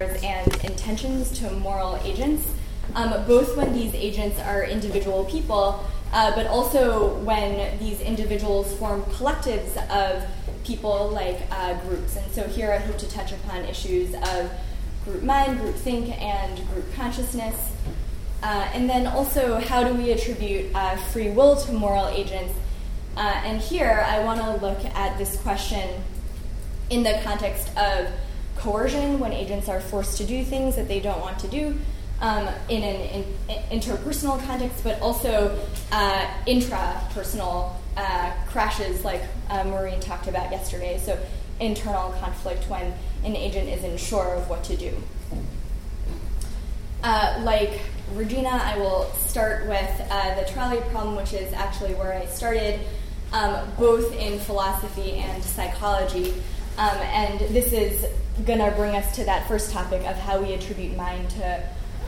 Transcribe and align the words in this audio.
and 0.00 0.64
intentions 0.64 1.36
to 1.36 1.50
moral 1.54 1.96
agents, 2.04 2.48
um, 2.94 3.10
both 3.26 3.56
when 3.56 3.72
these 3.72 3.92
agents 3.96 4.38
are 4.38 4.62
individual 4.62 5.24
people, 5.24 5.84
uh, 6.12 6.32
but 6.36 6.46
also 6.46 7.16
when 7.24 7.76
these 7.80 8.00
individuals 8.00 8.72
form 8.74 9.02
collectives 9.06 9.76
of 9.90 10.24
people 10.62 11.08
like 11.08 11.40
uh, 11.50 11.74
groups. 11.80 12.14
And 12.14 12.30
so 12.30 12.44
here 12.44 12.70
I 12.70 12.78
hope 12.78 12.96
to 12.98 13.10
touch 13.10 13.32
upon 13.32 13.64
issues 13.64 14.14
of 14.14 14.52
group 15.04 15.24
mind, 15.24 15.58
group 15.58 15.74
think, 15.74 16.16
and 16.22 16.56
group 16.68 16.94
consciousness. 16.94 17.72
Uh, 18.40 18.70
and 18.72 18.88
then 18.88 19.04
also, 19.04 19.58
how 19.58 19.82
do 19.82 19.92
we 19.94 20.12
attribute 20.12 20.72
uh, 20.76 20.96
free 20.96 21.30
will 21.30 21.56
to 21.56 21.72
moral 21.72 22.06
agents? 22.06 22.54
Uh, 23.16 23.42
and 23.44 23.60
here 23.60 24.06
I 24.06 24.22
want 24.22 24.40
to 24.42 24.64
look 24.64 24.84
at 24.84 25.18
this 25.18 25.36
question 25.42 26.04
in 26.88 27.02
the 27.02 27.18
context 27.24 27.76
of 27.76 28.06
coercion 28.58 29.18
when 29.18 29.32
agents 29.32 29.68
are 29.68 29.80
forced 29.80 30.18
to 30.18 30.24
do 30.24 30.44
things 30.44 30.76
that 30.76 30.88
they 30.88 31.00
don't 31.00 31.20
want 31.20 31.38
to 31.40 31.48
do 31.48 31.78
um, 32.20 32.48
in 32.68 32.82
an 32.82 33.24
in, 33.48 33.80
interpersonal 33.80 34.44
context, 34.44 34.82
but 34.82 35.00
also 35.00 35.58
uh, 35.92 36.26
intrapersonal 36.46 37.72
uh, 37.96 38.32
crashes 38.48 39.04
like 39.04 39.22
uh, 39.50 39.64
Maureen 39.64 40.00
talked 40.00 40.26
about 40.26 40.50
yesterday. 40.50 40.98
So, 40.98 41.18
internal 41.60 42.10
conflict 42.20 42.68
when 42.68 42.94
an 43.24 43.34
agent 43.34 43.68
isn't 43.68 43.98
sure 43.98 44.34
of 44.34 44.48
what 44.48 44.62
to 44.64 44.76
do. 44.76 44.94
Uh, 47.02 47.40
like 47.42 47.80
Regina, 48.14 48.48
I 48.48 48.78
will 48.78 49.04
start 49.16 49.66
with 49.68 50.06
uh, 50.10 50.40
the 50.40 50.50
trolley 50.50 50.80
problem, 50.90 51.16
which 51.16 51.32
is 51.32 51.52
actually 51.52 51.94
where 51.94 52.12
I 52.12 52.26
started, 52.26 52.80
um, 53.32 53.68
both 53.78 54.14
in 54.16 54.38
philosophy 54.40 55.12
and 55.12 55.42
psychology. 55.42 56.34
Um, 56.78 56.96
and 56.96 57.40
this 57.40 57.72
is 57.72 58.06
going 58.44 58.58
to 58.58 58.70
bring 58.76 58.94
us 58.94 59.14
to 59.16 59.24
that 59.24 59.48
first 59.48 59.70
topic 59.72 60.00
of 60.06 60.16
how 60.16 60.40
we 60.40 60.52
attribute 60.52 60.96
mind 60.96 61.30
to 61.30 61.62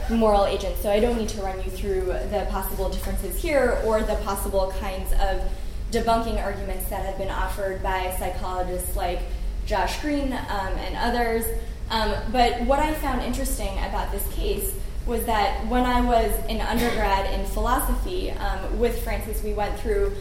moral 0.09 0.45
agents. 0.45 0.81
So 0.81 0.91
I 0.91 0.99
don't 0.99 1.17
need 1.17 1.29
to 1.29 1.41
run 1.41 1.57
you 1.63 1.71
through 1.71 2.05
the 2.05 2.47
possible 2.49 2.89
differences 2.89 3.41
here 3.41 3.81
or 3.85 4.01
the 4.01 4.15
possible 4.17 4.73
kinds 4.79 5.11
of 5.13 5.41
debunking 5.91 6.41
arguments 6.41 6.89
that 6.89 7.05
have 7.05 7.17
been 7.17 7.29
offered 7.29 7.83
by 7.83 8.15
psychologists 8.17 8.95
like 8.95 9.19
Josh 9.65 10.01
Greene 10.01 10.33
um, 10.33 10.73
and 10.77 10.95
others. 10.95 11.45
Um, 11.89 12.13
but 12.31 12.61
what 12.61 12.79
I 12.79 12.93
found 12.95 13.21
interesting 13.21 13.71
about 13.79 14.11
this 14.11 14.25
case 14.33 14.73
was 15.05 15.25
that 15.25 15.65
when 15.67 15.83
I 15.83 16.01
was 16.01 16.31
in 16.47 16.61
undergrad 16.61 17.33
in 17.33 17.45
philosophy 17.47 18.31
um, 18.31 18.79
with 18.79 19.03
Francis, 19.03 19.43
we 19.43 19.53
went 19.53 19.77
through 19.79 20.13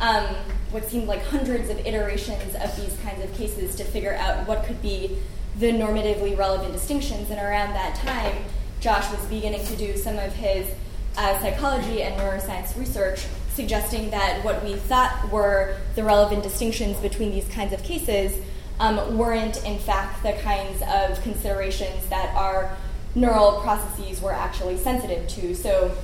um, 0.00 0.26
what 0.70 0.84
seemed 0.84 1.06
like 1.06 1.24
hundreds 1.24 1.70
of 1.70 1.78
iterations 1.86 2.54
of 2.56 2.76
these 2.76 2.96
kinds 3.02 3.22
of 3.22 3.32
cases 3.34 3.74
to 3.76 3.84
figure 3.84 4.14
out 4.14 4.46
what 4.46 4.64
could 4.64 4.82
be 4.82 5.18
the 5.58 5.70
normatively 5.70 6.36
relevant 6.36 6.72
distinctions. 6.72 7.30
And 7.30 7.40
around 7.40 7.74
that 7.74 7.94
time, 7.96 8.44
Josh 8.80 9.10
was 9.10 9.24
beginning 9.26 9.64
to 9.66 9.76
do 9.76 9.96
some 9.96 10.18
of 10.18 10.32
his 10.34 10.68
uh, 11.16 11.38
psychology 11.40 12.02
and 12.02 12.20
neuroscience 12.20 12.78
research, 12.78 13.26
suggesting 13.54 14.10
that 14.10 14.44
what 14.44 14.64
we 14.64 14.74
thought 14.74 15.30
were 15.30 15.76
the 15.94 16.02
relevant 16.02 16.42
distinctions 16.42 16.96
between 16.98 17.30
these 17.30 17.48
kinds 17.48 17.72
of 17.72 17.82
cases 17.82 18.36
um, 18.80 19.16
weren't, 19.16 19.64
in 19.64 19.78
fact, 19.78 20.22
the 20.22 20.32
kinds 20.32 20.82
of 20.82 21.22
considerations 21.22 22.06
that 22.08 22.34
our 22.34 22.76
neural 23.14 23.60
processes 23.60 24.20
were 24.20 24.32
actually 24.32 24.76
sensitive 24.76 25.28
to. 25.28 25.54
So 25.54 25.96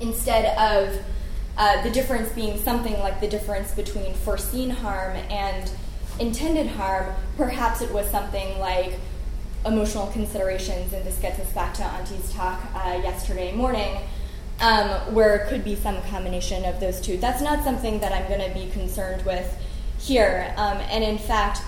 instead 0.00 0.56
of 0.58 1.00
uh, 1.56 1.82
the 1.82 1.90
difference 1.90 2.30
being 2.32 2.58
something 2.58 2.98
like 3.00 3.20
the 3.20 3.28
difference 3.28 3.72
between 3.72 4.14
foreseen 4.14 4.70
harm 4.70 5.16
and 5.16 5.70
intended 6.20 6.66
harm, 6.66 7.14
perhaps 7.36 7.80
it 7.80 7.92
was 7.92 8.08
something 8.10 8.58
like 8.58 8.98
emotional 9.66 10.06
considerations, 10.08 10.92
and 10.92 11.04
this 11.04 11.18
gets 11.18 11.38
us 11.38 11.50
back 11.52 11.74
to 11.74 11.82
Antti's 11.82 12.32
talk 12.32 12.60
uh, 12.74 13.00
yesterday 13.02 13.52
morning, 13.52 13.96
um, 14.60 15.14
where 15.14 15.36
it 15.36 15.48
could 15.48 15.64
be 15.64 15.74
some 15.74 16.00
combination 16.02 16.64
of 16.64 16.78
those 16.80 17.00
two. 17.00 17.16
That's 17.16 17.42
not 17.42 17.64
something 17.64 18.00
that 18.00 18.12
I'm 18.12 18.28
going 18.28 18.46
to 18.46 18.54
be 18.54 18.70
concerned 18.70 19.24
with 19.24 19.58
here. 19.98 20.54
Um, 20.56 20.78
and 20.78 21.02
in 21.02 21.18
fact, 21.18 21.58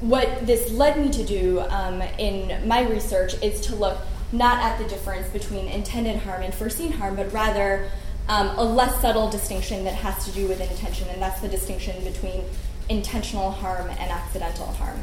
what 0.00 0.46
this 0.46 0.70
led 0.72 0.98
me 0.98 1.10
to 1.10 1.24
do 1.24 1.60
um, 1.68 2.02
in 2.18 2.66
my 2.66 2.82
research 2.88 3.34
is 3.42 3.60
to 3.62 3.76
look 3.76 3.98
not 4.32 4.58
at 4.58 4.78
the 4.78 4.88
difference 4.88 5.28
between 5.28 5.68
intended 5.68 6.16
harm 6.16 6.42
and 6.42 6.54
foreseen 6.54 6.92
harm, 6.92 7.16
but 7.16 7.32
rather 7.32 7.90
um, 8.28 8.48
a 8.58 8.64
less 8.64 9.00
subtle 9.00 9.30
distinction 9.30 9.84
that 9.84 9.94
has 9.94 10.24
to 10.24 10.32
do 10.32 10.48
with 10.48 10.60
intention, 10.60 11.08
and 11.10 11.20
that's 11.20 11.40
the 11.40 11.48
distinction 11.48 12.02
between 12.04 12.42
intentional 12.88 13.50
harm 13.50 13.88
and 13.88 14.10
accidental 14.10 14.66
harm. 14.66 14.98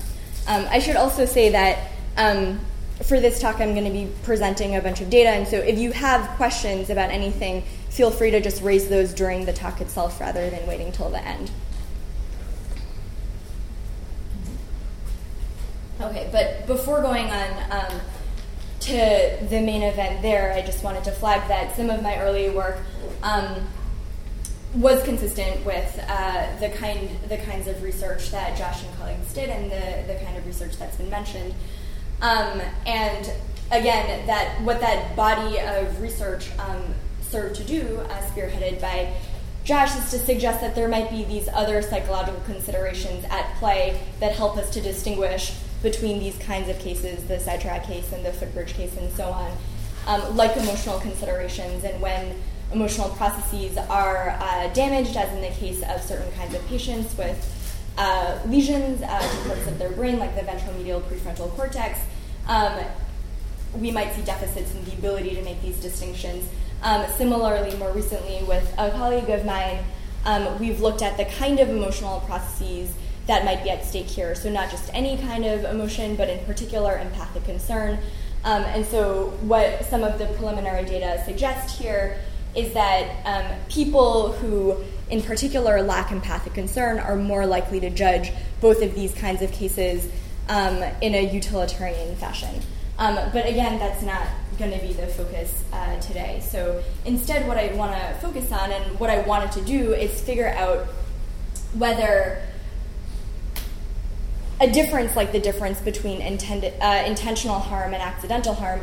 Um, 0.48 0.66
I 0.70 0.80
should 0.80 0.96
also 0.96 1.26
say 1.26 1.50
that 1.50 1.92
um, 2.18 2.60
for 3.04 3.20
this 3.20 3.40
talk, 3.40 3.62
I'm 3.62 3.74
going 3.74 3.86
to 3.86 3.92
be 3.92 4.10
presenting 4.24 4.76
a 4.76 4.82
bunch 4.82 5.02
of 5.02 5.10
data, 5.10 5.30
and 5.30 5.48
so 5.48 5.58
if 5.58 5.78
you 5.78 5.92
have 5.92 6.30
questions 6.38 6.90
about 6.90 7.12
anything, 7.12 7.64
feel 7.90 8.12
free 8.12 8.32
to 8.32 8.42
just 8.42 8.62
raise 8.62 8.90
those 8.90 9.14
during 9.14 9.46
the 9.46 9.54
talk 9.54 9.82
itself 9.82 10.20
rather 10.20 10.50
than 10.50 10.66
waiting 10.68 10.92
till 10.92 11.10
the 11.10 11.24
end. 11.26 11.52
Okay, 16.02 16.30
but 16.32 16.66
before 16.66 17.02
going 17.02 17.30
on 17.30 17.72
um, 17.72 18.02
to 18.80 19.38
the 19.50 19.62
main 19.62 19.82
event 19.82 20.22
there, 20.22 20.54
I 20.54 20.62
just 20.62 20.84
wanted 20.84 21.04
to 21.06 21.12
flag 21.12 21.48
that 21.50 21.76
some 21.76 21.90
of 21.90 22.02
my 22.02 22.18
early 22.20 22.50
work 22.50 22.80
um, 23.22 23.68
was 24.76 25.02
consistent 25.04 25.66
with 25.66 26.00
uh, 26.08 26.60
the 26.60 26.70
kind 26.70 27.10
the 27.28 27.38
kinds 27.38 27.68
of 27.68 27.82
research 27.82 28.30
that 28.30 28.58
Josh 28.58 28.84
and 28.84 28.98
colleagues 28.98 29.34
did, 29.34 29.50
and 29.50 29.72
the 29.72 30.14
the 30.14 30.20
kind 30.24 30.38
of 30.38 30.46
research 30.46 30.78
that's 30.78 30.98
been 30.98 31.10
mentioned. 31.10 31.54
Um, 32.22 32.62
and 32.86 33.32
again, 33.72 34.28
that 34.28 34.62
what 34.62 34.80
that 34.82 35.16
body 35.16 35.60
of 35.60 36.02
research 36.02 36.50
um, 36.60 36.94
served 37.22 37.56
to 37.56 37.64
do, 37.64 38.02
uh, 38.10 38.22
spearheaded 38.30 38.80
by 38.82 39.14
Josh, 39.64 39.96
is 39.98 40.12
to 40.12 40.20
suggest 40.20 40.62
that 40.62 40.76
there 40.76 40.88
might 40.88 41.10
be 41.10 41.24
these 41.24 41.48
other 41.50 41.82
psychological 41.82 42.42
considerations 42.42 43.26
at 43.30 43.56
play 43.56 44.00
that 44.20 44.36
help 44.36 44.58
us 44.58 44.70
to 44.72 44.82
distinguish 44.82 45.56
between 45.82 46.20
these 46.20 46.38
kinds 46.40 46.70
of 46.70 46.78
cases, 46.80 47.24
the 47.28 47.40
sidetrack 47.40 47.86
case 47.86 48.12
and 48.12 48.26
the 48.26 48.34
footbridge 48.34 48.74
case, 48.74 48.96
and 48.98 49.12
so 49.14 49.26
on, 49.32 49.52
um, 50.08 50.36
like 50.36 50.56
emotional 50.58 51.00
considerations, 51.00 51.84
and 51.84 52.02
when 52.02 52.36
emotional 52.72 53.10
processes 53.10 53.78
are 53.78 54.38
uh, 54.40 54.68
damaged, 54.74 55.16
as 55.18 55.34
in 55.34 55.42
the 55.42 55.56
case 55.58 55.82
of 55.84 56.02
certain 56.02 56.32
kinds 56.34 56.54
of 56.54 56.66
patients 56.68 57.18
with 57.18 57.56
uh, 57.98 58.40
lesions 58.48 59.02
uh, 59.02 59.08
parts 59.46 59.68
of 59.68 59.78
their 59.80 59.92
brain, 59.92 60.20
like 60.20 60.36
the 60.36 60.42
ventromedial 60.42 61.02
prefrontal 61.02 61.50
cortex, 61.52 62.00
um, 62.48 62.80
we 63.76 63.92
might 63.92 64.14
see 64.14 64.22
deficits 64.22 64.74
in 64.74 64.86
the 64.86 64.94
ability 64.94 65.36
to 65.36 65.42
make 65.44 65.62
these 65.62 65.80
distinctions. 65.80 66.48
Um, 66.82 67.06
similarly, 67.18 67.76
more 67.78 67.92
recently, 67.92 68.44
with 68.48 68.74
a 68.78 68.90
colleague 68.92 69.30
of 69.30 69.46
mine, 69.46 69.80
um, 70.26 70.58
we've 70.60 70.80
looked 70.80 71.02
at 71.02 71.18
the 71.18 71.26
kind 71.26 71.60
of 71.60 71.70
emotional 71.70 72.22
processes 72.22 72.94
that 73.28 73.46
might 73.46 73.64
be 73.64 73.70
at 73.70 73.86
stake 73.86 74.08
here. 74.08 74.34
So, 74.34 74.50
not 74.50 74.72
just 74.72 74.90
any 74.94 75.18
kind 75.18 75.46
of 75.46 75.66
emotion, 75.66 76.16
but 76.16 76.30
in 76.30 76.44
particular, 76.46 76.98
empathic 76.98 77.44
concern. 77.46 78.00
Um, 78.44 78.64
and 78.64 78.86
so, 78.86 79.32
what 79.42 79.86
some 79.86 80.04
of 80.04 80.18
the 80.18 80.26
preliminary 80.28 80.86
data 80.86 81.22
suggest 81.26 81.78
here 81.80 82.18
is 82.56 82.74
that 82.74 83.26
um, 83.26 83.60
people 83.70 84.34
who, 84.34 84.76
in 85.10 85.22
particular, 85.22 85.82
lack 85.82 86.12
empathic 86.12 86.54
concern 86.54 87.00
are 87.00 87.16
more 87.16 87.46
likely 87.46 87.80
to 87.80 87.90
judge 87.90 88.32
both 88.62 88.82
of 88.82 88.96
these 88.96 89.14
kinds 89.14 89.42
of 89.42 89.52
cases 89.52 90.10
um, 90.48 90.84
in 91.02 91.14
a 91.16 91.32
utilitarian 91.32 92.16
fashion. 92.16 92.62
Um, 92.98 93.16
but 93.32 93.48
again, 93.48 93.80
that's 93.80 94.02
not 94.04 94.28
going 94.58 94.72
to 94.72 94.86
be 94.86 94.92
the 94.92 95.08
focus 95.08 95.64
uh, 95.72 96.00
today. 96.02 96.42
So 96.44 96.84
instead, 97.06 97.48
what 97.48 97.58
I 97.58 97.74
want 97.74 97.94
to 97.94 98.14
focus 98.20 98.52
on 98.52 98.72
and 98.72 99.00
what 99.00 99.10
I 99.10 99.22
wanted 99.22 99.54
to 99.54 99.62
do 99.62 99.94
is 99.94 100.20
figure 100.20 100.50
out 100.50 100.88
whether 101.76 102.42
a 104.60 104.70
difference 104.70 105.16
like 105.16 105.32
the 105.32 105.40
difference 105.40 105.80
between 105.80 106.22
intended, 106.22 106.74
uh, 106.82 107.04
intentional 107.06 107.60
harm 107.60 107.94
and 107.94 108.04
accidental 108.04 108.54
harm. 108.54 108.82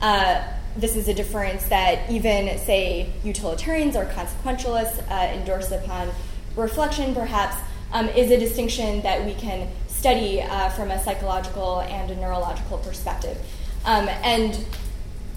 Uh, 0.00 0.42
this 0.78 0.96
is 0.96 1.08
a 1.08 1.14
difference 1.14 1.64
that 1.68 2.10
even, 2.10 2.56
say, 2.58 3.12
utilitarians 3.24 3.96
or 3.96 4.04
consequentialists 4.06 5.02
uh, 5.10 5.34
endorse 5.34 5.70
upon 5.72 6.08
reflection, 6.56 7.14
perhaps, 7.14 7.56
um, 7.92 8.08
is 8.10 8.30
a 8.30 8.38
distinction 8.38 9.02
that 9.02 9.24
we 9.24 9.34
can 9.34 9.68
study 9.88 10.40
uh, 10.40 10.68
from 10.70 10.90
a 10.90 11.02
psychological 11.02 11.80
and 11.80 12.10
a 12.10 12.16
neurological 12.16 12.78
perspective. 12.78 13.36
Um, 13.84 14.08
and 14.22 14.54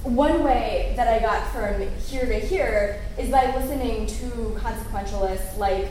one 0.03 0.43
way 0.43 0.93
that 0.95 1.07
I 1.07 1.19
got 1.19 1.47
from 1.51 1.88
here 2.07 2.25
to 2.25 2.39
here 2.39 3.01
is 3.17 3.29
by 3.29 3.55
listening 3.55 4.05
to 4.07 4.59
consequentialists 4.59 5.57
like 5.57 5.88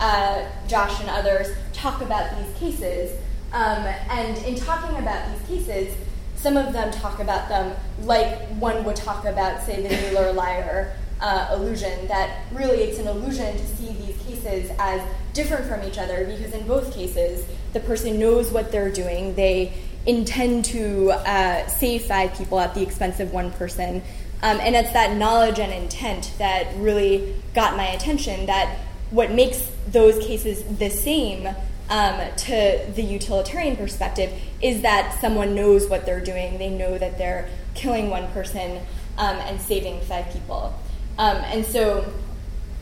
uh, 0.00 0.44
Josh 0.66 1.00
and 1.00 1.10
others 1.10 1.48
talk 1.72 2.00
about 2.02 2.36
these 2.38 2.56
cases 2.58 3.16
um, 3.52 3.84
and 4.10 4.36
in 4.44 4.54
talking 4.56 4.96
about 4.98 5.30
these 5.32 5.48
cases, 5.48 5.94
some 6.38 6.56
of 6.56 6.72
them 6.72 6.90
talk 6.92 7.18
about 7.18 7.48
them 7.48 7.76
like 8.02 8.38
one 8.60 8.84
would 8.84 8.96
talk 8.96 9.24
about, 9.24 9.62
say, 9.62 9.82
the 9.82 9.88
Mueller-Lyer 9.88 10.96
uh, 11.20 11.50
illusion, 11.52 12.06
that 12.06 12.44
really 12.52 12.78
it's 12.78 12.98
an 12.98 13.08
illusion 13.08 13.56
to 13.56 13.66
see 13.66 13.88
these 13.92 14.16
cases 14.22 14.70
as 14.78 15.02
different 15.32 15.66
from 15.66 15.82
each 15.82 15.98
other 15.98 16.24
because 16.24 16.52
in 16.54 16.66
both 16.66 16.94
cases, 16.94 17.44
the 17.72 17.80
person 17.80 18.18
knows 18.18 18.52
what 18.52 18.70
they're 18.70 18.90
doing. 18.90 19.34
They 19.34 19.72
intend 20.06 20.64
to 20.66 21.10
uh, 21.10 21.66
save 21.66 22.04
five 22.04 22.34
people 22.34 22.60
at 22.60 22.74
the 22.74 22.82
expense 22.82 23.20
of 23.20 23.32
one 23.32 23.50
person. 23.52 24.02
Um, 24.42 24.60
and 24.60 24.76
it's 24.76 24.92
that 24.92 25.16
knowledge 25.16 25.58
and 25.58 25.72
intent 25.72 26.32
that 26.38 26.68
really 26.76 27.34
got 27.54 27.76
my 27.76 27.88
attention. 27.88 28.46
That 28.46 28.78
what 29.10 29.32
makes 29.32 29.68
those 29.88 30.24
cases 30.24 30.62
the 30.78 30.90
same 30.90 31.48
um, 31.90 32.20
to 32.36 32.86
the 32.94 33.02
utilitarian 33.02 33.76
perspective 33.76 34.32
is 34.60 34.82
that 34.82 35.18
someone 35.20 35.54
knows 35.54 35.88
what 35.88 36.04
they're 36.04 36.20
doing. 36.20 36.58
They 36.58 36.70
know 36.70 36.98
that 36.98 37.18
they're 37.18 37.48
killing 37.74 38.10
one 38.10 38.30
person 38.32 38.80
um, 39.16 39.36
and 39.36 39.60
saving 39.60 40.00
five 40.02 40.30
people. 40.32 40.78
Um, 41.18 41.38
and 41.46 41.64
so, 41.64 42.12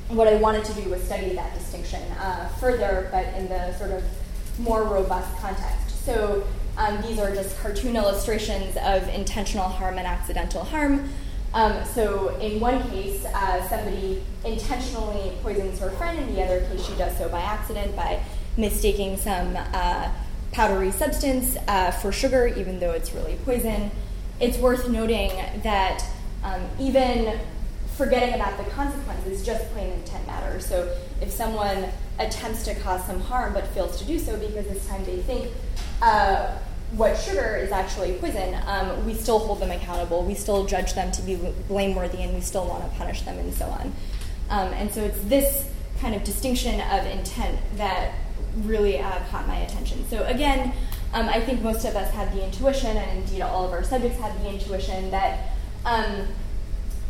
what 0.08 0.29
I 0.29 0.37
wanted 0.37 0.64
to 0.67 0.73
do 0.75 0.91
was 0.91 1.03
study 1.03 1.35
that 1.35 1.55
distinction 1.55 2.00
uh, 2.12 2.49
further, 2.61 3.08
but 3.11 3.26
in 3.35 3.49
the 3.49 3.76
sort 3.76 3.91
of 3.91 4.05
more 4.58 4.85
robust 4.85 5.37
context. 5.38 6.05
So, 6.05 6.47
um, 6.76 7.00
these 7.02 7.19
are 7.19 7.35
just 7.35 7.59
cartoon 7.59 7.97
illustrations 7.97 8.76
of 8.82 9.09
intentional 9.09 9.69
harm 9.69 9.99
and 9.99 10.06
accidental 10.06 10.62
harm. 10.62 11.09
Um, 11.55 11.85
so, 11.87 12.37
in 12.37 12.61
one 12.61 12.88
case, 12.91 13.25
uh, 13.25 13.67
somebody 13.69 14.23
intentionally 14.44 15.32
poisons 15.43 15.79
her 15.79 15.91
friend, 15.93 16.19
in 16.19 16.35
the 16.35 16.43
other 16.43 16.61
case, 16.67 16.85
she 16.87 16.94
does 16.97 17.17
so 17.17 17.29
by 17.31 17.41
accident 17.41 17.97
by 17.97 18.23
mistaking 18.56 19.17
some 19.17 19.56
uh, 19.56 20.11
powdery 20.53 20.91
substance 20.91 21.56
uh, 21.69 21.91
for 21.91 22.12
sugar, 22.12 22.47
even 22.47 22.81
though 22.81 22.93
it's 22.93 23.12
really 23.12 23.37
poison. 23.44 23.91
It's 24.41 24.58
worth 24.58 24.88
noting 24.88 25.31
that 25.62 26.05
um, 26.43 26.62
even 26.79 27.38
forgetting 27.97 28.35
about 28.35 28.56
the 28.58 28.70
consequences, 28.70 29.44
just 29.44 29.64
plain 29.73 29.91
intent 29.91 30.26
matters. 30.26 30.67
So 30.67 30.94
if 31.20 31.31
someone 31.31 31.88
attempts 32.19 32.64
to 32.64 32.75
cause 32.76 33.05
some 33.06 33.20
harm 33.20 33.55
but 33.55 33.67
fails 33.69 33.99
to 33.99 34.05
do 34.05 34.19
so 34.19 34.38
because 34.38 34.67
this 34.67 34.87
time 34.87 35.05
they 35.05 35.19
think 35.19 35.50
uh, 36.02 36.56
what 36.93 37.17
sugar 37.19 37.56
is 37.56 37.73
actually 37.73 38.12
poison, 38.14 38.56
um, 38.67 39.05
we 39.06 39.14
still 39.14 39.38
hold 39.38 39.61
them 39.61 39.70
accountable. 39.70 40.25
We 40.25 40.35
still 40.35 40.67
judge 40.67 40.94
them 40.94 41.11
to 41.12 41.23
be 41.23 41.37
blameworthy 41.69 42.19
and 42.19 42.35
we 42.35 42.41
still 42.41 42.67
want 42.67 42.85
to 42.85 42.97
punish 42.97 43.23
them 43.23 43.38
and 43.38 43.52
so 43.52 43.67
on. 43.67 43.93
Um, 44.50 44.73
and 44.75 44.93
so 44.93 45.02
it's 45.02 45.20
this 45.25 45.69
kind 46.00 46.14
of 46.14 46.23
distinction 46.23 46.81
of 46.81 47.06
intent 47.06 47.59
that 47.76 48.12
really 48.64 48.99
uh, 48.99 49.20
caught 49.31 49.47
my 49.47 49.58
attention. 49.58 50.06
So 50.08 50.25
again, 50.25 50.73
um, 51.12 51.29
I 51.29 51.41
think 51.41 51.62
most 51.62 51.85
of 51.85 51.97
us 51.97 52.12
have 52.12 52.35
the 52.35 52.44
intuition, 52.44 52.97
and 52.97 53.19
indeed 53.19 53.43
all 53.43 53.64
of 53.64 53.73
our 53.73 53.82
subjects 53.82 54.19
have 54.19 54.38
the 54.43 54.50
intuition 54.50 55.11
that 55.11 55.50
um, 55.85 56.26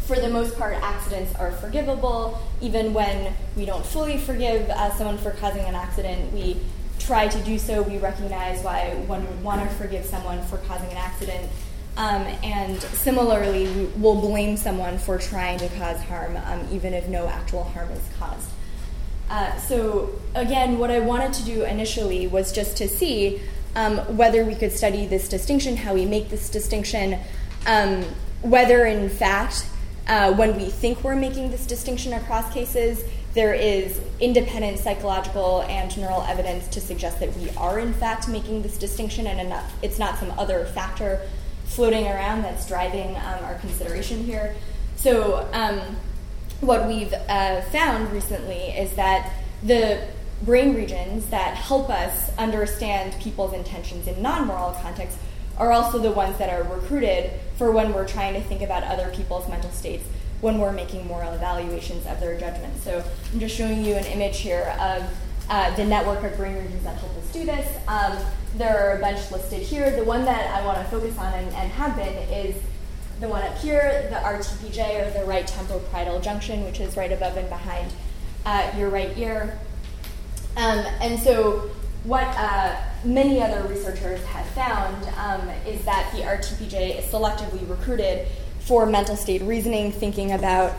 for 0.01 0.17
the 0.17 0.29
most 0.29 0.57
part, 0.57 0.75
accidents 0.75 1.35
are 1.35 1.51
forgivable. 1.51 2.39
Even 2.61 2.95
when 2.95 3.35
we 3.57 3.65
don't 3.65 3.85
fully 3.85 4.19
forgive 4.19 4.71
uh, 4.71 4.95
someone 4.95 5.19
for 5.19 5.33
causing 5.33 5.65
an 5.65 5.75
accident, 5.75 6.33
we 6.33 6.57
try 7.01 7.27
to 7.27 7.39
do 7.43 7.59
so. 7.59 7.83
We 7.83 7.99
recognize 7.99 8.63
why 8.63 8.95
one 9.07 9.27
would 9.27 9.43
want 9.43 9.69
to 9.69 9.77
forgive 9.77 10.05
someone 10.05 10.43
for 10.45 10.59
causing 10.59 10.91
an 10.91 10.97
accident. 10.97 11.51
Um, 11.97 12.23
and 12.45 12.81
similarly, 12.81 13.67
we 13.69 13.85
will 14.01 14.21
blame 14.21 14.57
someone 14.57 14.99
for 14.99 15.19
trying 15.19 15.59
to 15.59 15.69
cause 15.71 16.01
harm, 16.03 16.37
um, 16.37 16.69
even 16.71 16.95
if 16.95 17.09
no 17.09 17.27
actual 17.27 17.65
harm 17.65 17.91
is 17.91 18.03
caused. 18.19 18.51
Uh, 19.29 19.57
so, 19.59 20.13
again, 20.35 20.79
what 20.79 20.91
I 20.91 21.01
wanted 21.01 21.33
to 21.35 21.45
do 21.45 21.65
initially 21.65 22.27
was 22.27 22.53
just 22.53 22.77
to 22.77 22.89
see 22.89 23.41
um, 23.75 23.99
whether 24.17 24.45
we 24.45 24.55
could 24.55 24.73
study 24.73 25.07
this 25.07 25.29
distinction, 25.29 25.77
how 25.77 25.95
we 25.95 26.05
make 26.05 26.31
this 26.31 26.49
distinction, 26.49 27.19
um, 27.67 28.05
whether 28.43 28.87
in 28.87 29.09
fact, 29.09 29.67
uh, 30.07 30.33
when 30.35 30.57
we 30.57 30.67
think 30.67 31.03
we're 31.03 31.17
making 31.17 31.51
this 31.51 31.67
distinction 31.67 32.13
across 32.13 32.53
cases, 32.53 33.05
there 33.35 33.53
is 33.53 34.01
independent 34.21 34.79
psychological 34.79 35.63
and 35.63 35.95
neural 35.99 36.23
evidence 36.23 36.69
to 36.69 36.81
suggest 36.81 37.21
that 37.21 37.37
we 37.37 37.51
are 37.51 37.79
in 37.79 37.93
fact 37.93 38.29
making 38.29 38.63
this 38.63 38.79
distinction 38.79 39.27
and 39.27 39.41
enough, 39.41 39.75
it's 39.83 39.99
not 39.99 40.19
some 40.19 40.31
other 40.39 40.65
factor 40.67 41.21
floating 41.67 42.07
around 42.07 42.43
that's 42.43 42.67
driving 42.67 43.15
um, 43.17 43.45
our 43.45 43.57
consideration 43.57 44.25
here. 44.25 44.55
So, 44.97 45.47
um, 45.53 45.81
what 46.61 46.87
we've 46.87 47.13
uh, 47.13 47.61
found 47.63 48.11
recently 48.13 48.71
is 48.71 48.95
that 48.95 49.33
the 49.63 50.07
brain 50.43 50.75
regions 50.75 51.27
that 51.27 51.55
help 51.55 51.89
us 51.89 52.37
understand 52.37 53.21
people's 53.21 53.53
intentions 53.53 54.07
in 54.07 54.21
non 54.23 54.47
moral 54.47 54.73
contexts 54.83 55.19
are 55.59 55.73
also 55.73 55.99
the 55.99 56.11
ones 56.11 56.37
that 56.39 56.51
are 56.51 56.63
recruited 56.75 57.31
for 57.57 57.71
when 57.71 57.93
we're 57.93 58.07
trying 58.07 58.35
to 58.35 58.41
think 58.43 58.63
about 58.63 58.83
other 58.85 59.11
people's 59.15 59.49
mental 59.49 59.71
states 59.71 60.05
when 60.41 60.59
we're 60.59 60.73
making 60.73 61.07
moral 61.07 61.33
evaluations 61.33 62.07
of 62.07 62.21
their 62.21 62.39
judgments. 62.39 62.83
So 62.85 63.03
I'm 63.33 63.41
just 63.41 63.57
showing 63.57 63.83
you 63.85 63.95
an 63.95 64.05
image 64.05 64.39
here 64.39 64.77
of 64.79 65.03
uh, 65.49 65.75
the 65.77 65.85
network 65.85 66.23
of 66.25 66.37
brain 66.37 66.57
regions 66.57 66.85
that 66.85 66.99
help 66.99 67.17
us 67.17 67.33
do 67.33 67.45
this. 67.45 67.77
Um, 67.89 68.19
there 68.57 68.79
are 68.79 68.99
a 68.99 69.01
bunch 69.01 69.31
listed 69.31 69.63
here. 69.63 69.95
The 69.97 70.05
one 70.05 70.25
that 70.25 70.51
I 70.55 70.65
want 70.65 70.79
to 70.79 70.85
focus 70.85 71.17
on 71.19 71.33
and, 71.33 71.49
and 71.55 71.73
have 71.73 71.97
been 71.97 72.15
is 72.29 72.57
the 73.21 73.29
one 73.29 73.43
up 73.43 73.57
here, 73.59 74.07
the 74.11 74.17
RTPJ, 74.17 75.07
or 75.07 75.19
the 75.19 75.25
right 75.25 75.47
temporoparietal 75.47 76.23
junction, 76.23 76.65
which 76.65 76.81
is 76.81 76.97
right 76.97 77.13
above 77.13 77.37
and 77.37 77.49
behind 77.49 77.91
uh, 78.45 78.71
your 78.77 78.91
right 78.91 79.17
ear. 79.17 79.59
Um, 80.57 80.85
and 81.01 81.19
so, 81.19 81.71
what 82.05 82.27
uh, 82.37 82.77
many 83.05 83.43
other 83.43 83.67
researchers 83.69 84.23
have 84.27 84.47
found 84.49 85.05
um, 85.17 85.49
is 85.67 85.85
that 85.85 86.13
the 86.13 86.23
RTPJ 86.23 86.99
is 86.99 87.05
selectively 87.07 87.69
recruited 87.69 88.29
for 88.61 88.87
mental 88.87 89.17
state 89.17 89.43
reasoning, 89.43 89.93
thinking 89.93 90.33
about 90.33 90.73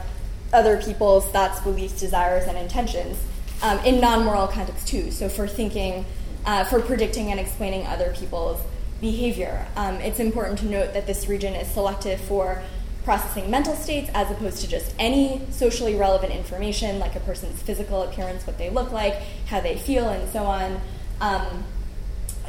other 0.54 0.82
people's 0.82 1.26
thoughts, 1.28 1.60
beliefs, 1.62 2.00
desires, 2.00 2.48
and 2.48 2.58
intentions 2.58 3.22
um, 3.62 3.80
in 3.80 4.00
non 4.00 4.24
moral 4.24 4.48
contexts, 4.48 4.90
too. 4.90 5.10
So, 5.12 5.28
for 5.28 5.48
thinking, 5.48 6.06
uh, 6.46 6.64
for 6.66 6.80
predicting 6.80 7.32
and 7.32 7.40
explaining 7.40 7.86
other 7.88 8.14
people's 8.16 8.62
behavior. 9.02 9.68
Um, 9.76 9.96
it's 9.96 10.20
important 10.20 10.60
to 10.60 10.66
note 10.66 10.94
that 10.94 11.08
this 11.08 11.28
region 11.28 11.54
is 11.54 11.68
selective 11.68 12.20
for 12.22 12.64
processing 13.04 13.50
mental 13.50 13.76
states 13.76 14.10
as 14.14 14.30
opposed 14.30 14.60
to 14.62 14.68
just 14.68 14.94
any 15.00 15.42
socially 15.50 15.96
relevant 15.96 16.34
information 16.34 17.00
like 17.00 17.16
a 17.16 17.22
person's 17.22 17.62
physical 17.62 18.04
appearance, 18.04 18.46
what 18.46 18.58
they 18.58 18.70
look 18.70 18.92
like, 18.92 19.16
how 19.46 19.62
they 19.62 19.78
feel, 19.78 20.10
and 20.10 20.30
so 20.30 20.44
on. 20.44 20.82
Um, 21.22 21.64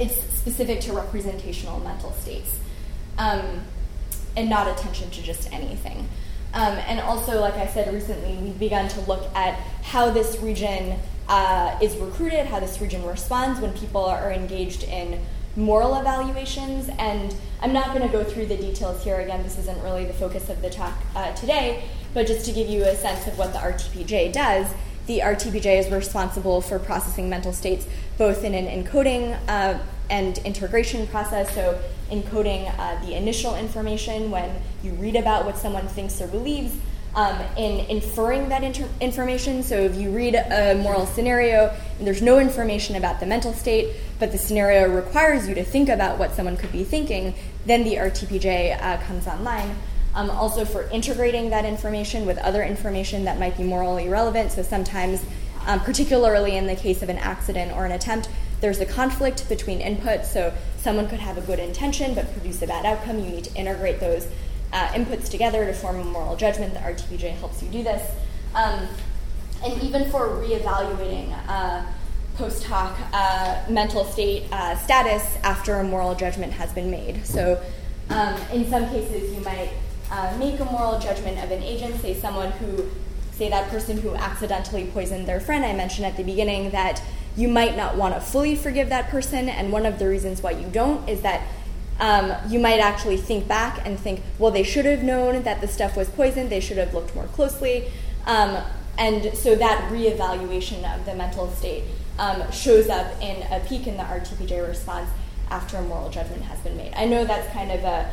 it's 0.01 0.17
specific 0.37 0.81
to 0.81 0.93
representational 0.93 1.79
mental 1.81 2.13
states 2.13 2.59
um, 3.19 3.63
and 4.37 4.49
not 4.49 4.67
attention 4.67 5.11
to 5.11 5.23
just 5.23 5.53
anything. 5.53 6.09
Um, 6.55 6.79
and 6.89 7.01
also, 7.01 7.41
like 7.41 7.55
I 7.55 7.67
said 7.67 7.93
recently, 7.93 8.37
we've 8.39 8.59
begun 8.59 8.89
to 8.89 9.01
look 9.03 9.25
at 9.35 9.55
how 9.83 10.11
this 10.11 10.41
region 10.41 10.99
uh, 11.29 11.79
is 11.83 11.97
recruited, 11.99 12.47
how 12.47 12.59
this 12.59 12.81
region 12.81 13.05
responds 13.05 13.61
when 13.61 13.73
people 13.75 14.05
are 14.05 14.33
engaged 14.33 14.83
in 14.85 15.21
moral 15.59 15.97
evaluations. 15.97 16.89
And 16.99 17.35
I'm 17.61 17.73
not 17.73 17.89
going 17.89 18.03
to 18.03 18.09
go 18.09 18.25
through 18.25 18.47
the 18.47 18.57
details 18.57 19.03
here. 19.03 19.21
Again, 19.21 19.43
this 19.43 19.59
isn't 19.59 19.83
really 19.83 20.05
the 20.05 20.15
focus 20.15 20.49
of 20.49 20.63
the 20.63 20.71
talk 20.71 20.95
uh, 21.15 21.35
today, 21.35 21.85
but 22.15 22.27
just 22.27 22.47
to 22.47 22.53
give 22.53 22.69
you 22.69 22.85
a 22.85 22.95
sense 22.95 23.27
of 23.27 23.37
what 23.37 23.53
the 23.53 23.59
RTPJ 23.59 24.33
does, 24.33 24.73
the 25.07 25.21
RTPJ 25.21 25.81
is 25.81 25.91
responsible 25.91 26.61
for 26.61 26.79
processing 26.79 27.29
mental 27.29 27.53
states 27.53 27.87
both 28.19 28.45
in 28.45 28.53
an 28.53 28.67
encoding 28.67 29.39
uh, 29.49 29.79
and 30.11 30.39
integration 30.39 31.07
process. 31.07 31.55
So, 31.55 31.81
encoding 32.11 32.73
uh, 32.79 33.05
the 33.05 33.15
initial 33.15 33.55
information 33.55 34.31
when 34.31 34.63
you 34.83 34.93
read 34.93 35.15
about 35.15 35.45
what 35.45 35.57
someone 35.57 35.87
thinks 35.89 36.21
or 36.21 36.27
believes, 36.27 36.75
um, 37.19 37.37
in 37.57 37.81
inferring 37.87 38.49
that 38.49 38.63
inter- 38.63 38.89
information. 39.01 39.65
So 39.65 39.75
if 39.75 39.97
you 39.97 40.11
read 40.11 40.37
a 40.37 40.77
moral 40.77 41.05
scenario 41.05 41.75
and 41.99 42.07
there's 42.07 42.23
no 42.23 42.39
information 42.39 42.95
about 42.95 43.19
the 43.19 43.27
mental 43.27 43.53
state, 43.53 43.97
but 44.21 44.31
the 44.31 44.39
scenario 44.39 44.89
requires 44.89 45.49
you 45.49 45.55
to 45.57 45.65
think 45.65 45.89
about 45.89 46.21
what 46.21 46.33
someone 46.33 46.57
could 46.57 46.71
be 46.71 46.85
thinking, 46.85 47.35
then 47.67 47.83
the 47.83 47.97
RTPJ 47.97 48.81
uh, 48.81 48.99
comes 48.99 49.27
online. 49.27 49.75
Um, 50.15 50.31
also 50.31 50.65
for 50.65 50.89
integrating 50.91 51.51
that 51.51 51.65
information 51.65 52.25
with 52.25 52.39
other 52.39 52.63
information 52.63 53.25
that 53.25 53.41
might 53.41 53.57
be 53.57 53.65
morally 53.65 54.09
relevant. 54.09 54.53
So 54.53 54.63
sometimes, 54.63 55.25
um, 55.67 55.81
particularly 55.81 56.57
in 56.57 56.69
the 56.69 56.77
case 56.77 57.03
of 57.03 57.09
an 57.09 57.19
accident 57.19 57.73
or 57.73 57.85
an 57.85 57.91
attempt, 57.91 58.29
there's 58.61 58.79
a 58.79 58.87
conflict 58.87 59.49
between 59.49 59.81
inputs. 59.81 60.27
So 60.27 60.55
someone 60.77 61.09
could 61.09 61.21
have 61.21 61.37
a 61.37 61.41
good 61.41 61.59
intention 61.59 62.15
but 62.15 62.33
produce 62.33 62.63
a 62.63 62.69
bad 62.69 62.87
outcome. 62.87 63.19
You 63.19 63.31
need 63.31 63.45
to 63.45 63.55
integrate 63.57 63.99
those 63.99 64.29
uh, 64.73 64.89
inputs 64.89 65.31
together 65.31 65.65
to 65.65 65.73
form 65.73 66.01
a 66.01 66.05
moral 66.05 66.37
judgment. 66.37 66.75
The 66.75 66.81
RTPJ 66.81 67.33
helps 67.39 67.63
you 67.63 67.69
do 67.69 67.83
this. 67.83 68.11
Um, 68.55 68.89
and 69.65 69.83
even 69.83 70.11
for 70.11 70.29
reevaluating 70.29 71.35
uh, 71.49 71.85
post 72.37 72.65
hoc 72.65 72.97
uh, 73.13 73.63
mental 73.69 74.05
state 74.05 74.45
uh, 74.53 74.77
status 74.77 75.37
after 75.43 75.75
a 75.75 75.85
moral 75.85 76.15
judgment 76.15 76.53
has 76.53 76.73
been 76.73 76.91
made. 76.91 77.27
So, 77.27 77.61
um, 78.11 78.41
in 78.53 78.69
some 78.71 78.89
cases, 78.89 79.35
you 79.35 79.41
might 79.43 79.71
uh, 80.11 80.35
make 80.39 80.59
a 80.61 80.65
moral 80.65 80.99
judgment 80.99 81.43
of 81.43 81.51
an 81.51 81.63
agent, 81.63 82.01
say 82.01 82.15
someone 82.15 82.53
who, 82.53 82.89
say 83.33 83.51
that 83.51 83.69
person 83.69 83.99
who 83.99 84.15
accidentally 84.15 84.87
poisoned 84.87 85.27
their 85.27 85.41
friend. 85.41 85.65
I 85.65 85.75
mentioned 85.75 86.07
at 86.07 86.17
the 86.17 86.23
beginning 86.23 86.71
that 86.71 87.03
you 87.37 87.49
might 87.49 87.77
not 87.77 87.97
want 87.97 88.15
to 88.15 88.21
fully 88.21 88.57
forgive 88.57 88.89
that 88.89 89.09
person, 89.11 89.49
and 89.49 89.73
one 89.73 89.85
of 89.85 89.99
the 89.99 90.09
reasons 90.09 90.43
why 90.43 90.53
you 90.53 90.67
don't 90.69 91.09
is 91.09 91.21
that 91.23 91.43
um, 92.01 92.33
you 92.49 92.59
might 92.59 92.81
actually 92.81 93.17
think 93.17 93.49
back 93.49 93.85
and 93.85 93.99
think, 93.99 94.23
well, 94.39 94.51
they 94.51 94.63
should 94.63 94.85
have 94.85 95.03
known 95.03 95.43
that 95.43 95.61
the 95.61 95.69
stuff 95.69 95.97
was 95.97 96.09
poisoned, 96.09 96.51
they 96.51 96.61
should 96.61 96.79
have 96.79 96.95
looked 96.95 97.15
more 97.15 97.27
closely. 97.27 97.91
Um, 98.27 98.59
and 98.97 99.37
so 99.37 99.55
that 99.55 99.91
reevaluation 99.93 100.85
of 100.95 101.07
the 101.07 101.15
mental 101.15 101.51
state 101.51 101.85
um, 102.19 102.51
shows 102.51 102.89
up 102.89 103.21
in 103.23 103.43
a 103.51 103.61
peak 103.61 103.87
in 103.87 103.97
the 103.97 104.03
RTPJ 104.03 104.67
response 104.67 105.09
after 105.51 105.77
a 105.77 105.83
moral 105.83 106.11
judgment 106.11 106.43
has 106.43 106.59
been 106.61 106.77
made. 106.77 106.93
I 106.95 107.07
know 107.07 107.25
that's 107.25 107.53
kind 107.53 107.71
of 107.71 107.85
a 107.85 108.11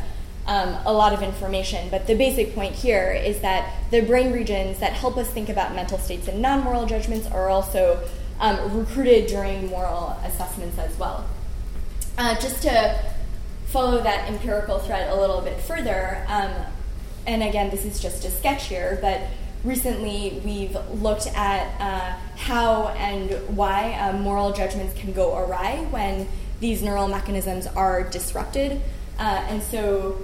um, 0.48 0.78
a 0.86 0.94
lot 0.94 1.12
of 1.12 1.24
information, 1.24 1.90
but 1.90 2.06
the 2.06 2.14
basic 2.14 2.54
point 2.54 2.76
here 2.76 3.12
is 3.12 3.42
that 3.42 3.74
the 3.90 4.02
brain 4.02 4.32
regions 4.32 4.78
that 4.80 4.94
help 4.94 5.18
us 5.18 5.28
think 5.32 5.50
about 5.50 5.74
mental 5.74 5.98
states 5.98 6.28
and 6.28 6.40
non 6.40 6.64
moral 6.64 6.86
judgments 6.86 7.26
are 7.28 7.50
also 7.50 8.08
um, 8.40 8.78
recruited 8.78 9.28
during 9.28 9.68
moral 9.68 10.10
assessments 10.24 10.78
as 10.78 10.96
well. 11.00 11.26
Uh, 12.18 12.36
just 12.36 12.62
to 12.62 13.15
follow 13.76 14.02
that 14.02 14.30
empirical 14.30 14.80
thread 14.80 15.12
a 15.12 15.20
little 15.20 15.42
bit 15.42 15.60
further, 15.60 16.26
um, 16.30 16.50
and 17.28 17.44
again, 17.44 17.70
this 17.70 17.84
is 17.84 18.00
just 18.00 18.24
a 18.24 18.32
sketch 18.32 18.68
here, 18.68 18.98
but 19.02 19.20
recently 19.66 20.42
we've 20.46 20.78
looked 21.02 21.28
at 21.36 21.68
uh, 21.82 22.18
how 22.38 22.88
and 22.90 23.32
why 23.54 23.92
uh, 23.96 24.14
moral 24.14 24.54
judgments 24.54 24.98
can 24.98 25.12
go 25.12 25.38
awry 25.38 25.86
when 25.92 26.26
these 26.62 26.82
neural 26.82 27.10
mechanisms 27.10 27.68
are 27.68 28.04
disrupted. 28.04 28.80
Uh, 29.20 29.44
and 29.50 29.62
so 29.62 30.20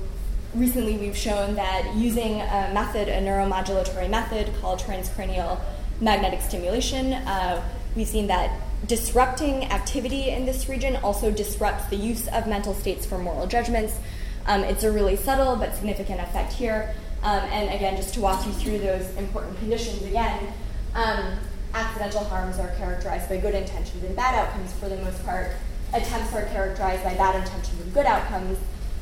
recently 0.55 0.96
we've 0.96 1.17
shown 1.17 1.55
that 1.55 1.93
using 1.93 2.39
a 2.39 2.72
method, 2.74 3.10
a 3.10 3.20
neuromodulatory 3.20 4.10
method 4.10 4.50
called 4.62 4.79
transcranial 4.79 5.60
magnetic 6.00 6.39
stimulation, 6.39 7.12
uh, 7.12 7.62
we've 7.98 8.08
seen 8.08 8.27
that 8.27 8.50
disrupting 8.88 9.65
activity 9.65 10.29
in 10.29 10.45
this 10.45 10.67
region 10.67 10.95
also 10.97 11.31
disrupts 11.31 11.85
the 11.88 11.95
use 11.95 12.27
of 12.29 12.47
mental 12.47 12.73
states 12.73 13.05
for 13.05 13.17
moral 13.17 13.47
judgments. 13.47 13.95
Um, 14.47 14.63
it's 14.63 14.83
a 14.83 14.91
really 14.91 15.15
subtle 15.15 15.55
but 15.55 15.75
significant 15.75 16.19
effect 16.19 16.53
here. 16.53 16.95
Um, 17.23 17.41
and 17.51 17.73
again, 17.73 17.95
just 17.95 18.13
to 18.15 18.21
walk 18.21 18.45
you 18.45 18.51
through 18.53 18.79
those 18.79 19.15
important 19.15 19.57
conditions 19.59 20.01
again, 20.03 20.51
um, 20.95 21.38
accidental 21.73 22.23
harms 22.23 22.57
are 22.57 22.69
characterized 22.75 23.29
by 23.29 23.38
good 23.38 23.53
intentions 23.53 24.03
and 24.03 24.15
bad 24.15 24.35
outcomes 24.35 24.73
for 24.73 24.89
the 24.89 24.97
most 24.97 25.23
part. 25.23 25.51
Attempts 25.93 26.33
are 26.33 26.45
characterized 26.45 27.03
by 27.03 27.13
bad 27.13 27.35
intentions 27.35 27.79
and 27.81 27.93
good 27.93 28.05
outcomes. 28.05 28.57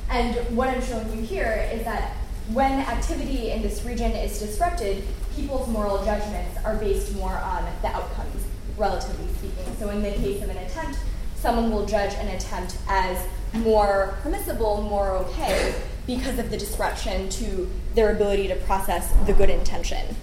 And 0.09 0.35
what 0.55 0.69
I'm 0.69 0.81
showing 0.81 1.15
you 1.15 1.21
here 1.21 1.69
is 1.71 1.83
that 1.85 2.15
when 2.51 2.79
activity 2.79 3.51
in 3.51 3.61
this 3.61 3.85
region 3.85 4.11
is 4.11 4.39
disrupted, 4.39 5.03
people's 5.35 5.69
moral 5.69 6.03
judgments 6.03 6.57
are 6.65 6.75
based 6.75 7.15
more 7.15 7.37
on 7.37 7.63
the 7.81 7.87
outcomes, 7.87 8.43
relatively 8.79 9.27
speaking. 9.35 9.75
So 9.77 9.89
in 9.89 10.01
the 10.01 10.11
case 10.11 10.41
of 10.41 10.49
an 10.49 10.57
attempt, 10.57 10.99
someone 11.35 11.71
will 11.71 11.85
judge 11.85 12.13
an 12.15 12.27
attempt 12.29 12.77
as 12.87 13.17
more 13.53 14.17
permissible, 14.21 14.81
more 14.81 15.09
okay, 15.09 15.75
because 16.07 16.39
of 16.39 16.49
the 16.49 16.57
disruption 16.57 17.29
to 17.29 17.69
their 17.95 18.15
ability 18.15 18.47
to 18.47 18.55
process 18.55 19.11
the 19.25 19.33
good 19.33 19.49
intention. 19.49 20.15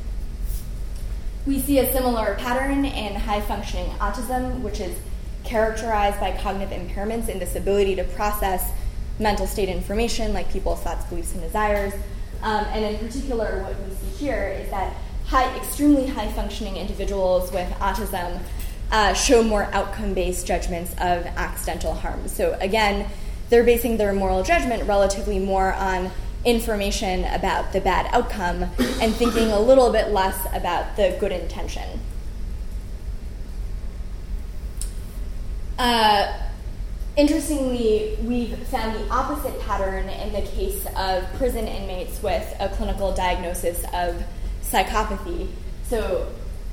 We 1.46 1.60
see 1.60 1.78
a 1.78 1.92
similar 1.92 2.34
pattern 2.36 2.84
in 2.84 3.14
high 3.14 3.40
functioning 3.40 3.90
autism, 3.98 4.62
which 4.62 4.80
is 4.80 4.98
characterized 5.44 6.18
by 6.18 6.32
cognitive 6.32 6.76
impairments 6.76 7.28
in 7.28 7.38
this 7.38 7.54
ability 7.54 7.94
to 7.96 8.04
process 8.04 8.72
mental 9.18 9.46
state 9.46 9.68
information 9.68 10.32
like 10.32 10.50
people's 10.50 10.80
thoughts, 10.80 11.04
beliefs, 11.06 11.32
and 11.32 11.42
desires. 11.42 11.94
Um, 12.42 12.64
and 12.66 12.84
in 12.84 12.98
particular, 12.98 13.62
what 13.62 13.76
we 13.88 13.94
see 13.94 14.24
here 14.26 14.48
is 14.60 14.68
that 14.70 14.94
high, 15.26 15.54
extremely 15.56 16.06
high 16.06 16.30
functioning 16.32 16.76
individuals 16.76 17.52
with 17.52 17.68
autism 17.74 18.40
uh, 18.90 19.12
show 19.12 19.42
more 19.42 19.64
outcome 19.72 20.14
based 20.14 20.46
judgments 20.46 20.92
of 20.92 21.26
accidental 21.36 21.94
harm. 21.94 22.28
So, 22.28 22.56
again, 22.60 23.10
they're 23.50 23.64
basing 23.64 23.96
their 23.96 24.12
moral 24.12 24.42
judgment 24.42 24.84
relatively 24.84 25.38
more 25.38 25.72
on 25.72 26.10
information 26.44 27.24
about 27.24 27.72
the 27.72 27.80
bad 27.80 28.08
outcome 28.12 28.62
and 29.00 29.14
thinking 29.14 29.50
a 29.50 29.58
little 29.58 29.90
bit 29.90 30.12
less 30.12 30.46
about 30.52 30.96
the 30.96 31.16
good 31.18 31.32
intention. 31.32 32.00
Uh, 35.78 36.32
interestingly, 37.16 38.16
we've 38.22 38.56
found 38.68 38.94
the 38.94 39.08
opposite 39.10 39.60
pattern 39.62 40.08
in 40.08 40.32
the 40.32 40.42
case 40.42 40.86
of 40.96 41.24
prison 41.34 41.66
inmates 41.66 42.22
with 42.22 42.54
a 42.60 42.68
clinical 42.70 43.12
diagnosis 43.12 43.84
of 43.92 44.22
psychopathy. 44.70 45.48
So, 45.88 46.28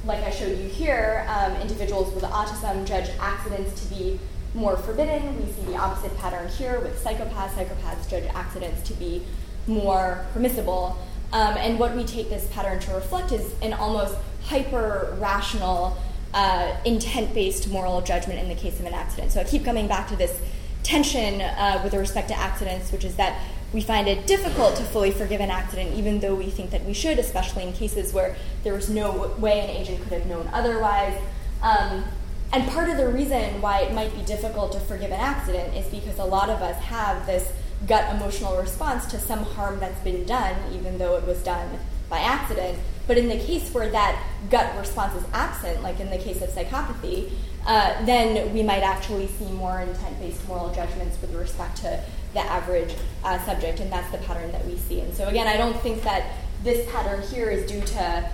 like 0.06 0.24
I 0.24 0.32
showed 0.32 0.58
you 0.58 0.68
here, 0.68 1.26
um, 1.30 1.56
individuals 1.62 2.14
with 2.14 2.24
autism 2.24 2.86
judge 2.86 3.10
accidents 3.20 3.82
to 3.82 3.94
be 3.94 4.20
more 4.54 4.78
forbidden. 4.78 5.46
We 5.46 5.52
see 5.52 5.62
the 5.72 5.78
opposite 5.78 6.16
pattern 6.18 6.48
here 6.50 6.80
with 6.80 7.02
psychopaths. 7.04 7.52
Psychopaths 7.52 8.10
judge 8.10 8.26
accidents 8.36 8.82
to 8.90 8.94
be 8.94 9.24
more 9.68 10.26
permissible. 10.34 10.98
Um, 11.32 11.56
and 11.58 11.80
what 11.80 11.96
we 11.96 12.04
take 12.04 12.30
this 12.30 12.48
pattern 12.52 12.80
to 12.82 12.94
reflect 12.94 13.32
is 13.32 13.56
an 13.62 13.74
almost 13.74 14.16
hyper 14.44 15.16
rational, 15.20 15.98
uh, 16.34 16.76
intent 16.86 17.34
based 17.34 17.70
moral 17.70 18.02
judgment 18.02 18.40
in 18.40 18.50
the 18.50 18.56
case 18.56 18.80
of 18.80 18.86
an 18.86 18.94
accident. 18.94 19.32
So 19.32 19.40
I 19.40 19.44
keep 19.44 19.64
coming 19.64 19.88
back 19.88 20.08
to 20.10 20.16
this 20.16 20.40
tension 20.84 21.42
uh, 21.42 21.82
with 21.84 21.94
respect 21.94 22.28
to 22.28 22.38
accidents, 22.38 22.92
which 22.92 23.06
is 23.06 23.16
that 23.16 23.40
we 23.74 23.82
find 23.82 24.08
it 24.08 24.28
difficult 24.28 24.76
to 24.78 24.84
fully 24.84 25.12
forgive 25.12 25.42
an 25.42 25.50
accident, 25.50 25.96
even 25.96 26.20
though 26.20 26.36
we 26.36 26.46
think 26.46 26.70
that 26.70 26.86
we 26.86 26.94
should, 26.94 27.18
especially 27.18 27.64
in 27.64 27.74
cases 27.74 28.14
where 28.14 28.36
there 28.64 28.74
was 28.74 28.90
no 28.90 29.34
way 29.40 29.60
an 29.62 29.70
agent 29.70 30.02
could 30.04 30.14
have 30.14 30.28
known 30.28 30.48
otherwise. 30.54 31.20
Um, 31.62 32.06
and 32.52 32.70
part 32.70 32.90
of 32.90 32.98
the 32.98 33.08
reason 33.08 33.62
why 33.62 33.80
it 33.80 33.94
might 33.94 34.16
be 34.16 34.22
difficult 34.22 34.74
to 34.74 34.80
forgive 34.80 35.12
an 35.12 35.20
accident 35.20 35.76
is 35.76 35.88
because 35.88 36.20
a 36.20 36.24
lot 36.24 36.50
of 36.50 36.62
us 36.62 36.80
have 36.84 37.26
this 37.26 37.52
gut 37.88 38.14
emotional 38.16 38.56
response 38.58 39.08
to 39.08 39.20
some 39.20 39.40
harm 39.40 39.80
that's 39.80 40.00
been 40.02 40.24
done, 40.26 40.56
even 40.72 41.00
though 41.00 41.18
it 41.18 41.26
was 41.26 41.42
done 41.42 41.80
by 42.10 42.20
accident. 42.20 42.78
But 43.08 43.18
in 43.18 43.28
the 43.28 43.38
case 43.38 43.74
where 43.74 43.90
that 43.90 44.24
gut 44.52 44.78
response 44.78 45.16
is 45.16 45.24
absent, 45.34 45.82
like 45.82 46.00
in 46.00 46.12
the 46.12 46.18
case 46.18 46.42
of 46.44 46.50
psychopathy, 46.50 47.32
uh, 47.66 48.06
then 48.06 48.54
we 48.54 48.62
might 48.62 48.84
actually 48.84 49.28
see 49.28 49.46
more 49.46 49.82
intent 49.82 50.20
based 50.20 50.48
moral 50.48 50.72
judgments 50.74 51.20
with 51.22 51.34
respect 51.34 51.78
to 51.78 52.04
the 52.34 52.40
average 52.40 52.96
uh, 53.24 53.44
subject, 53.46 53.80
and 53.80 53.92
that's 53.92 54.12
the 54.12 54.18
pattern 54.20 54.52
that 54.52 54.66
we 54.66 54.78
see. 54.78 55.00
And 55.02 55.14
so, 55.14 55.28
again, 55.28 55.48
I 55.48 55.58
don't 55.58 55.80
think 55.82 56.04
that 56.04 56.26
this 56.64 56.90
pattern 56.92 57.22
here 57.22 57.50
is 57.50 57.70
due 57.70 57.82
to 57.82 58.30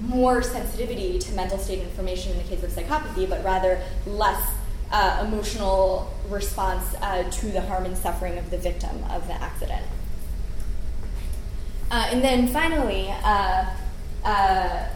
more 0.00 0.42
sensitivity 0.42 1.18
to 1.18 1.32
mental 1.32 1.58
state 1.58 1.80
information 1.80 2.32
in 2.32 2.38
the 2.38 2.44
case 2.44 2.62
of 2.62 2.70
psychopathy, 2.70 3.28
but 3.28 3.44
rather 3.44 3.80
less 4.06 4.50
uh, 4.90 5.24
emotional 5.26 6.12
response 6.28 6.94
uh, 7.00 7.22
to 7.30 7.46
the 7.46 7.60
harm 7.62 7.84
and 7.84 7.96
suffering 7.96 8.38
of 8.38 8.50
the 8.50 8.58
victim 8.58 9.02
of 9.10 9.26
the 9.26 9.34
accident. 9.34 9.84
Uh, 11.90 12.08
and 12.10 12.22
then 12.22 12.48
finally, 12.48 13.12
uh, 13.22 13.66
uh, 14.24 14.86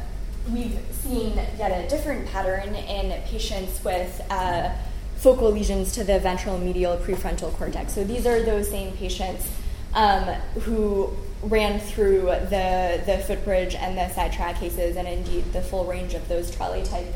we've 0.51 0.79
seen 0.91 1.35
yet 1.59 1.85
a 1.85 1.89
different 1.89 2.27
pattern 2.29 2.75
in 2.75 3.23
patients 3.23 3.83
with 3.85 4.21
uh, 4.31 4.71
focal 5.19 5.51
lesions 5.51 5.93
to 5.93 6.05
the 6.05 6.19
ventral 6.21 6.59
medial 6.59 6.97
prefrontal 6.97 7.53
cortex. 7.55 7.93
So 7.93 8.05
these 8.05 8.27
are 8.27 8.43
those 8.43 8.71
same 8.71 8.97
patients 8.97 9.51
um, 9.95 10.25
who 10.63 11.11
ran 11.43 11.81
through 11.81 12.23
the, 12.23 13.03
the 13.05 13.19
footbridge 13.27 13.75
and 13.75 13.97
the 13.97 14.09
sidetrack 14.11 14.57
cases, 14.57 14.97
and 14.97 15.07
indeed 15.07 15.53
the 15.53 15.63
full 15.63 15.85
range 15.85 16.15
of 16.15 16.27
those 16.29 16.51
trolley 16.51 16.83
type 16.85 17.07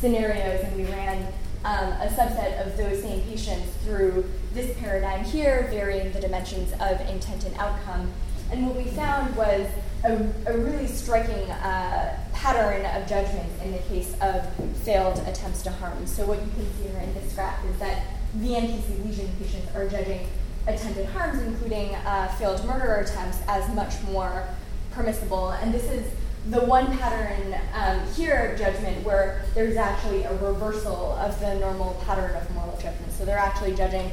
scenarios. 0.00 0.64
And 0.64 0.76
we 0.76 0.84
ran 0.84 1.26
um, 1.64 1.92
a 1.92 2.08
subset 2.08 2.64
of 2.64 2.76
those 2.76 3.02
same 3.02 3.22
patients 3.22 3.68
through 3.84 4.28
this 4.52 4.76
paradigm 4.78 5.24
here, 5.24 5.68
varying 5.70 6.12
the 6.12 6.20
dimensions 6.20 6.72
of 6.74 7.00
intent 7.08 7.44
and 7.44 7.56
outcome. 7.58 8.12
And 8.50 8.66
what 8.66 8.76
we 8.76 8.84
found 8.84 9.34
was 9.36 9.66
a, 10.04 10.12
a 10.46 10.58
really 10.58 10.86
striking 10.86 11.50
uh, 11.50 12.18
pattern 12.32 12.84
of 12.86 13.08
judgments 13.08 13.62
in 13.62 13.72
the 13.72 13.78
case 13.78 14.14
of 14.20 14.46
failed 14.82 15.18
attempts 15.26 15.62
to 15.62 15.70
harm. 15.70 16.06
So, 16.06 16.26
what 16.26 16.40
you 16.40 16.50
can 16.52 16.66
see 16.74 16.88
here 16.88 17.00
in 17.00 17.14
this 17.14 17.34
graph 17.34 17.64
is 17.66 17.78
that 17.78 18.04
VMPC 18.38 19.04
lesion 19.04 19.30
patients 19.38 19.74
are 19.74 19.88
judging 19.88 20.26
attempted 20.66 21.06
harms, 21.06 21.40
including 21.42 21.94
uh, 21.94 22.28
failed 22.38 22.64
murder 22.66 22.96
attempts, 22.96 23.38
as 23.48 23.72
much 23.74 23.94
more 24.10 24.46
permissible. 24.90 25.50
And 25.50 25.72
this 25.72 25.84
is 25.90 26.12
the 26.50 26.60
one 26.60 26.96
pattern 26.98 27.56
um, 27.74 28.06
here 28.14 28.52
of 28.52 28.58
judgment 28.58 29.04
where 29.04 29.44
there's 29.54 29.76
actually 29.76 30.22
a 30.24 30.32
reversal 30.36 31.12
of 31.12 31.38
the 31.40 31.54
normal 31.56 32.00
pattern 32.06 32.34
of 32.36 32.48
moral 32.54 32.76
judgment. 32.76 33.12
So 33.12 33.24
they're 33.24 33.38
actually 33.38 33.74
judging 33.74 34.10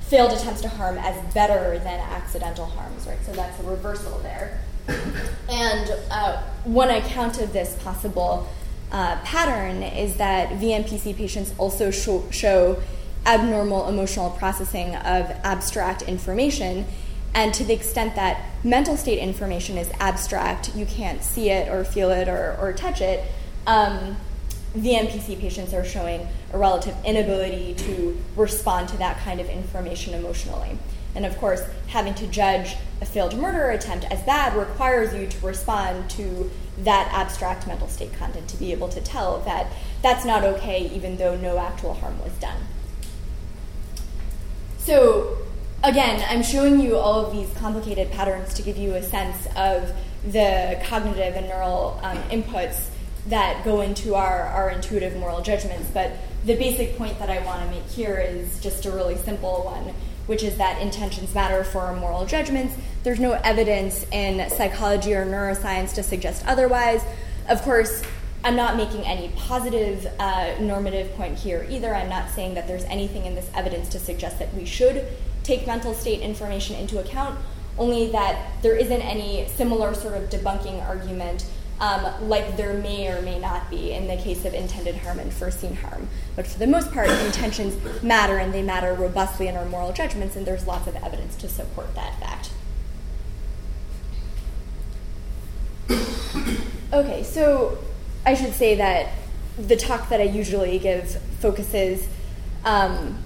failed 0.00 0.32
attempts 0.32 0.60
to 0.62 0.68
harm 0.68 0.98
as 0.98 1.16
better 1.34 1.78
than 1.78 2.00
accidental 2.00 2.66
harms, 2.66 3.06
right? 3.06 3.18
So 3.24 3.32
that's 3.32 3.58
a 3.60 3.64
reversal 3.64 4.18
there. 4.20 4.60
And 4.88 5.90
uh, 6.10 6.42
one 6.64 6.90
account 6.90 7.40
of 7.40 7.52
this 7.52 7.76
possible 7.82 8.48
uh, 8.90 9.18
pattern 9.24 9.82
is 9.82 10.16
that 10.16 10.50
VMPC 10.50 11.16
patients 11.16 11.54
also 11.58 11.90
show, 11.90 12.24
show 12.30 12.82
abnormal 13.26 13.88
emotional 13.88 14.30
processing 14.30 14.94
of 14.96 15.30
abstract 15.42 16.02
information. 16.02 16.86
And 17.34 17.52
to 17.54 17.64
the 17.64 17.72
extent 17.72 18.14
that 18.14 18.44
mental 18.62 18.96
state 18.96 19.18
information 19.18 19.76
is 19.76 19.90
abstract, 19.98 20.74
you 20.76 20.86
can't 20.86 21.22
see 21.22 21.50
it 21.50 21.68
or 21.68 21.84
feel 21.84 22.10
it 22.10 22.28
or, 22.28 22.56
or 22.60 22.72
touch 22.72 23.00
it, 23.00 23.24
um, 23.66 24.16
VMPC 24.76 25.40
patients 25.40 25.72
are 25.72 25.84
showing 25.84 26.26
a 26.52 26.58
relative 26.58 26.96
inability 27.04 27.74
to 27.74 28.20
respond 28.36 28.88
to 28.88 28.96
that 28.98 29.18
kind 29.18 29.40
of 29.40 29.48
information 29.48 30.14
emotionally. 30.14 30.78
And 31.14 31.24
of 31.24 31.36
course, 31.38 31.62
having 31.88 32.14
to 32.14 32.26
judge 32.26 32.76
a 33.00 33.06
failed 33.06 33.36
murder 33.36 33.70
attempt 33.70 34.04
as 34.06 34.22
bad 34.22 34.56
requires 34.56 35.14
you 35.14 35.26
to 35.26 35.46
respond 35.46 36.10
to 36.10 36.50
that 36.78 37.08
abstract 37.12 37.66
mental 37.66 37.88
state 37.88 38.12
content 38.14 38.48
to 38.48 38.56
be 38.56 38.72
able 38.72 38.88
to 38.88 39.00
tell 39.00 39.40
that 39.40 39.68
that's 40.02 40.24
not 40.24 40.42
okay, 40.42 40.90
even 40.92 41.16
though 41.16 41.36
no 41.36 41.58
actual 41.58 41.94
harm 41.94 42.18
was 42.20 42.32
done. 42.34 42.60
So, 44.78 45.38
again, 45.82 46.24
I'm 46.28 46.42
showing 46.42 46.80
you 46.80 46.96
all 46.96 47.24
of 47.24 47.32
these 47.32 47.50
complicated 47.58 48.10
patterns 48.10 48.54
to 48.54 48.62
give 48.62 48.76
you 48.76 48.94
a 48.94 49.02
sense 49.02 49.46
of 49.56 49.92
the 50.26 50.80
cognitive 50.84 51.36
and 51.36 51.46
neural 51.46 52.00
um, 52.02 52.18
inputs 52.24 52.88
that 53.28 53.64
go 53.64 53.80
into 53.80 54.14
our, 54.14 54.42
our 54.42 54.70
intuitive 54.70 55.16
moral 55.16 55.40
judgments. 55.40 55.90
But 55.90 56.12
the 56.44 56.56
basic 56.56 56.96
point 56.98 57.18
that 57.18 57.30
I 57.30 57.42
want 57.44 57.62
to 57.62 57.70
make 57.70 57.86
here 57.88 58.18
is 58.18 58.60
just 58.60 58.84
a 58.84 58.90
really 58.90 59.16
simple 59.16 59.62
one, 59.64 59.94
which 60.26 60.42
is 60.42 60.56
that 60.56 60.80
intentions 60.80 61.34
matter 61.34 61.64
for 61.64 61.80
our 61.80 61.96
moral 61.96 62.26
judgments. 62.26 62.74
There's 63.02 63.20
no 63.20 63.32
evidence 63.32 64.06
in 64.10 64.48
psychology 64.50 65.14
or 65.14 65.26
neuroscience 65.26 65.94
to 65.94 66.02
suggest 66.02 66.44
otherwise. 66.46 67.02
Of 67.48 67.62
course, 67.62 68.02
I'm 68.42 68.56
not 68.56 68.76
making 68.76 69.04
any 69.04 69.28
positive 69.36 70.06
uh, 70.18 70.54
normative 70.60 71.14
point 71.14 71.38
here 71.38 71.66
either. 71.70 71.94
I'm 71.94 72.10
not 72.10 72.30
saying 72.30 72.54
that 72.54 72.66
there's 72.68 72.84
anything 72.84 73.24
in 73.24 73.34
this 73.34 73.50
evidence 73.54 73.88
to 73.90 73.98
suggest 73.98 74.38
that 74.38 74.52
we 74.54 74.66
should 74.66 75.06
take 75.42 75.66
mental 75.66 75.94
state 75.94 76.20
information 76.20 76.76
into 76.76 76.98
account, 76.98 77.38
only 77.78 78.10
that 78.12 78.50
there 78.62 78.76
isn't 78.76 79.00
any 79.00 79.48
similar 79.56 79.94
sort 79.94 80.14
of 80.14 80.30
debunking 80.30 80.86
argument 80.86 81.46
um, 81.80 82.28
like 82.28 82.56
there 82.56 82.74
may 82.74 83.08
or 83.08 83.20
may 83.22 83.38
not 83.38 83.68
be 83.68 83.92
in 83.92 84.06
the 84.06 84.16
case 84.16 84.44
of 84.44 84.54
intended 84.54 84.96
harm 84.96 85.18
and 85.18 85.32
foreseen 85.32 85.74
harm. 85.74 86.08
But 86.36 86.46
for 86.46 86.58
the 86.58 86.66
most 86.66 86.92
part, 86.92 87.08
intentions 87.08 87.76
matter 88.02 88.38
and 88.38 88.54
they 88.54 88.62
matter 88.62 88.94
robustly 88.94 89.48
in 89.48 89.56
our 89.56 89.64
moral 89.64 89.92
judgments, 89.92 90.36
and 90.36 90.46
there's 90.46 90.66
lots 90.66 90.86
of 90.86 90.94
evidence 90.96 91.34
to 91.36 91.48
support 91.48 91.94
that 91.94 92.18
fact. 92.20 92.50
okay, 96.92 97.22
so 97.22 97.78
I 98.24 98.34
should 98.34 98.54
say 98.54 98.76
that 98.76 99.12
the 99.58 99.76
talk 99.76 100.08
that 100.08 100.20
I 100.20 100.24
usually 100.24 100.78
give 100.78 101.20
focuses 101.40 102.08
um, 102.64 103.23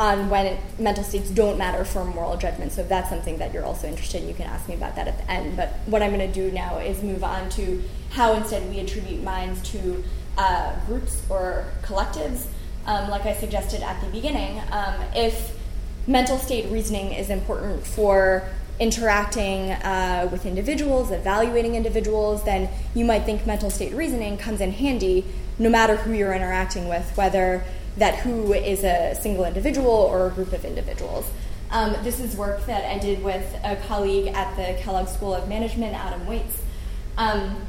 on 0.00 0.30
when 0.30 0.56
mental 0.78 1.04
states 1.04 1.28
don't 1.28 1.58
matter 1.58 1.84
for 1.84 2.06
moral 2.06 2.34
judgment. 2.38 2.72
So 2.72 2.80
if 2.80 2.88
that's 2.88 3.10
something 3.10 3.36
that 3.36 3.52
you're 3.52 3.66
also 3.66 3.86
interested 3.86 4.22
in, 4.22 4.28
you 4.28 4.34
can 4.34 4.46
ask 4.46 4.66
me 4.66 4.74
about 4.74 4.96
that 4.96 5.06
at 5.06 5.18
the 5.18 5.30
end. 5.30 5.58
But 5.58 5.74
what 5.84 6.02
I'm 6.02 6.10
going 6.10 6.26
to 6.26 6.34
do 6.34 6.50
now 6.50 6.78
is 6.78 7.02
move 7.02 7.22
on 7.22 7.50
to 7.50 7.82
how 8.08 8.32
instead 8.32 8.68
we 8.70 8.80
attribute 8.80 9.22
minds 9.22 9.60
to 9.72 10.02
uh, 10.38 10.74
groups 10.86 11.22
or 11.28 11.66
collectives. 11.82 12.46
Um, 12.86 13.10
like 13.10 13.26
I 13.26 13.34
suggested 13.34 13.82
at 13.82 14.00
the 14.00 14.08
beginning, 14.08 14.62
um, 14.72 14.94
if 15.14 15.54
mental 16.06 16.38
state 16.38 16.72
reasoning 16.72 17.12
is 17.12 17.28
important 17.28 17.86
for 17.86 18.48
interacting 18.78 19.72
uh, 19.72 20.26
with 20.32 20.46
individuals, 20.46 21.10
evaluating 21.10 21.74
individuals, 21.74 22.42
then 22.44 22.70
you 22.94 23.04
might 23.04 23.24
think 23.24 23.46
mental 23.46 23.68
state 23.68 23.92
reasoning 23.92 24.38
comes 24.38 24.62
in 24.62 24.72
handy 24.72 25.26
no 25.58 25.68
matter 25.68 25.96
who 25.96 26.12
you're 26.14 26.32
interacting 26.32 26.88
with, 26.88 27.14
whether 27.18 27.62
that 27.96 28.16
who 28.16 28.52
is 28.52 28.84
a 28.84 29.14
single 29.20 29.44
individual 29.44 29.90
or 29.90 30.26
a 30.26 30.30
group 30.30 30.52
of 30.52 30.64
individuals. 30.64 31.30
Um, 31.70 31.96
this 32.02 32.18
is 32.18 32.36
work 32.36 32.66
that 32.66 32.84
I 32.84 32.98
did 32.98 33.22
with 33.22 33.54
a 33.62 33.76
colleague 33.86 34.28
at 34.28 34.56
the 34.56 34.80
Kellogg 34.82 35.08
School 35.08 35.34
of 35.34 35.48
Management, 35.48 35.94
Adam 35.94 36.26
Waytz. 36.26 36.60
Um, 37.16 37.64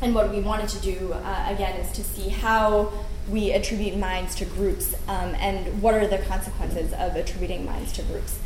and 0.00 0.14
what 0.14 0.30
we 0.30 0.40
wanted 0.40 0.68
to 0.70 0.78
do, 0.80 1.12
uh, 1.12 1.46
again, 1.48 1.80
is 1.80 1.90
to 1.92 2.04
see 2.04 2.28
how 2.28 2.92
we 3.28 3.52
attribute 3.52 3.96
minds 3.96 4.34
to 4.36 4.44
groups 4.44 4.94
um, 5.08 5.34
and 5.36 5.82
what 5.82 5.94
are 5.94 6.06
the 6.06 6.18
consequences 6.18 6.92
of 6.92 7.16
attributing 7.16 7.64
minds 7.64 7.92
to 7.92 8.02
groups. 8.02 8.38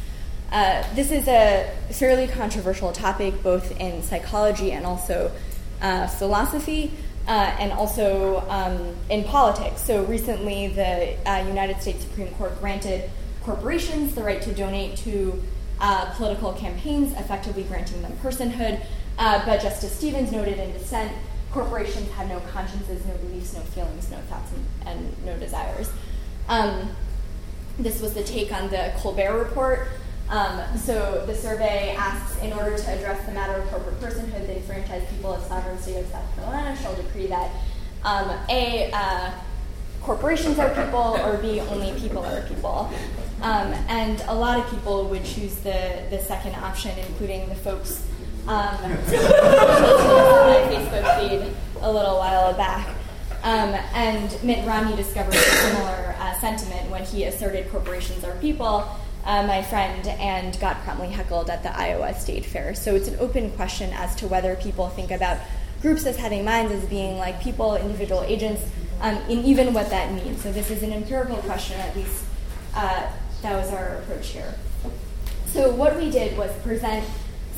Uh, 0.52 0.82
this 0.94 1.10
is 1.10 1.28
a 1.28 1.70
fairly 1.90 2.26
controversial 2.26 2.92
topic 2.92 3.42
both 3.42 3.78
in 3.78 4.02
psychology 4.02 4.72
and 4.72 4.86
also 4.86 5.30
uh, 5.82 6.06
philosophy 6.06 6.92
uh, 7.28 7.54
and 7.61 7.73
also 7.73 8.42
um, 8.49 8.97
in 9.11 9.23
politics. 9.23 9.82
So 9.82 10.04
recently, 10.04 10.68
the 10.68 11.14
uh, 11.30 11.47
United 11.47 11.80
States 11.80 12.02
Supreme 12.02 12.28
Court 12.35 12.58
granted 12.58 13.11
corporations 13.42 14.14
the 14.14 14.23
right 14.23 14.40
to 14.42 14.52
donate 14.52 14.97
to 14.99 15.40
uh, 15.80 16.12
political 16.14 16.52
campaigns, 16.54 17.12
effectively 17.12 17.62
granting 17.64 18.02
them 18.02 18.12
personhood. 18.23 18.82
Uh, 19.18 19.44
but 19.44 19.61
Justice 19.61 19.92
Stevens 19.92 20.32
noted 20.32 20.58
in 20.58 20.73
dissent 20.73 21.12
corporations 21.52 22.10
have 22.12 22.28
no 22.28 22.41
consciences, 22.52 23.04
no 23.06 23.14
beliefs, 23.19 23.54
no 23.54 23.60
feelings, 23.60 24.10
no 24.10 24.19
thoughts, 24.28 24.50
and, 24.52 24.99
and 24.99 25.25
no 25.25 25.36
desires. 25.38 25.91
Um, 26.49 26.91
this 27.78 28.00
was 28.00 28.14
the 28.14 28.25
take 28.25 28.52
on 28.52 28.71
the 28.71 28.93
Colbert 28.97 29.38
Report, 29.38 29.88
um, 30.30 30.76
so 30.76 31.25
the 31.26 31.34
survey 31.34 31.95
asks, 31.97 32.41
in 32.43 32.52
order 32.52 32.76
to 32.76 32.91
address 32.93 33.25
the 33.26 33.32
matter 33.32 33.60
of 33.60 33.69
corporate 33.71 33.99
personhood, 34.00 34.47
the 34.47 34.56
enfranchised 34.56 35.08
people 35.08 35.32
of 35.32 35.43
sovereign 35.45 35.78
state 35.78 35.97
of 35.97 36.06
South 36.08 36.36
Carolina 36.36 36.76
shall 36.76 36.95
decree 36.95 37.26
that 37.28 37.50
um, 38.04 38.30
a 38.49 38.91
uh, 38.93 39.30
corporations 40.02 40.58
are 40.58 40.71
people, 40.71 41.19
or 41.25 41.38
b 41.38 41.60
only 41.60 41.99
people 41.99 42.25
are 42.25 42.43
people. 42.43 42.91
Um, 43.43 43.73
and 43.88 44.21
a 44.28 44.34
lot 44.34 44.58
of 44.58 44.69
people 44.71 45.04
would 45.08 45.25
choose 45.25 45.54
the 45.56 46.04
the 46.10 46.19
second 46.19 46.54
option, 46.56 46.97
including 46.99 47.49
the 47.49 47.54
folks 47.54 48.06
um, 48.47 48.49
on 48.75 48.91
my 48.91 50.62
Facebook 50.69 51.21
feed 51.21 51.54
a 51.80 51.93
little 51.93 52.19
while 52.19 52.52
back. 52.54 52.88
Um, 53.43 53.75
and 53.95 54.43
Mitt 54.43 54.67
Romney 54.67 54.97
discovered 54.97 55.34
a 55.34 55.38
similar 55.38 56.17
uh, 56.19 56.38
sentiment 56.41 56.91
when 56.91 57.04
he 57.04 57.25
asserted 57.25 57.71
corporations 57.71 58.25
are 58.25 58.34
people 58.36 58.88
uh, 59.25 59.47
my 59.47 59.63
friend 59.63 60.07
and 60.07 60.59
got 60.61 60.83
promptly 60.85 61.09
heckled 61.09 61.50
at 61.50 61.63
the 61.63 61.76
Iowa 61.76 62.15
State 62.15 62.45
Fair. 62.45 62.75
So 62.75 62.95
it's 62.95 63.09
an 63.09 63.17
open 63.19 63.50
question 63.52 63.93
as 63.93 64.15
to 64.17 64.26
whether 64.26 64.57
people 64.57 64.89
think 64.89 65.11
about 65.11 65.39
groups 65.83 66.07
as 66.07 66.17
having 66.17 66.45
minds 66.45 66.73
as 66.73 66.85
being 66.87 67.19
like 67.19 67.41
people, 67.41 67.76
individual 67.76 68.23
agents, 68.23 68.63
um, 69.00 69.17
and 69.28 69.45
even 69.45 69.73
what 69.73 69.91
that 69.91 70.13
means. 70.13 70.43
So 70.43 70.50
this 70.52 70.71
is 70.71 70.83
an 70.83 70.93
empirical 70.93 71.37
question, 71.39 71.78
at 71.81 71.95
least 71.95 72.25
uh, 72.75 73.09
that 73.43 73.57
was 73.57 73.73
our 73.73 73.99
approach 73.99 74.28
here. 74.28 74.54
So 75.47 75.71
what 75.71 75.97
we 75.97 76.11
did 76.11 76.37
was 76.37 76.50
present 76.63 77.04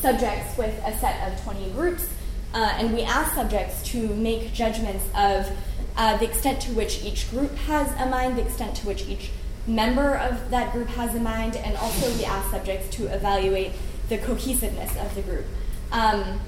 subjects 0.00 0.56
with 0.56 0.74
a 0.84 0.96
set 0.98 1.32
of 1.32 1.42
20 1.42 1.70
groups, 1.70 2.08
uh, 2.54 2.74
and 2.76 2.92
we 2.92 3.02
asked 3.02 3.34
subjects 3.34 3.82
to 3.90 4.08
make 4.08 4.52
judgments 4.52 5.04
of 5.14 5.50
uh, 5.96 6.16
the 6.18 6.24
extent 6.24 6.60
to 6.62 6.72
which 6.72 7.02
each 7.04 7.30
group 7.30 7.54
has 7.56 7.90
a 8.00 8.06
mind, 8.06 8.38
the 8.38 8.42
extent 8.42 8.76
to 8.76 8.86
which 8.86 9.06
each 9.06 9.30
member 9.66 10.14
of 10.16 10.50
that 10.50 10.72
group 10.72 10.88
has 10.88 11.14
in 11.14 11.22
mind, 11.22 11.56
and 11.56 11.76
also 11.76 12.10
we 12.16 12.24
ask 12.24 12.50
subjects 12.50 12.88
to 12.96 13.06
evaluate 13.06 13.72
the 14.08 14.18
cohesiveness 14.18 14.96
of 14.96 15.14
the 15.14 15.22
group. 15.22 15.44
Um, 15.92 16.40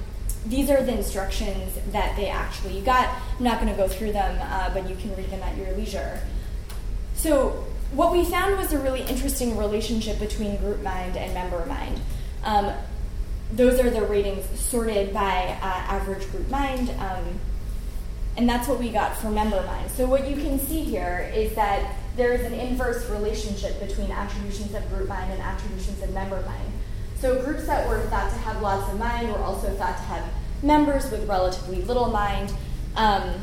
these 0.45 0.69
are 0.69 0.83
the 0.83 0.93
instructions 0.93 1.77
that 1.91 2.15
they 2.15 2.27
actually 2.27 2.81
got. 2.81 3.07
I'm 3.37 3.43
not 3.43 3.61
going 3.61 3.71
to 3.71 3.77
go 3.77 3.87
through 3.87 4.11
them, 4.11 4.37
uh, 4.41 4.73
but 4.73 4.89
you 4.89 4.95
can 4.95 5.15
read 5.15 5.29
them 5.29 5.41
at 5.41 5.55
your 5.57 5.71
leisure. 5.75 6.19
So, 7.15 7.65
what 7.93 8.11
we 8.11 8.25
found 8.25 8.57
was 8.57 8.73
a 8.73 8.79
really 8.79 9.01
interesting 9.03 9.55
relationship 9.57 10.19
between 10.19 10.57
group 10.57 10.81
mind 10.81 11.15
and 11.15 11.33
member 11.33 11.65
mind. 11.65 12.01
Um, 12.43 12.73
those 13.51 13.79
are 13.79 13.89
the 13.89 14.01
ratings 14.01 14.45
sorted 14.59 15.13
by 15.13 15.57
uh, 15.61 15.65
average 15.65 16.29
group 16.31 16.49
mind, 16.49 16.89
um, 16.99 17.39
and 18.35 18.49
that's 18.49 18.67
what 18.67 18.79
we 18.79 18.89
got 18.89 19.15
for 19.15 19.29
member 19.29 19.61
mind. 19.63 19.91
So, 19.91 20.07
what 20.07 20.27
you 20.27 20.35
can 20.35 20.59
see 20.59 20.81
here 20.81 21.31
is 21.33 21.55
that 21.55 21.95
there 22.15 22.33
is 22.33 22.41
an 22.45 22.53
inverse 22.53 23.09
relationship 23.09 23.79
between 23.79 24.11
attributions 24.11 24.73
of 24.73 24.87
group 24.89 25.09
mind 25.09 25.31
and 25.31 25.41
attributions 25.41 26.01
of 26.01 26.13
member 26.13 26.41
mind. 26.41 26.71
So 27.19 27.41
groups 27.43 27.65
that 27.67 27.87
were 27.87 28.01
thought 28.07 28.29
to 28.31 28.37
have 28.39 28.61
lots 28.61 28.91
of 28.91 28.99
mind 28.99 29.29
were 29.29 29.39
also 29.39 29.69
thought 29.71 29.97
to 29.97 30.03
have 30.03 30.25
members 30.61 31.09
with 31.09 31.27
relatively 31.27 31.81
little 31.81 32.09
mind, 32.09 32.53
um, 32.95 33.33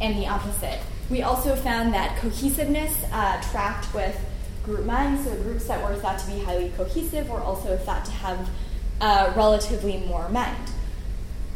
and 0.00 0.18
the 0.18 0.26
opposite. 0.26 0.80
We 1.10 1.22
also 1.22 1.54
found 1.54 1.94
that 1.94 2.16
cohesiveness 2.18 3.04
uh, 3.12 3.40
tracked 3.50 3.92
with 3.94 4.18
group 4.64 4.84
mind, 4.84 5.24
so 5.24 5.34
groups 5.42 5.66
that 5.66 5.82
were 5.82 5.94
thought 5.96 6.18
to 6.18 6.26
be 6.26 6.40
highly 6.40 6.70
cohesive 6.76 7.28
were 7.28 7.40
also 7.40 7.76
thought 7.76 8.04
to 8.04 8.10
have 8.10 8.48
uh, 9.00 9.32
relatively 9.36 9.98
more 9.98 10.28
mind. 10.28 10.70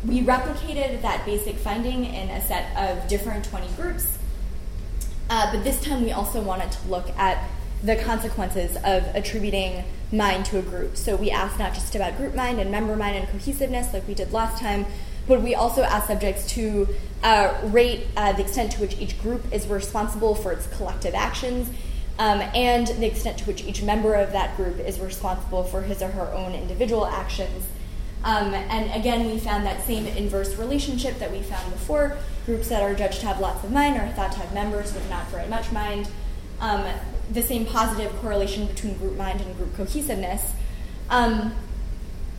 We 0.04 0.22
replicated 0.22 1.02
that 1.02 1.24
basic 1.24 1.56
finding 1.56 2.04
in 2.04 2.30
a 2.30 2.40
set 2.46 2.76
of 2.76 3.08
different 3.08 3.44
20 3.44 3.68
groups, 3.74 4.15
uh, 5.30 5.52
but 5.52 5.64
this 5.64 5.80
time 5.82 6.02
we 6.02 6.12
also 6.12 6.40
wanted 6.40 6.70
to 6.72 6.88
look 6.88 7.10
at 7.18 7.48
the 7.82 7.96
consequences 7.96 8.76
of 8.76 9.04
attributing 9.14 9.84
mind 10.12 10.44
to 10.46 10.58
a 10.58 10.62
group. 10.62 10.96
So 10.96 11.16
we 11.16 11.30
asked 11.30 11.58
not 11.58 11.74
just 11.74 11.94
about 11.94 12.16
group 12.16 12.34
mind 12.34 12.58
and 12.58 12.70
member 12.70 12.96
mind 12.96 13.16
and 13.16 13.28
cohesiveness 13.28 13.92
like 13.92 14.06
we 14.08 14.14
did 14.14 14.32
last 14.32 14.60
time, 14.60 14.86
but 15.26 15.42
we 15.42 15.54
also 15.54 15.82
asked 15.82 16.06
subjects 16.06 16.46
to 16.52 16.88
uh, 17.22 17.58
rate 17.64 18.06
uh, 18.16 18.32
the 18.32 18.42
extent 18.42 18.72
to 18.72 18.80
which 18.80 18.98
each 18.98 19.20
group 19.20 19.52
is 19.52 19.66
responsible 19.66 20.34
for 20.34 20.52
its 20.52 20.66
collective 20.76 21.14
actions 21.14 21.68
um, 22.18 22.40
and 22.54 22.86
the 22.86 23.06
extent 23.06 23.38
to 23.38 23.44
which 23.44 23.62
each 23.64 23.82
member 23.82 24.14
of 24.14 24.32
that 24.32 24.56
group 24.56 24.78
is 24.78 24.98
responsible 25.00 25.64
for 25.64 25.82
his 25.82 26.02
or 26.02 26.08
her 26.08 26.32
own 26.32 26.54
individual 26.54 27.06
actions. 27.06 27.66
Um, 28.24 28.54
and 28.54 28.90
again, 28.98 29.26
we 29.26 29.38
found 29.38 29.64
that 29.66 29.84
same 29.86 30.06
inverse 30.06 30.56
relationship 30.56 31.18
that 31.18 31.30
we 31.30 31.42
found 31.42 31.72
before 31.72 32.18
Groups 32.46 32.68
that 32.68 32.80
are 32.80 32.94
judged 32.94 33.20
to 33.22 33.26
have 33.26 33.40
lots 33.40 33.64
of 33.64 33.72
mind 33.72 33.96
are 33.96 34.06
thought 34.12 34.30
to 34.30 34.38
have 34.38 34.54
members 34.54 34.94
with 34.94 35.10
not 35.10 35.26
very 35.30 35.48
much 35.48 35.72
mind. 35.72 36.08
Um, 36.60 36.86
the 37.32 37.42
same 37.42 37.66
positive 37.66 38.14
correlation 38.20 38.68
between 38.68 38.96
group 38.98 39.16
mind 39.16 39.40
and 39.40 39.56
group 39.56 39.74
cohesiveness. 39.74 40.52
Um, 41.10 41.52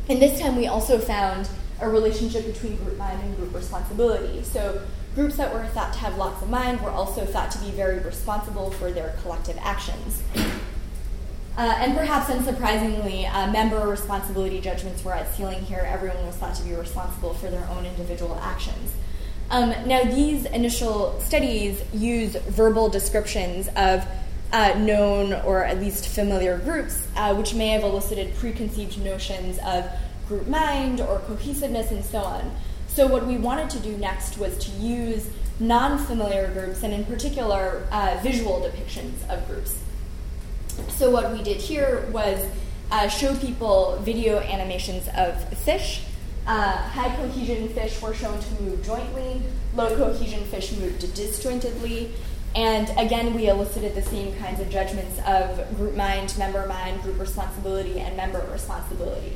and 0.08 0.22
this 0.22 0.40
time 0.40 0.56
we 0.56 0.68
also 0.68 0.98
found 0.98 1.50
a 1.82 1.90
relationship 1.90 2.46
between 2.46 2.78
group 2.78 2.98
mind 2.98 3.22
and 3.22 3.36
group 3.36 3.54
responsibility. 3.54 4.44
So 4.44 4.82
groups 5.14 5.36
that 5.36 5.54
were 5.54 5.66
thought 5.66 5.92
to 5.92 6.00
have 6.00 6.18
lots 6.18 6.42
of 6.42 6.50
mind 6.50 6.80
were 6.80 6.90
also 6.90 7.26
thought 7.26 7.52
to 7.52 7.60
be 7.60 7.72
very 7.72 8.00
responsible 8.00 8.72
for 8.72 8.90
their 8.90 9.14
collective 9.22 9.58
actions. 9.60 10.24
Uh, 11.58 11.76
and 11.80 11.98
perhaps 11.98 12.30
unsurprisingly, 12.30 13.28
uh, 13.34 13.52
member 13.52 13.80
responsibility 13.88 14.62
judgments 14.62 15.04
were 15.04 15.14
at 15.14 15.34
ceiling 15.34 15.60
here. 15.64 15.84
Everyone 15.90 16.24
was 16.28 16.36
thought 16.36 16.54
to 16.54 16.64
be 16.64 16.76
responsible 16.76 17.34
for 17.34 17.50
their 17.50 17.68
own 17.72 17.84
individual 17.84 18.38
actions. 18.44 18.94
Um, 19.50 19.70
now, 19.88 20.04
these 20.04 20.46
initial 20.46 21.20
studies 21.20 21.82
use 21.92 22.36
verbal 22.36 22.90
descriptions 22.90 23.70
of 23.76 24.06
uh, 24.54 24.76
known 24.78 25.34
or 25.34 25.64
at 25.64 25.80
least 25.80 26.10
familiar 26.10 26.60
groups, 26.60 27.08
uh, 27.16 27.34
which 27.34 27.56
may 27.56 27.70
have 27.70 27.84
elicited 27.84 28.36
preconceived 28.36 29.04
notions 29.04 29.58
of 29.66 29.90
group 30.28 30.48
mind 30.48 31.02
or 31.02 31.20
cohesiveness 31.20 31.90
and 31.90 32.06
so 32.06 32.20
on. 32.20 32.56
So, 32.88 33.08
what 33.08 33.26
we 33.26 33.38
wanted 33.38 33.72
to 33.72 33.80
do 33.80 33.98
next 33.98 34.38
was 34.38 34.58
to 34.60 34.72
use 34.74 35.28
non 35.60 35.98
familiar 35.98 36.52
groups 36.52 36.84
and, 36.84 36.94
in 36.94 37.04
particular, 37.06 37.88
uh, 37.92 38.20
visual 38.22 38.62
depictions 38.62 39.28
of 39.28 39.48
groups. 39.48 39.80
So, 40.90 41.10
what 41.10 41.32
we 41.32 41.44
did 41.44 41.58
here 41.58 42.08
was 42.12 42.44
uh, 42.92 43.08
show 43.08 43.36
people 43.38 43.98
video 44.02 44.40
animations 44.40 45.08
of 45.16 45.42
fish. 45.60 46.04
Uh, 46.46 46.72
high 46.72 47.14
cohesion 47.16 47.68
fish 47.70 48.02
were 48.02 48.14
shown 48.14 48.40
to 48.40 48.62
move 48.62 48.86
jointly, 48.86 49.42
low 49.76 49.96
cohesion 49.96 50.44
fish 50.46 50.72
moved 50.78 51.14
disjointedly, 51.14 52.12
and 52.56 52.90
again, 52.98 53.36
we 53.36 53.50
elicited 53.50 53.94
the 53.94 54.02
same 54.02 54.36
kinds 54.38 54.60
of 54.60 54.70
judgments 54.70 55.20
of 55.28 55.78
group 55.78 55.96
mind, 55.96 56.36
member 56.40 56.66
mind, 56.66 57.02
group 57.04 57.20
responsibility, 57.20 58.00
and 58.00 58.18
member 58.18 58.44
responsibility. 58.52 59.34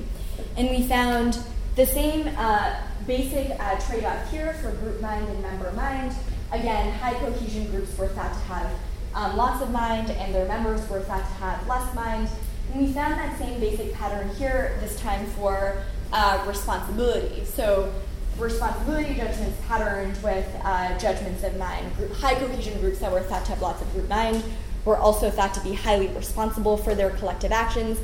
And 0.58 0.70
we 0.70 0.84
found 0.84 1.38
the 1.76 1.86
same 1.86 2.34
uh, 2.36 2.82
basic 3.06 3.52
uh, 3.60 3.80
trade 3.80 4.06
off 4.06 4.32
here 4.32 4.54
for 4.54 4.72
group 4.72 5.02
mind 5.02 5.28
and 5.30 5.42
member 5.42 5.72
mind. 5.74 6.14
Again, 6.52 6.94
high 6.94 7.14
cohesion 7.14 7.70
groups 7.70 7.96
were 7.98 8.08
thought 8.08 8.34
to 8.34 8.40
have 8.40 8.72
um, 9.14 9.36
lots 9.36 9.62
of 9.62 9.72
mind, 9.72 10.10
and 10.12 10.34
their 10.34 10.48
members 10.48 10.88
were 10.90 11.02
thought 11.02 11.26
to 11.26 11.34
have 11.36 11.68
less 11.68 11.94
mind. 11.94 12.30
And 12.72 12.82
we 12.82 12.94
found 12.94 13.14
that 13.16 13.38
same 13.38 13.60
basic 13.60 13.94
pattern 13.94 14.30
here, 14.36 14.78
this 14.82 15.00
time 15.00 15.26
for 15.28 15.84
uh, 16.14 16.44
responsibility. 16.48 17.44
So 17.46 17.94
responsibility 18.38 19.16
judgments 19.16 19.60
patterned 19.68 20.18
with 20.24 20.48
uh, 20.64 20.98
judgments 20.98 21.44
of 21.44 21.58
mind. 21.58 21.96
Group, 21.98 22.14
high 22.14 22.36
cohesion 22.36 22.80
groups 22.80 23.00
that 23.00 23.12
were 23.12 23.22
thought 23.22 23.46
to 23.46 23.52
have 23.52 23.62
lots 23.62 23.82
of 23.82 23.92
group 23.94 24.08
mind 24.10 24.44
were 24.86 24.98
also 24.98 25.30
thought 25.30 25.54
to 25.54 25.62
be 25.62 25.74
highly 25.74 26.08
responsible 26.08 26.78
for 26.78 26.96
their 26.96 27.12
collective 27.12 27.52
actions, 27.52 28.00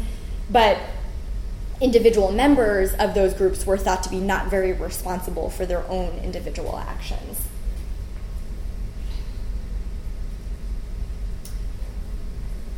but 0.50 0.78
individual 1.82 2.32
members 2.32 2.94
of 2.96 3.14
those 3.14 3.34
groups 3.34 3.66
were 3.66 3.78
thought 3.78 4.04
to 4.04 4.10
be 4.10 4.20
not 4.20 4.48
very 4.48 4.74
responsible 4.74 5.50
for 5.50 5.66
their 5.66 5.88
own 5.90 6.18
individual 6.20 6.78
actions. 6.78 7.48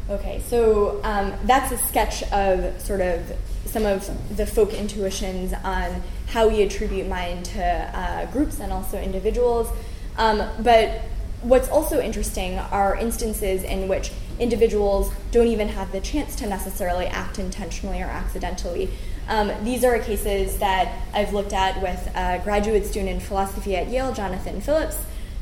Okay, 0.09 0.41
so 0.47 0.99
um, 1.03 1.33
that's 1.43 1.71
a 1.71 1.77
sketch 1.77 2.23
of 2.31 2.81
sort 2.81 2.99
of 2.99 3.31
some 3.65 3.85
of 3.85 4.09
the 4.35 4.45
folk 4.45 4.73
intuitions 4.73 5.53
on 5.63 6.01
how 6.25 6.47
we 6.47 6.63
attribute 6.63 7.07
mind 7.07 7.45
to 7.45 7.63
uh, 7.63 8.25
groups 8.31 8.59
and 8.59 8.73
also 8.73 8.99
individuals. 8.99 9.69
Um, 10.17 10.43
but 10.61 11.01
what's 11.43 11.69
also 11.69 12.01
interesting 12.01 12.57
are 12.57 12.95
instances 12.95 13.63
in 13.63 13.87
which 13.87 14.11
individuals 14.39 15.11
don't 15.31 15.47
even 15.47 15.67
have 15.67 15.91
the 15.91 16.01
chance 16.01 16.35
to 16.37 16.47
necessarily 16.47 17.05
act 17.05 17.37
intentionally 17.37 18.01
or 18.01 18.05
accidentally. 18.05 18.89
Um, 19.27 19.51
these 19.63 19.83
are 19.83 19.99
cases 19.99 20.57
that 20.57 21.03
I've 21.13 21.33
looked 21.33 21.53
at 21.53 21.83
with 21.83 22.09
a 22.15 22.41
graduate 22.43 22.87
student 22.87 23.11
in 23.11 23.19
philosophy 23.19 23.75
at 23.75 23.89
Yale, 23.89 24.11
Jonathan 24.11 24.59
Phillips, 24.59 24.97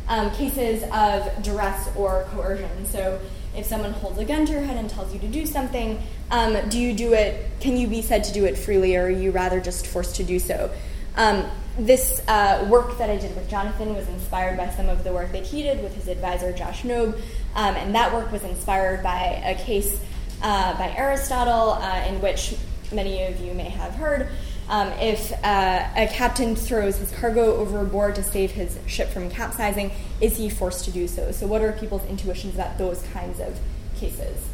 um, 0.10 0.30
cases 0.32 0.84
of 0.91 1.41
duress 1.41 1.89
or 1.95 2.27
coercion. 2.32 2.86
So 2.86 3.21
if 3.57 3.65
someone 3.65 3.91
holds 3.91 4.19
a 4.19 4.25
gun 4.25 4.45
to 4.45 4.51
your 4.51 4.61
head 4.61 4.77
and 4.77 4.89
tells 4.89 5.13
you 5.13 5.19
to 5.19 5.27
do 5.27 5.45
something, 5.45 5.99
um, 6.31 6.57
do 6.69 6.79
you 6.79 6.93
do 6.93 7.13
it? 7.13 7.49
Can 7.59 7.75
you 7.75 7.87
be 7.87 8.01
said 8.01 8.23
to 8.25 8.33
do 8.33 8.45
it 8.45 8.57
freely, 8.57 8.95
or 8.95 9.05
are 9.05 9.09
you 9.09 9.31
rather 9.31 9.59
just 9.59 9.87
forced 9.87 10.15
to 10.17 10.23
do 10.23 10.39
so? 10.39 10.71
Um, 11.15 11.49
this 11.79 12.21
uh, 12.27 12.67
work 12.69 12.97
that 12.99 13.09
I 13.09 13.17
did 13.17 13.35
with 13.35 13.49
Jonathan 13.49 13.95
was 13.95 14.07
inspired 14.07 14.57
by 14.57 14.69
some 14.69 14.87
of 14.87 15.03
the 15.03 15.11
work 15.11 15.31
that 15.31 15.43
he 15.43 15.63
did 15.63 15.81
with 15.81 15.95
his 15.95 16.07
advisor 16.07 16.51
Josh 16.51 16.83
Knobe, 16.83 17.15
um, 17.55 17.75
and 17.75 17.95
that 17.95 18.13
work 18.13 18.31
was 18.31 18.43
inspired 18.43 19.01
by 19.01 19.41
a 19.45 19.55
case 19.55 19.99
uh, 20.41 20.77
by 20.77 20.93
Aristotle 20.95 21.71
uh, 21.71 22.05
in 22.07 22.21
which 22.21 22.55
many 22.91 23.23
of 23.23 23.39
you 23.39 23.53
may 23.53 23.69
have 23.69 23.93
heard. 23.93 24.29
Um, 24.69 24.89
if 24.99 25.32
uh, 25.45 25.88
a 25.95 26.08
captain 26.08 26.56
throws 26.56 26.97
his 26.97 27.12
cargo 27.12 27.56
overboard 27.56 28.15
to 28.15 28.23
save 28.23 28.51
his 28.51 28.77
ship 28.86 29.10
from 29.10 29.30
capsizing, 29.30 29.91
is 30.19 30.38
he 30.38 30.49
forced 30.49 30.84
to 30.86 30.91
do 30.91 31.08
so? 31.08 31.32
So, 31.32 31.47
what 31.47 31.62
are 31.62 31.71
people's 31.71 32.06
intuitions 32.06 32.56
about 32.56 32.77
those 32.77 33.01
kinds 33.13 33.39
of 33.39 33.58
cases? 33.95 34.45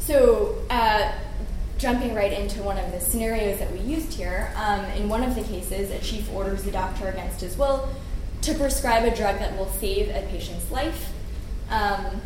So, 0.00 0.56
uh, 0.70 1.12
jumping 1.78 2.14
right 2.14 2.32
into 2.32 2.62
one 2.62 2.78
of 2.78 2.90
the 2.90 3.00
scenarios 3.00 3.58
that 3.58 3.72
we 3.72 3.78
used 3.78 4.14
here, 4.14 4.52
um, 4.56 4.84
in 4.96 5.08
one 5.08 5.22
of 5.22 5.34
the 5.34 5.42
cases, 5.42 5.90
a 5.90 5.98
chief 6.00 6.32
orders 6.32 6.64
the 6.64 6.72
doctor 6.72 7.08
against 7.08 7.40
his 7.40 7.56
will 7.56 7.88
to 8.42 8.54
prescribe 8.54 9.04
a 9.04 9.14
drug 9.14 9.38
that 9.38 9.56
will 9.56 9.68
save 9.68 10.08
a 10.08 10.26
patient's 10.28 10.70
life. 10.70 11.12
Um, 11.70 12.20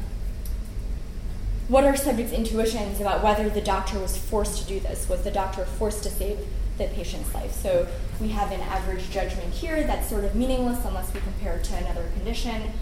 what 1.68 1.85
are 1.85 1.96
subjects' 1.96 2.33
intuitions 2.33 3.00
about 3.00 3.22
whether 3.22 3.48
the 3.50 3.61
doctor 3.61 3.98
was 3.98 4.16
forced 4.16 4.62
to 4.62 4.66
do 4.66 4.81
this? 4.81 5.09
Was 5.09 5.22
the 5.22 5.31
doctor 5.31 5.66
forced 5.66 6.02
to 6.04 6.11
save 6.11 6.38
the 6.78 6.87
patient's 6.88 7.33
life? 7.35 7.52
So 7.52 7.87
we 8.20 8.28
have 8.28 8.50
an 8.52 8.61
average 8.61 9.11
judgment 9.11 9.52
here 9.52 9.85
that's 9.85 10.09
sort 10.09 10.24
of 10.24 10.35
meaningless 10.35 10.83
unless 10.87 11.12
we 11.12 11.20
compare 11.20 11.57
it 11.57 11.64
to 11.64 11.76
another 11.76 12.09
condition. 12.14 12.72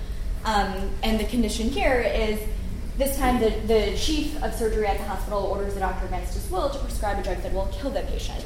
Um, 0.44 0.90
and 1.02 1.18
the 1.18 1.24
condition 1.24 1.68
here 1.68 2.00
is 2.00 2.38
this 2.96 3.18
time 3.18 3.40
the, 3.40 3.50
the 3.66 3.96
chief 3.96 4.40
of 4.42 4.54
surgery 4.54 4.86
at 4.86 4.98
the 4.98 5.04
hospital 5.04 5.42
orders 5.42 5.74
the 5.74 5.80
doctor 5.80 6.06
against 6.06 6.34
his 6.34 6.48
will 6.50 6.70
to 6.70 6.78
prescribe 6.78 7.18
a 7.18 7.22
drug 7.22 7.38
that 7.38 7.52
will 7.52 7.68
kill 7.72 7.90
the 7.90 8.02
patient. 8.02 8.44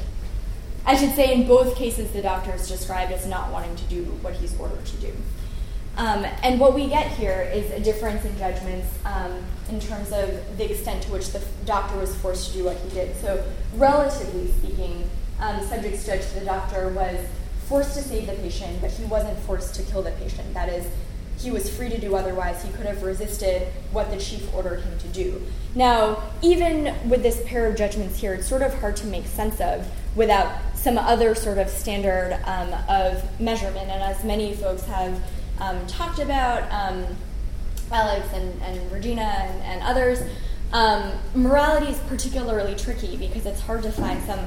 I 0.85 0.95
should 0.95 1.13
say 1.13 1.33
in 1.33 1.47
both 1.47 1.75
cases 1.75 2.11
the 2.11 2.23
doctor 2.23 2.51
is 2.53 2.67
described 2.67 3.11
as 3.11 3.27
not 3.27 3.51
wanting 3.51 3.75
to 3.75 3.83
do 3.83 4.05
what 4.23 4.33
he's 4.33 4.59
ordered 4.59 4.83
to 4.83 4.97
do. 4.97 5.13
Um, 5.97 6.25
and 6.43 6.59
what 6.59 6.73
we 6.73 6.87
get 6.87 7.07
here 7.11 7.49
is 7.53 7.69
a 7.71 7.79
difference 7.79 8.23
in 8.25 8.37
judgments 8.37 8.87
um, 9.05 9.43
in 9.69 9.79
terms 9.79 10.11
of 10.11 10.57
the 10.57 10.71
extent 10.71 11.03
to 11.03 11.11
which 11.11 11.31
the 11.31 11.43
doctor 11.65 11.97
was 11.97 12.15
forced 12.15 12.51
to 12.51 12.57
do 12.57 12.65
what 12.65 12.77
he 12.77 12.89
did. 12.89 13.15
So, 13.17 13.43
relatively 13.75 14.51
speaking, 14.51 15.09
um, 15.39 15.61
subjects 15.65 16.05
judged 16.05 16.33
the 16.35 16.45
doctor 16.45 16.89
was 16.89 17.17
forced 17.65 17.95
to 17.95 18.01
save 18.01 18.27
the 18.27 18.33
patient, 18.33 18.79
but 18.81 18.91
he 18.91 19.03
wasn't 19.05 19.37
forced 19.39 19.75
to 19.75 19.83
kill 19.83 20.01
the 20.01 20.11
patient. 20.11 20.53
That 20.53 20.69
is, 20.69 20.87
he 21.39 21.51
was 21.51 21.73
free 21.73 21.89
to 21.89 21.99
do 21.99 22.15
otherwise. 22.15 22.63
He 22.63 22.71
could 22.73 22.85
have 22.85 23.01
resisted 23.01 23.67
what 23.91 24.11
the 24.11 24.17
chief 24.17 24.53
ordered 24.53 24.81
him 24.81 24.97
to 24.99 25.07
do. 25.07 25.41
Now, 25.73 26.21
even 26.41 26.93
with 27.09 27.23
this 27.23 27.41
pair 27.45 27.67
of 27.67 27.75
judgments 27.75 28.19
here, 28.19 28.33
it's 28.33 28.47
sort 28.47 28.61
of 28.61 28.73
hard 28.79 28.95
to 28.97 29.07
make 29.07 29.25
sense 29.25 29.59
of 29.59 29.87
without 30.15 30.51
some 30.75 30.97
other 30.97 31.33
sort 31.33 31.57
of 31.57 31.69
standard 31.69 32.39
um, 32.45 32.73
of 32.89 33.39
measurement. 33.39 33.89
And 33.89 34.03
as 34.03 34.23
many 34.23 34.53
folks 34.53 34.83
have 34.83 35.21
um, 35.61 35.87
talked 35.87 36.19
about, 36.19 36.69
um, 36.71 37.05
Alex 37.91 38.27
and, 38.33 38.61
and 38.63 38.91
Regina 38.91 39.21
and, 39.21 39.63
and 39.63 39.83
others, 39.83 40.21
um, 40.73 41.11
morality 41.35 41.91
is 41.91 41.99
particularly 42.07 42.75
tricky 42.75 43.15
because 43.15 43.45
it's 43.45 43.61
hard 43.61 43.83
to 43.83 43.91
find 43.91 44.21
some 44.23 44.39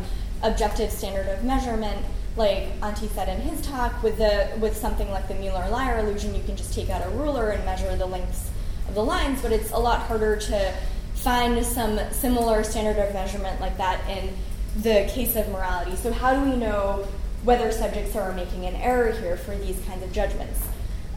objective 0.43 0.91
standard 0.91 1.29
of 1.29 1.45
measurement. 1.45 2.05
Like 2.37 2.81
Antti 2.81 3.09
said 3.11 3.29
in 3.29 3.41
his 3.43 3.61
talk, 3.65 4.03
with 4.03 4.19
the 4.19 4.51
with 4.59 4.77
something 4.77 5.09
like 5.11 5.29
the 5.29 5.35
Mueller-Lyer 5.35 6.01
illusion, 6.01 6.35
you 6.35 6.43
can 6.43 6.57
just 6.57 6.75
take 6.75 6.91
out 6.91 7.07
a 7.07 7.11
ruler 7.11 7.51
and 7.51 7.65
measure 7.65 7.95
the 7.97 8.07
lengths 8.07 8.51
of 8.89 8.95
the 8.97 9.05
lines, 9.05 9.41
but 9.41 9.53
it's 9.53 9.71
a 9.71 9.79
lot 9.79 10.01
harder 10.01 10.37
to 10.37 10.75
find 11.15 11.65
some 11.65 12.01
similar 12.11 12.65
standard 12.65 13.01
of 13.01 13.15
measurement 13.15 13.61
like 13.61 13.77
that 13.77 14.01
in 14.11 14.35
the 14.83 15.09
case 15.09 15.37
of 15.37 15.49
morality. 15.51 15.95
So 15.95 16.13
how 16.13 16.35
do 16.35 16.51
we 16.51 16.57
know 16.57 17.07
whether 17.45 17.71
subjects 17.71 18.17
are 18.17 18.33
making 18.33 18.67
an 18.67 18.75
error 18.77 19.13
here 19.13 19.37
for 19.37 19.57
these 19.57 19.81
kinds 19.87 20.03
of 20.03 20.13
judgments? 20.13 20.59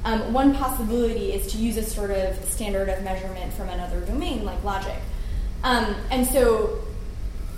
Um, 0.07 0.31
one 0.31 0.55
possibility 0.55 1.33
is 1.33 1.51
to 1.51 1.57
use 1.57 1.75
a 1.75 1.83
sort 1.83 2.11
of 2.11 2.41
standard 2.45 2.87
of 2.87 3.03
measurement 3.03 3.51
from 3.51 3.67
another 3.67 3.99
domain, 3.99 4.45
like 4.45 4.63
logic. 4.63 4.95
Um, 5.65 5.97
and 6.09 6.25
so 6.25 6.79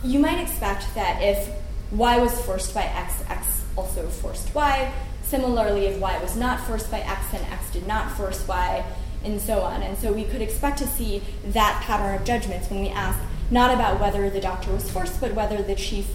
you 0.04 0.18
might 0.18 0.40
expect 0.40 0.96
that 0.96 1.22
if 1.22 1.48
y 1.92 2.18
was 2.18 2.34
forced 2.42 2.74
by 2.74 2.86
x, 2.86 3.24
x 3.30 3.64
also 3.78 4.08
forced 4.08 4.56
y. 4.56 4.92
Similarly, 5.22 5.86
if 5.86 6.00
y 6.00 6.20
was 6.24 6.36
not 6.36 6.60
forced 6.62 6.90
by 6.90 7.02
x, 7.02 7.30
then 7.32 7.44
x 7.52 7.70
did 7.70 7.86
not 7.86 8.10
force 8.18 8.48
y, 8.48 8.84
and 9.24 9.40
so 9.40 9.60
on. 9.60 9.84
And 9.84 9.96
so 9.96 10.12
we 10.12 10.24
could 10.24 10.42
expect 10.42 10.80
to 10.80 10.88
see 10.88 11.22
that 11.50 11.84
pattern 11.86 12.16
of 12.16 12.26
judgments 12.26 12.68
when 12.72 12.82
we 12.82 12.90
ask 12.90 13.20
not 13.52 13.72
about 13.72 14.00
whether 14.00 14.28
the 14.28 14.42
doctor 14.42 14.72
was 14.72 14.90
forced, 14.90 15.22
but 15.22 15.36
whether 15.36 15.62
the 15.62 15.76
chief 15.76 16.08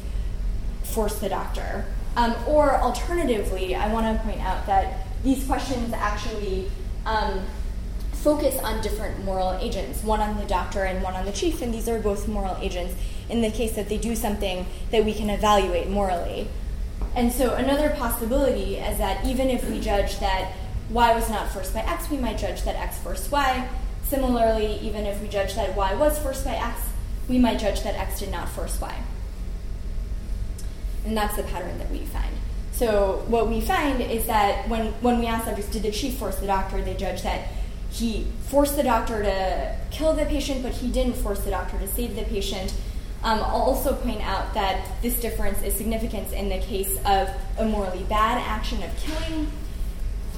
forced 0.83 1.21
the 1.21 1.29
doctor. 1.29 1.85
Um, 2.17 2.35
or 2.49 2.75
alternatively, 2.75 3.77
I 3.77 3.93
want 3.93 4.17
to 4.17 4.25
point 4.25 4.41
out 4.41 4.67
that 4.67 5.04
these 5.25 5.45
questions 5.47 5.93
actually 5.93 6.71
um, 7.07 7.41
focus 8.13 8.59
on 8.61 8.81
different 8.83 9.25
moral 9.25 9.53
agents, 9.55 10.03
one 10.05 10.21
on 10.21 10.37
the 10.37 10.45
doctor 10.45 10.85
and 10.85 11.03
one 11.03 11.15
on 11.15 11.25
the 11.25 11.33
chief, 11.33 11.61
and 11.63 11.75
these 11.75 11.89
are 11.89 11.99
both 11.99 12.29
moral 12.29 12.57
agents 12.61 12.95
in 13.29 13.41
the 13.41 13.51
case 13.51 13.75
that 13.75 13.89
they 13.89 13.99
do 13.99 14.15
something 14.15 14.67
that 14.91 15.05
we 15.05 15.13
can 15.13 15.31
evaluate 15.31 15.89
morally. 15.89 16.49
And 17.17 17.33
so 17.33 17.55
another 17.55 17.91
possibility 17.91 18.77
is 18.77 18.99
that 18.99 19.25
even 19.25 19.49
if 19.49 19.69
we 19.69 19.81
judge 19.81 20.19
that 20.21 20.53
y 20.91 21.15
was 21.15 21.31
not 21.31 21.51
forced 21.51 21.73
by 21.73 21.81
x, 21.81 22.11
we 22.11 22.19
might 22.19 22.39
judge 22.39 22.63
that 22.63 22.77
x 22.77 22.99
forced 22.99 23.33
y. 23.33 23.69
Similarly, 24.05 24.79
even 24.83 25.07
if 25.07 25.21
we 25.23 25.29
judge 25.29 25.55
that 25.55 25.75
y 25.75 25.95
was 25.95 26.19
forced 26.19 26.45
by 26.45 26.55
x, 26.55 26.81
we 27.29 27.39
might 27.39 27.59
judge 27.59 27.83
that 27.83 27.95
x 27.95 28.21
did 28.21 28.31
not 28.31 28.49
force 28.49 28.79
y. 28.81 29.03
And 31.07 31.17
that's 31.17 31.37
the 31.37 31.43
pattern 31.45 31.79
that 31.79 31.91
we 31.91 32.01
find. 32.01 32.35
So 32.75 33.25
what 33.29 33.49
we 33.49 33.61
find 33.61 34.01
is 34.01 34.27
that 34.27 34.69
when, 34.69 34.93
when 35.01 35.21
we 35.21 35.27
ask 35.27 35.45
subjects, 35.45 35.71
did 35.71 35.83
the 35.83 35.93
chief 35.93 36.15
force 36.19 36.37
the 36.37 36.47
doctor, 36.47 36.83
they 36.83 36.95
judge 36.95 37.23
that 37.23 37.49
he 37.91 38.27
forced 38.49 38.75
the 38.75 38.83
doctor 38.83 39.23
to 39.23 39.77
kill 39.93 40.13
the 40.13 40.25
patient, 40.25 40.65
but 40.65 40.73
he 40.73 40.91
didn't 40.91 41.15
force 41.15 41.39
the 41.41 41.51
doctor 41.51 41.79
to 41.79 41.87
save 41.87 42.17
the 42.17 42.25
patient. 42.25 42.75
Um, 43.23 43.39
I'll 43.39 43.63
also 43.63 43.95
point 43.95 44.21
out 44.23 44.53
that 44.55 44.87
this 45.03 45.21
difference 45.21 45.63
is 45.63 45.75
significant 45.75 46.33
in 46.33 46.49
the 46.49 46.59
case 46.59 46.99
of 47.07 47.31
a 47.59 47.65
morally 47.65 48.03
bad 48.09 48.43
action 48.45 48.83
of 48.83 48.91
killing, 48.99 49.51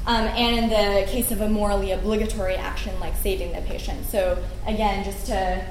um, 0.07 0.27
and 0.27 0.59
in 0.59 0.69
the 0.69 1.11
case 1.11 1.31
of 1.31 1.41
a 1.41 1.49
morally 1.49 1.93
obligatory 1.93 2.55
action 2.55 2.93
like 3.01 3.17
saving 3.17 3.53
the 3.53 3.63
patient. 3.63 4.07
So 4.07 4.45
again, 4.67 5.05
just 5.05 5.27
to 5.27 5.65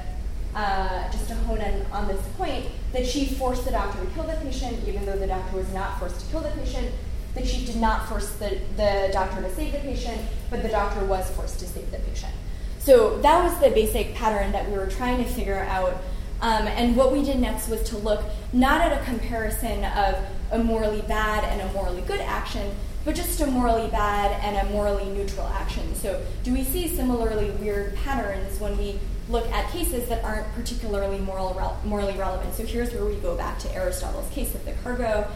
uh, 0.56 1.12
just 1.12 1.28
to 1.28 1.34
hone 1.34 1.58
in 1.58 1.84
on 1.92 2.08
this 2.08 2.20
point, 2.38 2.64
the 2.92 3.04
chief 3.04 3.36
forced 3.36 3.66
the 3.66 3.70
doctor 3.70 4.02
to 4.02 4.10
kill 4.12 4.24
the 4.24 4.36
patient, 4.36 4.76
even 4.88 5.04
though 5.04 5.16
the 5.16 5.26
doctor 5.26 5.54
was 5.54 5.70
not 5.74 5.98
forced 5.98 6.18
to 6.18 6.26
kill 6.32 6.40
the 6.40 6.48
patient. 6.50 6.90
The 7.34 7.42
chief 7.42 7.66
did 7.66 7.76
not 7.76 8.08
force 8.08 8.30
the, 8.36 8.58
the 8.76 9.10
doctor 9.12 9.42
to 9.42 9.54
save 9.54 9.72
the 9.72 9.80
patient, 9.80 10.18
but 10.48 10.62
the 10.62 10.70
doctor 10.70 11.04
was 11.04 11.30
forced 11.32 11.60
to 11.60 11.66
save 11.66 11.90
the 11.90 11.98
patient. 11.98 12.32
So 12.78 13.18
that 13.18 13.44
was 13.44 13.60
the 13.60 13.68
basic 13.68 14.14
pattern 14.14 14.52
that 14.52 14.70
we 14.70 14.78
were 14.78 14.86
trying 14.86 15.22
to 15.22 15.28
figure 15.28 15.58
out. 15.58 15.92
Um, 16.40 16.66
and 16.66 16.96
what 16.96 17.12
we 17.12 17.22
did 17.22 17.38
next 17.38 17.68
was 17.68 17.82
to 17.90 17.98
look 17.98 18.24
not 18.54 18.80
at 18.80 18.98
a 18.98 19.04
comparison 19.04 19.84
of 19.84 20.16
a 20.52 20.58
morally 20.58 21.02
bad 21.02 21.44
and 21.44 21.60
a 21.60 21.72
morally 21.74 22.00
good 22.02 22.20
action, 22.20 22.74
but 23.04 23.14
just 23.14 23.40
a 23.42 23.46
morally 23.46 23.90
bad 23.90 24.40
and 24.42 24.66
a 24.66 24.70
morally 24.72 25.10
neutral 25.10 25.46
action. 25.48 25.94
So, 25.94 26.24
do 26.44 26.52
we 26.52 26.64
see 26.64 26.88
similarly 26.88 27.50
weird 27.50 27.94
patterns 27.96 28.58
when 28.58 28.78
we 28.78 28.98
look 29.28 29.46
at 29.50 29.70
cases 29.70 30.08
that 30.08 30.24
aren't 30.24 30.52
particularly 30.54 31.18
moral, 31.18 31.78
morally 31.84 32.16
relevant? 32.16 32.54
So, 32.54 32.64
here's 32.64 32.92
where 32.92 33.04
we 33.04 33.16
go 33.16 33.36
back 33.36 33.58
to 33.60 33.74
Aristotle's 33.74 34.30
case 34.30 34.54
of 34.54 34.64
the 34.64 34.72
cargo. 34.82 35.28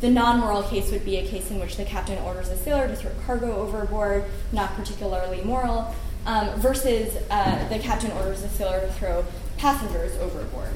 The 0.00 0.10
non 0.10 0.40
moral 0.40 0.62
case 0.62 0.90
would 0.90 1.04
be 1.04 1.16
a 1.16 1.26
case 1.26 1.50
in 1.50 1.58
which 1.58 1.76
the 1.76 1.84
captain 1.84 2.18
orders 2.22 2.48
a 2.48 2.56
sailor 2.56 2.86
to 2.88 2.96
throw 2.96 3.10
cargo 3.24 3.56
overboard, 3.56 4.24
not 4.52 4.74
particularly 4.74 5.42
moral, 5.42 5.94
um, 6.26 6.60
versus 6.60 7.16
uh, 7.30 7.68
the 7.68 7.78
captain 7.78 8.10
orders 8.12 8.42
a 8.42 8.48
sailor 8.48 8.80
to 8.80 8.92
throw 8.92 9.24
passengers 9.56 10.16
overboard. 10.18 10.72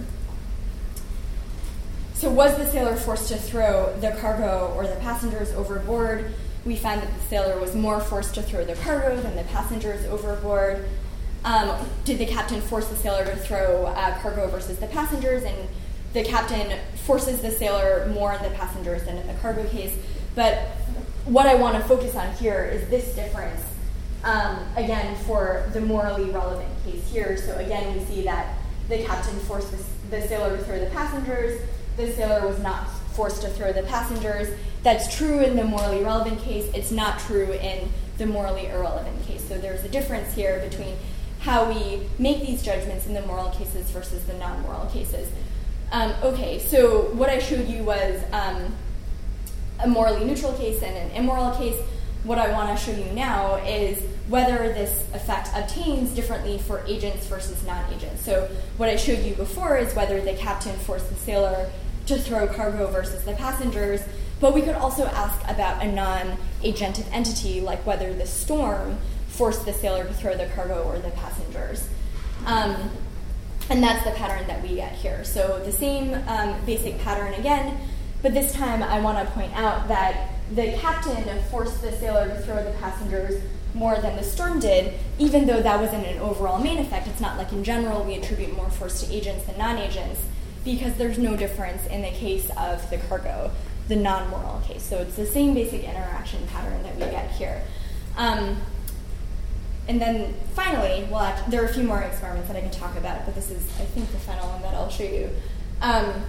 So, 2.14 2.30
was 2.30 2.56
the 2.56 2.66
sailor 2.66 2.96
forced 2.96 3.28
to 3.28 3.36
throw 3.36 3.94
the 4.00 4.12
cargo 4.12 4.72
or 4.76 4.86
the 4.86 4.96
passengers 4.96 5.52
overboard? 5.52 6.32
We 6.64 6.76
found 6.76 7.02
that 7.02 7.12
the 7.14 7.20
sailor 7.22 7.58
was 7.58 7.74
more 7.74 8.00
forced 8.00 8.34
to 8.34 8.42
throw 8.42 8.64
the 8.64 8.74
cargo 8.74 9.18
than 9.20 9.36
the 9.36 9.44
passengers 9.44 10.04
overboard. 10.06 10.86
Um, 11.44 11.88
did 12.04 12.18
the 12.18 12.26
captain 12.26 12.60
force 12.60 12.88
the 12.88 12.96
sailor 12.96 13.24
to 13.24 13.36
throw 13.36 13.86
uh, 13.86 14.18
cargo 14.20 14.48
versus 14.48 14.78
the 14.78 14.86
passengers? 14.88 15.42
And 15.42 15.56
the 16.12 16.24
captain 16.24 16.78
forces 17.06 17.40
the 17.40 17.50
sailor 17.50 18.10
more 18.12 18.32
on 18.32 18.42
the 18.42 18.50
passengers 18.50 19.04
than 19.04 19.16
in 19.16 19.26
the 19.26 19.34
cargo 19.34 19.66
case. 19.68 19.96
But 20.34 20.58
what 21.24 21.46
I 21.46 21.54
want 21.54 21.76
to 21.76 21.82
focus 21.88 22.14
on 22.14 22.34
here 22.34 22.64
is 22.64 22.88
this 22.88 23.14
difference, 23.14 23.62
um, 24.24 24.58
again, 24.76 25.16
for 25.24 25.68
the 25.72 25.80
morally 25.80 26.30
relevant 26.30 26.68
case 26.84 27.10
here. 27.10 27.36
So, 27.36 27.56
again, 27.56 27.96
we 27.96 28.04
see 28.04 28.22
that 28.22 28.56
the 28.88 29.04
captain 29.04 29.38
forced 29.40 29.70
the, 29.70 29.82
the 30.10 30.26
sailor 30.26 30.56
to 30.56 30.62
throw 30.64 30.78
the 30.78 30.90
passengers 30.90 31.60
the 32.00 32.12
sailor 32.12 32.46
was 32.46 32.58
not 32.60 32.88
forced 33.12 33.42
to 33.42 33.48
throw 33.48 33.72
the 33.72 33.82
passengers. 33.82 34.48
That's 34.82 35.14
true 35.14 35.40
in 35.40 35.56
the 35.56 35.64
morally 35.64 36.02
relevant 36.02 36.40
case. 36.40 36.70
It's 36.74 36.90
not 36.90 37.18
true 37.20 37.52
in 37.52 37.90
the 38.18 38.26
morally 38.26 38.68
irrelevant 38.68 39.22
case. 39.26 39.46
So 39.46 39.58
there's 39.58 39.84
a 39.84 39.88
difference 39.88 40.34
here 40.34 40.60
between 40.68 40.96
how 41.40 41.70
we 41.70 42.02
make 42.18 42.46
these 42.46 42.62
judgments 42.62 43.06
in 43.06 43.14
the 43.14 43.22
moral 43.22 43.50
cases 43.50 43.90
versus 43.90 44.24
the 44.24 44.34
non 44.34 44.60
moral 44.62 44.86
cases. 44.86 45.30
Um, 45.92 46.14
okay, 46.22 46.58
so 46.58 47.12
what 47.14 47.30
I 47.30 47.38
showed 47.38 47.66
you 47.66 47.82
was 47.82 48.22
um, 48.32 48.74
a 49.80 49.88
morally 49.88 50.24
neutral 50.24 50.52
case 50.52 50.82
and 50.82 50.96
an 50.96 51.10
immoral 51.12 51.52
case. 51.56 51.80
What 52.24 52.38
I 52.38 52.52
want 52.52 52.78
to 52.78 52.84
show 52.84 52.92
you 52.92 53.10
now 53.12 53.56
is 53.56 54.02
whether 54.28 54.58
this 54.74 55.04
effect 55.14 55.48
obtains 55.54 56.10
differently 56.10 56.58
for 56.58 56.84
agents 56.86 57.26
versus 57.26 57.64
non 57.64 57.90
agents. 57.92 58.22
So, 58.22 58.48
what 58.76 58.90
I 58.90 58.96
showed 58.96 59.24
you 59.24 59.34
before 59.34 59.78
is 59.78 59.94
whether 59.94 60.20
the 60.20 60.34
captain 60.34 60.76
forced 60.80 61.08
the 61.08 61.16
sailor 61.16 61.70
to 62.06 62.18
throw 62.18 62.46
cargo 62.48 62.86
versus 62.88 63.24
the 63.24 63.32
passengers, 63.32 64.02
but 64.40 64.52
we 64.52 64.60
could 64.60 64.74
also 64.74 65.06
ask 65.06 65.40
about 65.48 65.82
a 65.82 65.90
non 65.90 66.36
agentive 66.62 67.10
entity, 67.12 67.62
like 67.62 67.84
whether 67.86 68.12
the 68.12 68.26
storm 68.26 68.98
forced 69.40 69.64
the 69.64 69.72
sailor 69.72 70.04
to 70.04 70.12
throw 70.12 70.36
the 70.36 70.44
cargo 70.54 70.82
or 70.82 70.98
the 70.98 71.08
passengers. 71.12 71.88
Um, 72.44 72.90
and 73.70 73.82
that's 73.82 74.04
the 74.04 74.10
pattern 74.10 74.46
that 74.48 74.60
we 74.62 74.74
get 74.74 74.92
here. 74.92 75.24
So, 75.24 75.62
the 75.64 75.72
same 75.72 76.12
um, 76.28 76.60
basic 76.66 76.98
pattern 76.98 77.32
again, 77.32 77.80
but 78.20 78.34
this 78.34 78.52
time 78.52 78.82
I 78.82 79.00
want 79.00 79.26
to 79.26 79.32
point 79.32 79.54
out 79.54 79.88
that 79.88 80.32
the 80.54 80.72
captain 80.72 81.24
forced 81.44 81.80
the 81.80 81.90
sailor 81.92 82.28
to 82.28 82.38
throw 82.42 82.62
the 82.62 82.72
passengers 82.80 83.42
more 83.72 83.98
than 83.98 84.14
the 84.16 84.22
storm 84.22 84.60
did, 84.60 84.92
even 85.18 85.46
though 85.46 85.62
that 85.62 85.80
wasn't 85.80 86.04
an 86.06 86.18
overall 86.18 86.62
main 86.62 86.76
effect. 86.76 87.06
It's 87.06 87.20
not 87.20 87.38
like 87.38 87.50
in 87.50 87.64
general 87.64 88.04
we 88.04 88.16
attribute 88.16 88.54
more 88.54 88.68
force 88.68 89.00
to 89.00 89.10
agents 89.10 89.46
than 89.46 89.56
non 89.56 89.78
agents 89.78 90.20
because 90.66 90.94
there's 90.96 91.16
no 91.16 91.34
difference 91.34 91.86
in 91.86 92.02
the 92.02 92.10
case 92.10 92.50
of 92.58 92.90
the 92.90 92.98
cargo, 93.08 93.50
the 93.88 93.96
non 93.96 94.28
moral 94.28 94.60
case. 94.66 94.82
So 94.82 94.98
it's 94.98 95.16
the 95.16 95.24
same 95.24 95.54
basic 95.54 95.82
interaction 95.82 96.46
pattern 96.48 96.82
that 96.82 96.94
we 96.96 97.06
get 97.06 97.30
here. 97.30 97.62
Um, 98.18 98.58
and 99.90 100.00
then 100.00 100.34
finally, 100.54 101.04
well, 101.10 101.36
there 101.48 101.64
are 101.64 101.66
a 101.66 101.74
few 101.74 101.82
more 101.82 102.00
experiments 102.00 102.46
that 102.46 102.56
I 102.56 102.60
can 102.60 102.70
talk 102.70 102.96
about, 102.96 103.26
but 103.26 103.34
this 103.34 103.50
is, 103.50 103.66
I 103.80 103.84
think, 103.86 104.08
the 104.12 104.18
final 104.18 104.48
one 104.48 104.62
that 104.62 104.72
I'll 104.72 104.88
show 104.88 105.02
you. 105.02 105.28
Um, 105.82 106.22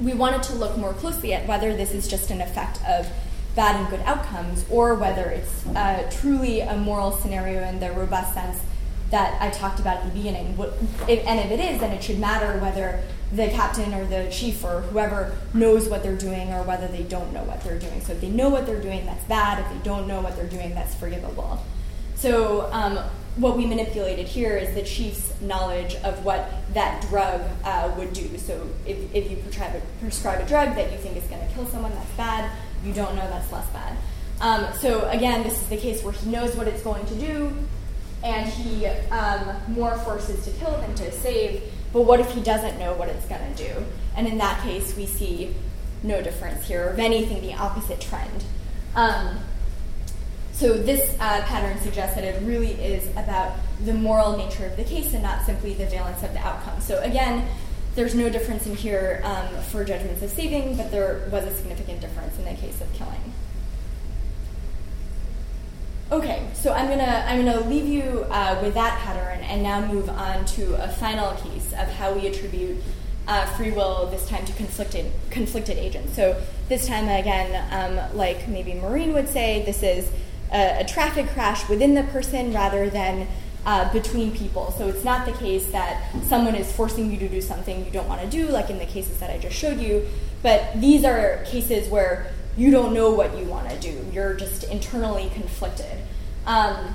we 0.00 0.14
wanted 0.14 0.42
to 0.44 0.54
look 0.56 0.76
more 0.76 0.94
closely 0.94 1.32
at 1.32 1.46
whether 1.46 1.76
this 1.76 1.92
is 1.92 2.08
just 2.08 2.32
an 2.32 2.40
effect 2.40 2.80
of 2.88 3.08
bad 3.54 3.76
and 3.76 3.88
good 3.88 4.00
outcomes 4.00 4.64
or 4.68 4.96
whether 4.96 5.26
it's 5.26 5.64
uh, 5.76 6.10
truly 6.10 6.58
a 6.58 6.76
moral 6.76 7.12
scenario 7.12 7.62
in 7.68 7.78
the 7.78 7.92
robust 7.92 8.34
sense 8.34 8.60
that 9.12 9.40
I 9.40 9.50
talked 9.50 9.78
about 9.78 9.98
at 9.98 10.06
the 10.06 10.10
beginning. 10.10 10.58
and 10.58 11.38
if 11.38 11.52
it 11.52 11.60
is, 11.60 11.78
then 11.78 11.92
it 11.92 12.02
should 12.02 12.18
matter 12.18 12.58
whether 12.58 13.00
the 13.30 13.46
captain 13.50 13.94
or 13.94 14.06
the 14.06 14.28
chief 14.32 14.64
or 14.64 14.80
whoever 14.80 15.36
knows 15.52 15.88
what 15.88 16.02
they're 16.02 16.16
doing 16.16 16.52
or 16.52 16.64
whether 16.64 16.88
they 16.88 17.04
don't 17.04 17.32
know 17.32 17.44
what 17.44 17.60
they're 17.62 17.78
doing. 17.78 18.00
So 18.00 18.14
if 18.14 18.20
they 18.20 18.28
know 18.28 18.48
what 18.48 18.66
they're 18.66 18.82
doing, 18.82 19.06
that's 19.06 19.22
bad. 19.26 19.60
If 19.60 19.68
they 19.68 19.84
don't 19.84 20.08
know 20.08 20.20
what 20.20 20.34
they're 20.34 20.48
doing, 20.48 20.74
that's 20.74 20.96
forgivable. 20.96 21.60
So 22.14 22.70
um, 22.72 22.98
what 23.36 23.56
we 23.56 23.66
manipulated 23.66 24.26
here 24.26 24.56
is 24.56 24.74
the 24.74 24.82
chief's 24.82 25.32
knowledge 25.40 25.96
of 25.96 26.24
what 26.24 26.50
that 26.72 27.02
drug 27.08 27.42
uh, 27.64 27.92
would 27.98 28.12
do. 28.12 28.38
So 28.38 28.68
if, 28.86 28.96
if 29.14 29.30
you 29.30 29.36
prescribe 29.38 29.74
a, 29.74 29.80
prescribe 30.00 30.40
a 30.40 30.46
drug 30.46 30.74
that 30.76 30.92
you 30.92 30.98
think 30.98 31.16
is 31.16 31.24
going 31.24 31.46
to 31.46 31.54
kill 31.54 31.66
someone, 31.66 31.92
that's 31.92 32.10
bad. 32.12 32.50
You 32.84 32.92
don't 32.92 33.16
know, 33.16 33.28
that's 33.28 33.50
less 33.52 33.68
bad. 33.70 33.96
Um, 34.40 34.66
so 34.80 35.08
again, 35.08 35.42
this 35.42 35.60
is 35.60 35.68
the 35.68 35.76
case 35.76 36.02
where 36.02 36.12
he 36.12 36.30
knows 36.30 36.56
what 36.56 36.68
it's 36.68 36.82
going 36.82 37.06
to 37.06 37.14
do 37.14 37.54
and 38.22 38.48
he 38.48 38.86
um, 38.86 39.54
more 39.68 39.96
forces 39.98 40.44
to 40.44 40.50
kill 40.52 40.72
than 40.78 40.94
to 40.94 41.12
save. 41.12 41.62
But 41.92 42.02
what 42.02 42.20
if 42.20 42.30
he 42.30 42.40
doesn't 42.40 42.78
know 42.78 42.94
what 42.94 43.08
it's 43.08 43.26
going 43.26 43.54
to 43.54 43.64
do? 43.64 43.84
And 44.16 44.26
in 44.26 44.38
that 44.38 44.62
case, 44.62 44.96
we 44.96 45.06
see 45.06 45.54
no 46.02 46.22
difference 46.22 46.66
here, 46.66 46.88
or 46.88 46.92
if 46.92 46.98
anything, 46.98 47.42
the 47.42 47.54
opposite 47.54 48.00
trend. 48.00 48.44
Um, 48.96 49.38
so 50.54 50.72
this 50.74 51.16
uh, 51.18 51.42
pattern 51.42 51.80
suggests 51.82 52.14
that 52.14 52.22
it 52.22 52.40
really 52.42 52.72
is 52.72 53.08
about 53.10 53.56
the 53.84 53.92
moral 53.92 54.36
nature 54.36 54.64
of 54.66 54.76
the 54.76 54.84
case 54.84 55.12
and 55.12 55.22
not 55.22 55.44
simply 55.44 55.74
the 55.74 55.86
valence 55.86 56.22
of 56.22 56.32
the 56.32 56.38
outcome. 56.38 56.80
So 56.80 57.02
again, 57.02 57.48
there's 57.96 58.14
no 58.14 58.28
difference 58.30 58.64
in 58.66 58.76
here 58.76 59.20
um, 59.24 59.48
for 59.64 59.84
judgments 59.84 60.22
of 60.22 60.30
saving, 60.30 60.76
but 60.76 60.92
there 60.92 61.28
was 61.30 61.44
a 61.44 61.54
significant 61.54 62.00
difference 62.00 62.38
in 62.38 62.44
the 62.44 62.54
case 62.54 62.80
of 62.80 62.92
killing. 62.92 63.32
Okay, 66.12 66.48
so 66.54 66.72
I'm 66.72 66.88
gonna 66.88 67.24
I'm 67.26 67.44
gonna 67.44 67.66
leave 67.68 67.88
you 67.88 68.24
uh, 68.30 68.60
with 68.62 68.74
that 68.74 69.00
pattern 69.00 69.42
and 69.44 69.62
now 69.62 69.84
move 69.84 70.08
on 70.08 70.44
to 70.44 70.74
a 70.74 70.88
final 70.88 71.32
case 71.34 71.72
of 71.72 71.88
how 71.88 72.12
we 72.12 72.28
attribute 72.28 72.80
uh, 73.26 73.46
free 73.56 73.72
will 73.72 74.06
this 74.06 74.28
time 74.28 74.44
to 74.44 74.52
conflicted 74.52 75.10
conflicted 75.30 75.78
agents. 75.78 76.14
So 76.14 76.40
this 76.68 76.86
time 76.86 77.08
again, 77.08 77.50
um, 77.72 78.16
like 78.16 78.46
maybe 78.46 78.74
Maureen 78.74 79.12
would 79.14 79.28
say, 79.28 79.64
this 79.64 79.82
is 79.82 80.10
a, 80.54 80.80
a 80.80 80.84
traffic 80.84 81.26
crash 81.28 81.68
within 81.68 81.94
the 81.94 82.04
person 82.04 82.52
rather 82.52 82.88
than 82.88 83.26
uh, 83.66 83.92
between 83.92 84.30
people. 84.32 84.72
So 84.78 84.88
it's 84.88 85.04
not 85.04 85.26
the 85.26 85.32
case 85.32 85.66
that 85.72 86.02
someone 86.24 86.54
is 86.54 86.70
forcing 86.72 87.10
you 87.10 87.18
to 87.18 87.28
do 87.28 87.40
something 87.40 87.84
you 87.84 87.90
don't 87.90 88.08
want 88.08 88.20
to 88.20 88.28
do, 88.28 88.48
like 88.48 88.70
in 88.70 88.78
the 88.78 88.86
cases 88.86 89.18
that 89.18 89.30
I 89.30 89.38
just 89.38 89.56
showed 89.56 89.80
you. 89.80 90.06
But 90.42 90.80
these 90.80 91.04
are 91.04 91.42
cases 91.46 91.88
where 91.88 92.32
you 92.56 92.70
don't 92.70 92.94
know 92.94 93.10
what 93.10 93.36
you 93.36 93.46
want 93.46 93.68
to 93.70 93.78
do. 93.80 94.06
You're 94.12 94.34
just 94.34 94.64
internally 94.64 95.30
conflicted. 95.34 95.98
Um, 96.46 96.94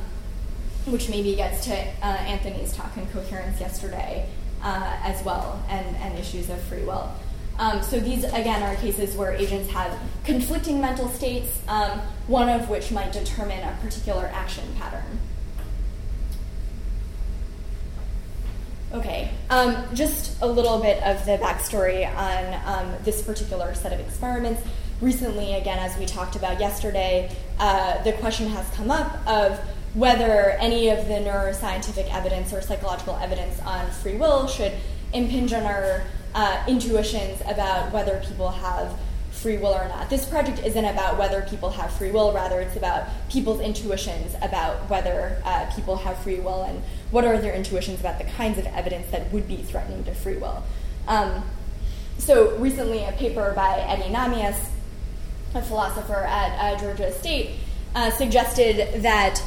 which 0.85 1.09
maybe 1.09 1.35
gets 1.35 1.65
to 1.65 1.73
uh, 1.73 2.05
Anthony's 2.05 2.73
talk 2.73 2.97
on 2.97 3.05
coherence 3.07 3.59
yesterday 3.59 4.29
uh, 4.61 4.97
as 5.03 5.23
well, 5.23 5.61
and, 5.69 5.95
and 5.97 6.17
issues 6.17 6.49
of 6.49 6.59
free 6.61 6.83
will. 6.83 7.11
Um, 7.59 7.83
so 7.83 7.99
these, 7.99 8.23
again, 8.23 8.63
are 8.63 8.75
cases 8.77 9.17
where 9.17 9.33
agents 9.33 9.69
have 9.71 9.99
conflicting 10.23 10.79
mental 10.79 11.09
states, 11.09 11.59
um, 11.67 11.99
one 12.27 12.47
of 12.47 12.69
which 12.69 12.89
might 12.89 13.11
determine 13.11 13.59
a 13.59 13.77
particular 13.81 14.31
action 14.33 14.63
pattern. 14.77 15.19
Okay, 18.93 19.31
um, 19.49 19.75
just 19.93 20.41
a 20.41 20.47
little 20.47 20.79
bit 20.79 21.03
of 21.03 21.23
the 21.25 21.37
backstory 21.37 22.07
on 22.15 22.61
um, 22.65 22.95
this 23.03 23.21
particular 23.21 23.75
set 23.75 23.91
of 23.91 23.99
experiments. 23.99 24.63
Recently, 25.01 25.53
again, 25.55 25.79
as 25.79 25.97
we 25.97 26.05
talked 26.05 26.37
about 26.37 26.61
yesterday, 26.61 27.29
uh, 27.59 28.01
the 28.03 28.13
question 28.13 28.47
has 28.47 28.67
come 28.69 28.89
up 28.89 29.19
of 29.27 29.59
whether 29.93 30.51
any 30.59 30.89
of 30.89 31.07
the 31.07 31.15
neuroscientific 31.15 32.11
evidence 32.13 32.53
or 32.53 32.61
psychological 32.61 33.15
evidence 33.17 33.59
on 33.61 33.89
free 33.91 34.15
will 34.15 34.47
should 34.47 34.71
impinge 35.13 35.51
on 35.51 35.63
our 35.63 36.03
uh, 36.35 36.63
intuitions 36.67 37.41
about 37.47 37.91
whether 37.91 38.21
people 38.25 38.49
have 38.49 38.97
free 39.31 39.57
will 39.57 39.73
or 39.73 39.87
not. 39.87 40.09
This 40.09 40.25
project 40.25 40.65
isn't 40.65 40.85
about 40.85 41.17
whether 41.17 41.41
people 41.43 41.69
have 41.69 41.91
free 41.93 42.11
will, 42.11 42.33
rather, 42.33 42.59
it's 42.59 42.75
about 42.75 43.07
people's 43.29 43.61
intuitions 43.61 44.35
about 44.41 44.89
whether 44.89 45.41
uh, 45.45 45.71
people 45.75 45.95
have 45.95 46.17
free 46.17 46.39
will 46.39 46.63
and 46.63 46.81
what 47.11 47.23
are 47.23 47.37
their 47.37 47.53
intuitions 47.53 47.99
about 47.99 48.17
the 48.17 48.25
kinds 48.25 48.57
of 48.57 48.65
evidence 48.67 49.09
that 49.11 49.31
would 49.31 49.47
be 49.47 49.57
threatening 49.57 50.03
to 50.03 50.13
free 50.13 50.35
will. 50.35 50.63
Um, 51.07 51.43
so, 52.17 52.57
recently, 52.57 53.05
a 53.05 53.13
paper 53.13 53.53
by 53.55 53.79
Eddie 53.79 54.13
Nahmias, 54.13 54.57
a 55.55 55.61
philosopher 55.61 56.25
at 56.25 56.75
uh, 56.75 56.79
Georgia 56.79 57.11
State, 57.13 57.51
uh, 57.95 58.11
suggested 58.11 59.01
that 59.01 59.41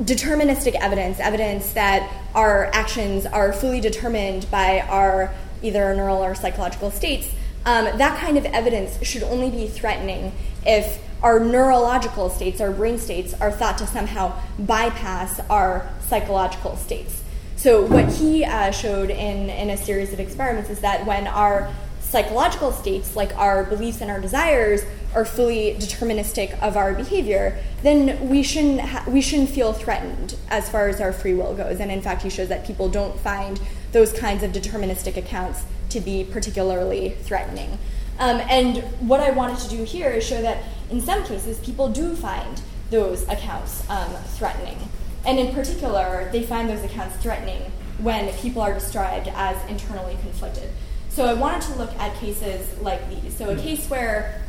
deterministic 0.00 0.74
evidence, 0.74 1.18
evidence 1.20 1.72
that 1.72 2.10
our 2.34 2.66
actions 2.72 3.26
are 3.26 3.52
fully 3.52 3.80
determined 3.80 4.50
by 4.50 4.80
our 4.80 5.32
either 5.62 5.94
neural 5.94 6.22
or 6.22 6.34
psychological 6.34 6.90
states, 6.90 7.28
um, 7.64 7.84
that 7.98 8.18
kind 8.20 8.36
of 8.36 8.44
evidence 8.46 9.02
should 9.04 9.22
only 9.24 9.50
be 9.50 9.66
threatening 9.66 10.32
if 10.64 11.02
our 11.22 11.40
neurological 11.40 12.28
states, 12.28 12.60
our 12.60 12.70
brain 12.70 12.98
states, 12.98 13.34
are 13.34 13.50
thought 13.50 13.78
to 13.78 13.86
somehow 13.86 14.38
bypass 14.58 15.40
our 15.50 15.88
psychological 16.08 16.76
states. 16.76 17.22
So, 17.56 17.86
what 17.86 18.08
he 18.12 18.44
uh, 18.44 18.70
showed 18.70 19.08
in, 19.08 19.48
in 19.48 19.70
a 19.70 19.76
series 19.78 20.12
of 20.12 20.20
experiments 20.20 20.68
is 20.68 20.80
that 20.80 21.06
when 21.06 21.26
our 21.26 21.72
psychological 22.16 22.72
states, 22.72 23.14
like 23.14 23.36
our 23.36 23.62
beliefs 23.64 24.00
and 24.00 24.10
our 24.10 24.18
desires, 24.18 24.82
are 25.14 25.26
fully 25.26 25.74
deterministic 25.74 26.58
of 26.62 26.74
our 26.74 26.94
behavior, 26.94 27.58
then 27.82 28.30
we 28.30 28.42
shouldn't 28.42 28.80
ha- 28.80 29.04
we 29.06 29.20
shouldn't 29.20 29.50
feel 29.50 29.74
threatened 29.74 30.34
as 30.48 30.66
far 30.66 30.88
as 30.88 30.98
our 30.98 31.12
free 31.12 31.34
will 31.34 31.54
goes. 31.54 31.78
And 31.78 31.92
in 31.92 32.00
fact, 32.00 32.22
he 32.22 32.30
shows 32.30 32.48
that 32.48 32.66
people 32.66 32.88
don't 32.88 33.20
find 33.20 33.60
those 33.92 34.14
kinds 34.14 34.42
of 34.42 34.52
deterministic 34.52 35.18
accounts 35.18 35.64
to 35.90 36.00
be 36.00 36.24
particularly 36.24 37.10
threatening. 37.20 37.78
Um, 38.18 38.40
and 38.48 38.78
what 39.06 39.20
I 39.20 39.30
wanted 39.32 39.58
to 39.58 39.68
do 39.68 39.84
here 39.84 40.08
is 40.08 40.24
show 40.24 40.40
that 40.40 40.64
in 40.90 41.02
some 41.02 41.22
cases, 41.22 41.58
people 41.58 41.90
do 41.90 42.16
find 42.16 42.62
those 42.88 43.28
accounts 43.28 43.88
um, 43.90 44.10
threatening. 44.38 44.78
And 45.26 45.38
in 45.38 45.54
particular, 45.54 46.30
they 46.32 46.44
find 46.44 46.70
those 46.70 46.82
accounts 46.82 47.16
threatening 47.16 47.60
when 47.98 48.32
people 48.38 48.62
are 48.62 48.72
described 48.72 49.28
as 49.34 49.62
internally 49.68 50.16
conflicted. 50.22 50.70
So 51.16 51.24
I 51.24 51.32
wanted 51.32 51.62
to 51.62 51.78
look 51.78 51.92
at 51.98 52.14
cases 52.16 52.78
like 52.80 53.00
these. 53.08 53.34
So 53.34 53.48
a 53.48 53.56
case 53.56 53.88
where 53.88 54.42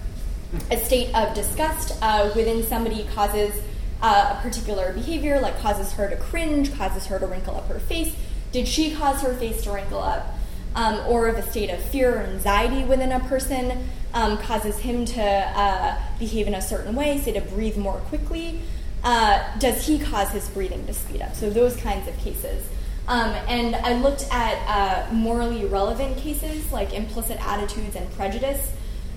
a 0.69 0.77
state 0.77 1.15
of 1.15 1.33
disgust 1.33 1.97
uh, 2.01 2.29
within 2.35 2.61
somebody 2.63 3.07
causes 3.15 3.59
uh, 4.01 4.35
a 4.37 4.41
particular 4.41 4.91
behavior, 4.93 5.39
like 5.39 5.57
causes 5.61 5.93
her 5.93 6.09
to 6.09 6.17
cringe, 6.17 6.77
causes 6.77 7.05
her 7.07 7.19
to 7.19 7.25
wrinkle 7.25 7.55
up 7.55 7.67
her 7.69 7.79
face. 7.79 8.13
Did 8.51 8.67
she 8.67 8.93
cause 8.93 9.21
her 9.21 9.33
face 9.33 9.63
to 9.63 9.71
wrinkle 9.71 9.99
up? 9.99 10.37
um, 10.77 11.01
or 11.07 11.27
if 11.27 11.37
a 11.37 11.51
state 11.51 11.71
of 11.71 11.81
fear 11.81 12.17
or 12.17 12.19
anxiety 12.19 12.83
within 12.83 13.11
a 13.11 13.19
person 13.21 13.89
um, 14.13 14.37
causes 14.37 14.77
him 14.77 15.05
to 15.05 15.21
uh, 15.21 15.99
behave 16.19 16.47
in 16.47 16.53
a 16.53 16.61
certain 16.61 16.95
way, 16.95 17.17
say 17.17 17.31
to 17.31 17.41
breathe 17.41 17.77
more 17.77 17.97
quickly, 18.09 18.61
uh, 19.03 19.43
does 19.57 19.87
he 19.87 19.97
cause 19.97 20.29
his 20.29 20.47
breathing 20.49 20.85
to 20.85 20.93
speed 20.93 21.21
up? 21.21 21.35
So, 21.35 21.49
those 21.49 21.75
kinds 21.77 22.07
of 22.07 22.15
cases. 22.17 22.63
Um, 23.07 23.29
and 23.47 23.75
I 23.75 23.93
looked 23.99 24.27
at 24.31 24.57
uh, 24.67 25.13
morally 25.13 25.65
relevant 25.65 26.17
cases 26.17 26.71
like 26.71 26.93
implicit 26.93 27.37
attitudes 27.45 27.95
and 27.95 28.11
prejudice. 28.13 28.71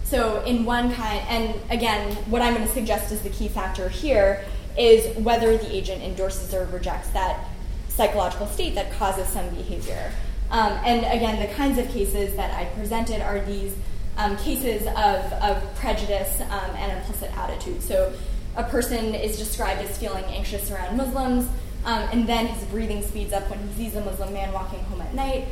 So, 0.04 0.42
in 0.42 0.64
one 0.64 0.92
kind, 0.94 1.20
and 1.28 1.54
again, 1.70 2.14
what 2.30 2.42
I'm 2.42 2.54
going 2.54 2.66
to 2.66 2.72
suggest 2.72 3.12
is 3.12 3.20
the 3.22 3.30
key 3.30 3.48
factor 3.48 3.88
here 3.88 4.44
is 4.78 5.16
whether 5.18 5.56
the 5.56 5.74
agent 5.74 6.02
endorses 6.02 6.54
or 6.54 6.66
rejects 6.66 7.08
that 7.10 7.44
psychological 7.88 8.46
state 8.46 8.74
that 8.76 8.92
causes 8.92 9.28
some 9.28 9.48
behavior. 9.50 10.12
Um, 10.50 10.72
and 10.84 11.00
again, 11.06 11.40
the 11.40 11.52
kinds 11.54 11.78
of 11.78 11.88
cases 11.90 12.34
that 12.36 12.52
I 12.56 12.64
presented 12.76 13.20
are 13.20 13.40
these 13.40 13.74
um, 14.16 14.36
cases 14.36 14.86
of, 14.86 15.32
of 15.34 15.74
prejudice 15.76 16.40
um, 16.40 16.70
and 16.76 16.98
implicit 16.98 17.36
attitude. 17.36 17.82
So 17.82 18.12
a 18.56 18.64
person 18.64 19.14
is 19.14 19.38
described 19.38 19.80
as 19.80 19.96
feeling 19.96 20.24
anxious 20.24 20.70
around 20.70 20.96
Muslims, 20.96 21.48
um, 21.84 22.08
and 22.12 22.28
then 22.28 22.46
his 22.46 22.64
breathing 22.68 23.02
speeds 23.02 23.32
up 23.32 23.48
when 23.50 23.58
he 23.68 23.74
sees 23.74 23.96
a 23.96 24.00
Muslim 24.04 24.32
man 24.32 24.52
walking 24.52 24.80
home 24.84 25.00
at 25.00 25.14
night. 25.14 25.46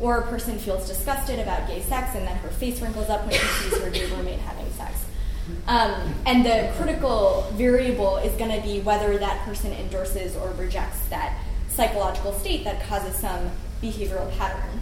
Or 0.00 0.18
a 0.18 0.26
person 0.26 0.58
feels 0.58 0.88
disgusted 0.88 1.38
about 1.38 1.68
gay 1.68 1.80
sex, 1.80 2.16
and 2.16 2.26
then 2.26 2.36
her 2.38 2.48
face 2.48 2.80
wrinkles 2.80 3.08
up 3.08 3.22
when 3.22 3.32
she 3.32 3.38
sees 3.38 3.78
her 3.78 3.90
gay 3.90 4.06
roommate 4.10 4.40
having 4.40 4.70
sex. 4.72 5.04
Um, 5.66 6.14
and 6.26 6.44
the 6.44 6.72
critical 6.76 7.46
variable 7.52 8.16
is 8.18 8.32
going 8.36 8.50
to 8.50 8.66
be 8.66 8.80
whether 8.80 9.16
that 9.18 9.44
person 9.44 9.72
endorses 9.72 10.36
or 10.36 10.50
rejects 10.52 11.00
that 11.06 11.38
psychological 11.68 12.32
state 12.32 12.64
that 12.64 12.82
causes 12.86 13.14
some 13.14 13.50
behavioral 13.82 14.30
pattern. 14.38 14.80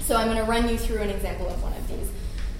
So 0.00 0.16
I'm 0.16 0.26
going 0.26 0.38
to 0.38 0.44
run 0.44 0.68
you 0.68 0.78
through 0.78 0.98
an 0.98 1.10
example 1.10 1.48
of 1.48 1.62
one 1.62 1.72
of 1.74 1.88
these. 1.88 2.10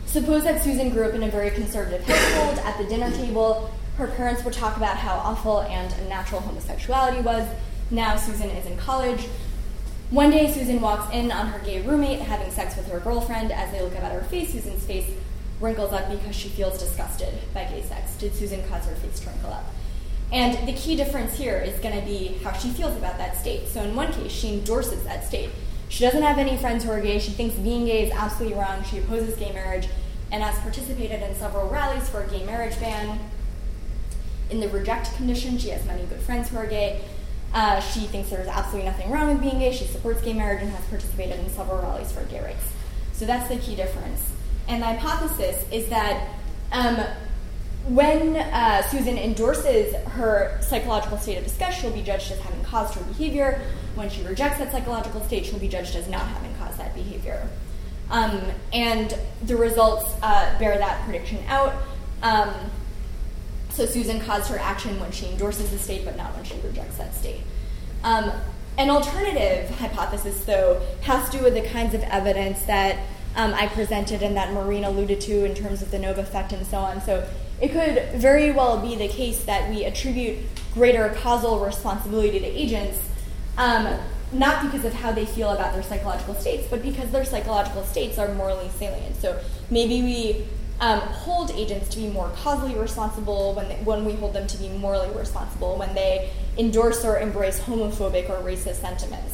Suppose 0.06 0.44
that 0.44 0.62
Susan 0.62 0.90
grew 0.90 1.04
up 1.04 1.14
in 1.14 1.22
a 1.22 1.30
very 1.30 1.50
conservative 1.50 2.06
household. 2.06 2.58
At 2.66 2.78
the 2.78 2.84
dinner 2.84 3.10
table, 3.10 3.70
her 3.96 4.06
parents 4.06 4.44
would 4.44 4.54
talk 4.54 4.76
about 4.76 4.96
how 4.96 5.14
awful 5.16 5.60
and 5.62 5.92
unnatural 6.00 6.40
homosexuality 6.40 7.20
was. 7.20 7.46
Now 7.90 8.16
Susan 8.16 8.50
is 8.50 8.66
in 8.66 8.76
college. 8.76 9.28
One 10.10 10.30
day, 10.30 10.52
Susan 10.52 10.80
walks 10.80 11.12
in 11.14 11.32
on 11.32 11.46
her 11.48 11.58
gay 11.60 11.80
roommate 11.80 12.20
having 12.20 12.50
sex 12.50 12.76
with 12.76 12.86
her 12.88 13.00
girlfriend. 13.00 13.50
As 13.50 13.70
they 13.72 13.80
look 13.80 13.96
up 13.96 14.02
at 14.02 14.12
her 14.12 14.22
face, 14.22 14.52
Susan's 14.52 14.84
face 14.84 15.10
wrinkles 15.58 15.92
up 15.92 16.10
because 16.10 16.36
she 16.36 16.48
feels 16.48 16.78
disgusted 16.78 17.32
by 17.54 17.64
gay 17.64 17.82
sex. 17.82 18.14
Did 18.16 18.34
Susan 18.34 18.62
cause 18.68 18.84
her 18.86 18.94
face 18.96 19.20
to 19.20 19.30
wrinkle 19.30 19.52
up? 19.52 19.64
And 20.30 20.66
the 20.66 20.72
key 20.74 20.96
difference 20.96 21.38
here 21.38 21.58
is 21.58 21.78
going 21.80 21.98
to 21.98 22.04
be 22.04 22.38
how 22.42 22.52
she 22.52 22.68
feels 22.70 22.96
about 22.96 23.18
that 23.18 23.36
state. 23.36 23.68
So 23.68 23.82
in 23.82 23.94
one 23.94 24.12
case, 24.12 24.32
she 24.32 24.54
endorses 24.54 25.02
that 25.04 25.24
state. 25.24 25.50
She 25.88 26.04
doesn't 26.04 26.22
have 26.22 26.38
any 26.38 26.56
friends 26.56 26.84
who 26.84 26.90
are 26.90 27.00
gay. 27.00 27.18
She 27.18 27.32
thinks 27.32 27.54
being 27.56 27.84
gay 27.84 28.06
is 28.06 28.12
absolutely 28.12 28.58
wrong. 28.58 28.82
She 28.84 28.98
opposes 28.98 29.36
gay 29.36 29.52
marriage 29.52 29.88
and 30.30 30.42
has 30.42 30.58
participated 30.60 31.22
in 31.22 31.34
several 31.34 31.68
rallies 31.68 32.08
for 32.08 32.22
a 32.22 32.28
gay 32.28 32.44
marriage 32.44 32.78
ban. 32.80 33.18
In 34.50 34.60
the 34.60 34.68
reject 34.68 35.14
condition, 35.16 35.58
she 35.58 35.70
has 35.70 35.84
many 35.86 36.04
good 36.04 36.20
friends 36.20 36.48
who 36.50 36.56
are 36.58 36.66
gay. 36.66 37.02
Uh, 37.54 37.80
she 37.80 38.00
thinks 38.00 38.30
there's 38.30 38.48
absolutely 38.48 38.88
nothing 38.88 39.10
wrong 39.10 39.28
with 39.28 39.40
being 39.40 39.58
gay. 39.58 39.72
She 39.72 39.84
supports 39.84 40.22
gay 40.22 40.32
marriage 40.32 40.62
and 40.62 40.70
has 40.70 40.84
participated 40.86 41.38
in 41.40 41.48
several 41.50 41.78
rallies 41.78 42.12
for 42.12 42.24
gay 42.24 42.40
rights. 42.40 42.72
So 43.12 43.26
that's 43.26 43.48
the 43.48 43.56
key 43.56 43.76
difference. 43.76 44.32
And 44.68 44.82
the 44.82 44.86
hypothesis 44.86 45.64
is 45.70 45.88
that 45.88 46.28
um, 46.70 46.96
when 47.88 48.36
uh, 48.36 48.82
Susan 48.82 49.18
endorses 49.18 49.94
her 49.94 50.58
psychological 50.62 51.18
state 51.18 51.36
of 51.38 51.44
disgust, 51.44 51.80
she'll 51.80 51.90
be 51.90 52.02
judged 52.02 52.30
as 52.30 52.38
having 52.38 52.62
caused 52.64 52.94
her 52.94 53.04
behavior. 53.04 53.60
When 53.94 54.08
she 54.08 54.22
rejects 54.22 54.58
that 54.58 54.72
psychological 54.72 55.20
state, 55.22 55.46
she'll 55.46 55.58
be 55.58 55.68
judged 55.68 55.96
as 55.96 56.08
not 56.08 56.22
having 56.22 56.54
caused 56.56 56.78
that 56.78 56.94
behavior. 56.94 57.46
Um, 58.10 58.40
and 58.72 59.14
the 59.44 59.56
results 59.56 60.14
uh, 60.22 60.58
bear 60.58 60.78
that 60.78 61.04
prediction 61.04 61.38
out. 61.48 61.74
Um, 62.22 62.54
so 63.74 63.86
Susan 63.86 64.20
caused 64.20 64.50
her 64.50 64.58
action 64.58 64.98
when 65.00 65.10
she 65.12 65.26
endorses 65.26 65.70
the 65.70 65.78
state, 65.78 66.04
but 66.04 66.16
not 66.16 66.34
when 66.34 66.44
she 66.44 66.54
rejects 66.64 66.98
that 66.98 67.14
state. 67.14 67.40
Um, 68.04 68.32
an 68.78 68.90
alternative 68.90 69.70
hypothesis, 69.78 70.44
though, 70.44 70.80
has 71.02 71.28
to 71.30 71.38
do 71.38 71.44
with 71.44 71.54
the 71.54 71.62
kinds 71.62 71.94
of 71.94 72.02
evidence 72.04 72.62
that 72.62 72.98
um, 73.36 73.54
I 73.54 73.68
presented 73.68 74.22
and 74.22 74.36
that 74.36 74.52
Maureen 74.52 74.84
alluded 74.84 75.20
to 75.22 75.44
in 75.44 75.54
terms 75.54 75.82
of 75.82 75.90
the 75.90 75.98
Knobe 75.98 76.18
effect 76.18 76.52
and 76.52 76.66
so 76.66 76.78
on. 76.78 77.00
So 77.00 77.26
it 77.60 77.72
could 77.72 78.20
very 78.20 78.50
well 78.50 78.80
be 78.80 78.96
the 78.96 79.08
case 79.08 79.44
that 79.44 79.70
we 79.70 79.84
attribute 79.84 80.38
greater 80.74 81.08
causal 81.20 81.60
responsibility 81.60 82.38
to 82.40 82.46
agents, 82.46 82.98
um, 83.56 83.98
not 84.32 84.64
because 84.64 84.84
of 84.84 84.92
how 84.94 85.12
they 85.12 85.26
feel 85.26 85.50
about 85.50 85.74
their 85.74 85.82
psychological 85.82 86.34
states, 86.34 86.66
but 86.70 86.82
because 86.82 87.10
their 87.10 87.24
psychological 87.24 87.84
states 87.84 88.18
are 88.18 88.34
morally 88.34 88.68
salient. 88.70 89.16
So 89.16 89.38
maybe 89.70 90.02
we 90.02 90.46
um, 90.82 90.98
hold 90.98 91.52
agents 91.52 91.88
to 91.90 91.98
be 91.98 92.08
more 92.08 92.28
causally 92.42 92.74
responsible 92.74 93.54
when, 93.54 93.68
they, 93.68 93.76
when 93.76 94.04
we 94.04 94.14
hold 94.14 94.32
them 94.32 94.48
to 94.48 94.58
be 94.58 94.68
morally 94.68 95.08
responsible, 95.16 95.76
when 95.76 95.94
they 95.94 96.30
endorse 96.58 97.04
or 97.04 97.20
embrace 97.20 97.60
homophobic 97.60 98.28
or 98.28 98.42
racist 98.42 98.80
sentiments. 98.80 99.32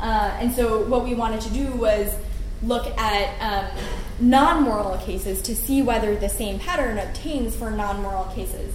Uh, 0.00 0.34
and 0.40 0.50
so 0.52 0.82
what 0.86 1.04
we 1.04 1.14
wanted 1.14 1.42
to 1.42 1.50
do 1.50 1.70
was 1.72 2.14
look 2.62 2.86
at 2.98 3.38
um, 3.42 3.78
non 4.18 4.62
moral 4.62 4.96
cases 4.96 5.42
to 5.42 5.54
see 5.54 5.82
whether 5.82 6.16
the 6.16 6.30
same 6.30 6.58
pattern 6.58 6.98
obtains 6.98 7.54
for 7.54 7.70
non 7.70 8.00
moral 8.00 8.24
cases. 8.34 8.74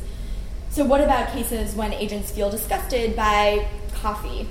So, 0.69 0.85
what 0.85 1.01
about 1.01 1.29
cases 1.29 1.73
when 1.73 1.93
agents 1.93 2.29
feel 2.29 2.51
disgusted 2.51 3.15
by 3.15 3.67
coffee? 3.95 4.47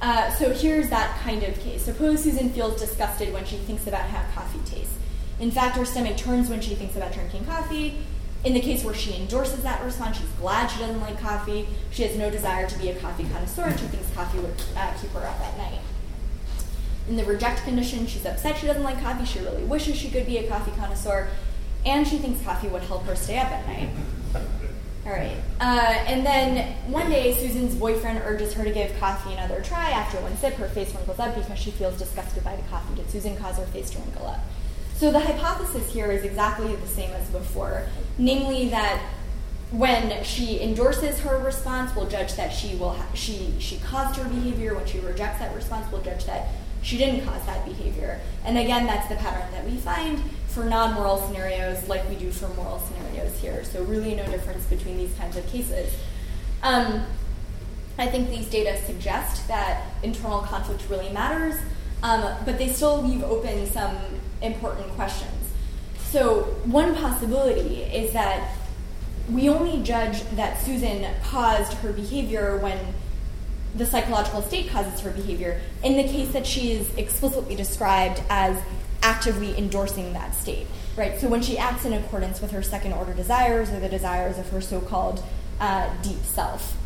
Uh, 0.00 0.30
so, 0.34 0.52
here's 0.52 0.88
that 0.90 1.18
kind 1.22 1.42
of 1.42 1.58
case. 1.58 1.82
Suppose 1.82 2.22
Susan 2.22 2.50
feels 2.50 2.78
disgusted 2.80 3.32
when 3.32 3.44
she 3.44 3.56
thinks 3.56 3.88
about 3.88 4.02
how 4.02 4.22
coffee 4.32 4.60
tastes. 4.64 4.94
In 5.40 5.50
fact, 5.50 5.76
her 5.76 5.84
stomach 5.84 6.16
turns 6.16 6.48
when 6.48 6.60
she 6.60 6.74
thinks 6.74 6.96
about 6.96 7.12
drinking 7.12 7.44
coffee. 7.44 7.98
in 8.44 8.52
the 8.52 8.60
case 8.60 8.84
where 8.84 8.94
she 8.94 9.14
endorses 9.14 9.62
that 9.62 9.82
response, 9.82 10.18
she's 10.18 10.28
glad 10.38 10.66
she 10.68 10.78
doesn't 10.78 11.00
like 11.00 11.18
coffee. 11.18 11.66
She 11.90 12.02
has 12.02 12.14
no 12.16 12.30
desire 12.30 12.68
to 12.68 12.78
be 12.78 12.90
a 12.90 12.94
coffee 12.96 13.24
connoisseur, 13.24 13.62
and 13.62 13.80
she 13.80 13.86
thinks 13.86 14.10
coffee 14.10 14.38
would 14.38 14.54
uh, 14.76 14.92
keep 15.00 15.10
her 15.12 15.26
up 15.26 15.40
at 15.40 15.56
night. 15.56 15.80
In 17.08 17.16
the 17.16 17.24
reject 17.24 17.64
condition, 17.64 18.06
she's 18.06 18.26
upset 18.26 18.58
she 18.58 18.66
doesn't 18.66 18.82
like 18.82 19.00
coffee. 19.00 19.24
She 19.24 19.38
really 19.38 19.64
wishes 19.64 19.96
she 19.96 20.10
could 20.10 20.26
be 20.26 20.38
a 20.38 20.48
coffee 20.48 20.72
connoisseur, 20.72 21.28
and 21.86 22.06
she 22.06 22.18
thinks 22.18 22.42
coffee 22.42 22.68
would 22.68 22.82
help 22.82 23.04
her 23.04 23.16
stay 23.16 23.38
up 23.38 23.48
at 23.48 23.66
night. 23.66 23.88
All 25.06 25.12
right. 25.12 25.36
Uh, 25.60 26.04
and 26.06 26.24
then 26.24 26.74
one 26.90 27.10
day, 27.10 27.34
Susan's 27.38 27.74
boyfriend 27.74 28.22
urges 28.24 28.54
her 28.54 28.64
to 28.64 28.70
give 28.70 28.98
coffee 28.98 29.32
another 29.34 29.60
try. 29.62 29.90
After 29.90 30.18
one 30.20 30.36
sip, 30.36 30.54
her 30.54 30.68
face 30.68 30.94
wrinkles 30.94 31.18
up 31.18 31.34
because 31.34 31.58
she 31.58 31.70
feels 31.72 31.98
disgusted 31.98 32.42
by 32.42 32.56
the 32.56 32.62
coffee. 32.64 32.94
Did 32.94 33.10
Susan 33.10 33.36
cause 33.36 33.56
her 33.56 33.66
face 33.66 33.90
to 33.90 33.98
wrinkle 33.98 34.26
up? 34.26 34.40
So 34.94 35.10
the 35.10 35.20
hypothesis 35.20 35.92
here 35.92 36.10
is 36.10 36.22
exactly 36.24 36.74
the 36.76 36.86
same 36.86 37.10
as 37.10 37.28
before, 37.28 37.86
namely 38.16 38.68
that 38.68 39.02
when 39.70 40.22
she 40.22 40.60
endorses 40.60 41.18
her 41.20 41.38
response, 41.38 41.94
we'll 41.96 42.08
judge 42.08 42.34
that 42.34 42.52
she 42.52 42.76
will 42.76 42.92
ha- 42.92 43.08
she 43.12 43.54
she 43.58 43.78
caused 43.78 44.16
her 44.20 44.28
behavior. 44.28 44.74
When 44.74 44.86
she 44.86 45.00
rejects 45.00 45.40
that 45.40 45.54
response, 45.54 45.90
we'll 45.90 46.02
judge 46.02 46.24
that 46.26 46.48
she 46.82 46.96
didn't 46.96 47.24
cause 47.24 47.44
that 47.46 47.64
behavior. 47.64 48.20
And 48.44 48.56
again, 48.56 48.86
that's 48.86 49.08
the 49.08 49.16
pattern 49.16 49.50
that 49.52 49.64
we 49.64 49.76
find 49.78 50.22
for 50.48 50.64
non-moral 50.64 51.18
scenarios 51.26 51.88
like 51.88 52.08
we 52.08 52.14
do 52.14 52.30
for 52.30 52.48
moral 52.50 52.78
scenarios 52.78 53.36
here. 53.40 53.64
So 53.64 53.82
really 53.84 54.14
no 54.14 54.24
difference 54.26 54.64
between 54.66 54.96
these 54.96 55.12
kinds 55.14 55.36
of 55.36 55.44
cases. 55.48 55.92
Um, 56.62 57.04
I 57.98 58.06
think 58.06 58.30
these 58.30 58.48
data 58.48 58.80
suggest 58.84 59.48
that 59.48 59.82
internal 60.02 60.40
conflict 60.40 60.84
really 60.88 61.10
matters, 61.10 61.56
um, 62.04 62.36
but 62.44 62.58
they 62.58 62.68
still 62.68 63.02
leave 63.02 63.24
open 63.24 63.66
some 63.66 63.96
important 64.42 64.86
questions. 64.90 65.32
So 66.10 66.42
one 66.64 66.94
possibility 66.94 67.82
is 67.82 68.12
that 68.12 68.56
we 69.28 69.48
only 69.48 69.82
judge 69.82 70.22
that 70.36 70.60
Susan 70.60 71.06
caused 71.24 71.72
her 71.78 71.92
behavior 71.92 72.58
when 72.58 72.78
the 73.74 73.86
psychological 73.86 74.42
state 74.42 74.68
causes 74.68 75.00
her 75.00 75.10
behavior 75.10 75.60
in 75.82 75.96
the 75.96 76.04
case 76.04 76.30
that 76.32 76.46
she 76.46 76.72
is 76.72 76.94
explicitly 76.96 77.56
described 77.56 78.22
as 78.28 78.62
actively 79.02 79.56
endorsing 79.56 80.12
that 80.12 80.34
state, 80.34 80.66
right? 80.96 81.18
So 81.18 81.28
when 81.28 81.42
she 81.42 81.56
acts 81.56 81.86
in 81.86 81.94
accordance 81.94 82.40
with 82.40 82.50
her 82.50 82.62
second 82.62 82.92
order 82.92 83.14
desires 83.14 83.70
or 83.70 83.80
the 83.80 83.88
desires 83.88 84.38
of 84.38 84.48
her 84.50 84.60
so 84.60 84.80
called 84.80 85.24
uh, 85.58 85.90
deep 86.02 86.22
self, 86.22 86.76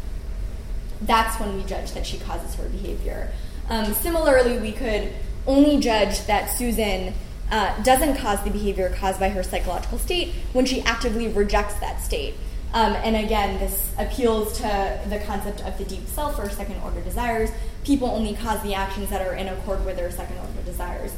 that's 1.02 1.38
when 1.40 1.56
we 1.56 1.64
judge 1.64 1.92
that 1.92 2.06
she 2.06 2.18
causes 2.18 2.54
her 2.54 2.68
behavior. 2.68 3.32
Um, 3.68 3.92
similarly, 3.94 4.58
we 4.58 4.72
could 4.72 5.12
only 5.46 5.78
judge 5.78 6.26
that 6.26 6.46
Susan 6.46 7.14
uh, 7.50 7.82
doesn't 7.82 8.16
cause 8.16 8.42
the 8.44 8.50
behavior 8.50 8.94
caused 8.98 9.18
by 9.18 9.30
her 9.30 9.42
psychological 9.42 9.98
state 9.98 10.34
when 10.52 10.66
she 10.66 10.82
actively 10.82 11.28
rejects 11.28 11.74
that 11.80 12.00
state. 12.00 12.34
Um, 12.74 12.94
and 12.96 13.16
again, 13.16 13.58
this 13.58 13.94
appeals 13.98 14.58
to 14.58 15.00
the 15.08 15.18
concept 15.20 15.62
of 15.62 15.78
the 15.78 15.84
deep 15.84 16.06
self 16.06 16.38
or 16.38 16.50
second 16.50 16.76
order 16.82 17.00
desires. 17.00 17.50
People 17.84 18.08
only 18.08 18.34
cause 18.34 18.62
the 18.62 18.74
actions 18.74 19.08
that 19.08 19.26
are 19.26 19.34
in 19.34 19.48
accord 19.48 19.84
with 19.86 19.96
their 19.96 20.10
second 20.10 20.36
order 20.38 20.62
desires. 20.66 21.12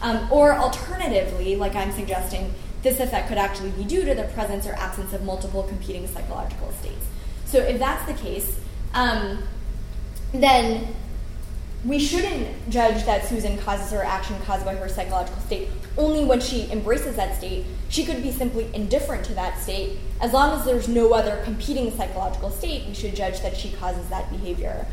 Um, 0.00 0.30
or 0.30 0.54
alternatively, 0.54 1.56
like 1.56 1.74
I'm 1.74 1.90
suggesting, 1.90 2.54
this 2.82 3.00
effect 3.00 3.28
could 3.28 3.38
actually 3.38 3.70
be 3.70 3.82
due 3.84 4.04
to 4.04 4.14
the 4.14 4.24
presence 4.24 4.66
or 4.66 4.74
absence 4.74 5.12
of 5.12 5.24
multiple 5.24 5.64
competing 5.64 6.06
psychological 6.06 6.70
states. 6.72 7.06
So 7.46 7.58
if 7.58 7.78
that's 7.78 8.04
the 8.06 8.14
case, 8.14 8.60
um, 8.92 9.42
then 10.32 10.94
we 11.84 11.98
shouldn't 11.98 12.70
judge 12.70 13.04
that 13.04 13.26
Susan 13.26 13.58
causes 13.58 13.90
her 13.90 14.02
action 14.02 14.36
caused 14.46 14.64
by 14.64 14.74
her 14.74 14.88
psychological 14.88 15.40
state 15.42 15.68
only 15.98 16.24
when 16.24 16.40
she 16.40 16.70
embraces 16.70 17.16
that 17.16 17.36
state. 17.36 17.64
She 17.88 18.04
could 18.04 18.22
be 18.22 18.32
simply 18.32 18.68
indifferent 18.74 19.24
to 19.26 19.34
that 19.34 19.58
state. 19.58 19.98
As 20.20 20.32
long 20.32 20.58
as 20.58 20.64
there's 20.64 20.88
no 20.88 21.12
other 21.12 21.40
competing 21.44 21.94
psychological 21.96 22.50
state, 22.50 22.86
we 22.88 22.94
should 22.94 23.14
judge 23.14 23.40
that 23.42 23.56
she 23.56 23.70
causes 23.72 24.08
that 24.08 24.30
behavior. 24.30 24.86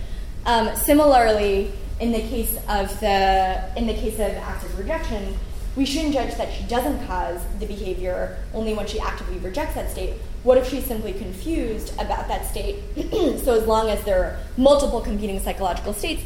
Um, 0.46 0.76
similarly, 0.76 1.72
in 2.00 2.12
the 2.12 2.20
case 2.20 2.58
of 2.68 3.00
the 3.00 3.72
in 3.78 3.88
the 3.88 3.94
case 3.94 4.16
of 4.16 4.32
active 4.32 4.78
rejection, 4.78 5.38
we 5.76 5.86
shouldn't 5.86 6.14
judge 6.14 6.36
that 6.36 6.52
she 6.54 6.64
doesn't 6.64 7.06
cause 7.08 7.42
the 7.60 7.66
behavior 7.66 8.38
only 8.54 8.74
when 8.74 8.86
she 8.86 9.00
actively 9.00 9.38
rejects 9.38 9.76
that 9.76 9.90
state. 9.90 10.16
What 10.44 10.58
if 10.58 10.68
she's 10.68 10.86
simply 10.86 11.14
confused 11.14 11.94
about 11.94 12.28
that 12.28 12.46
state? 12.48 12.78
so 13.44 13.54
as 13.54 13.66
long 13.66 13.90
as 13.90 14.04
there 14.04 14.24
are 14.24 14.40
multiple 14.58 15.00
competing 15.00 15.40
psychological 15.40 15.94
states, 15.94 16.24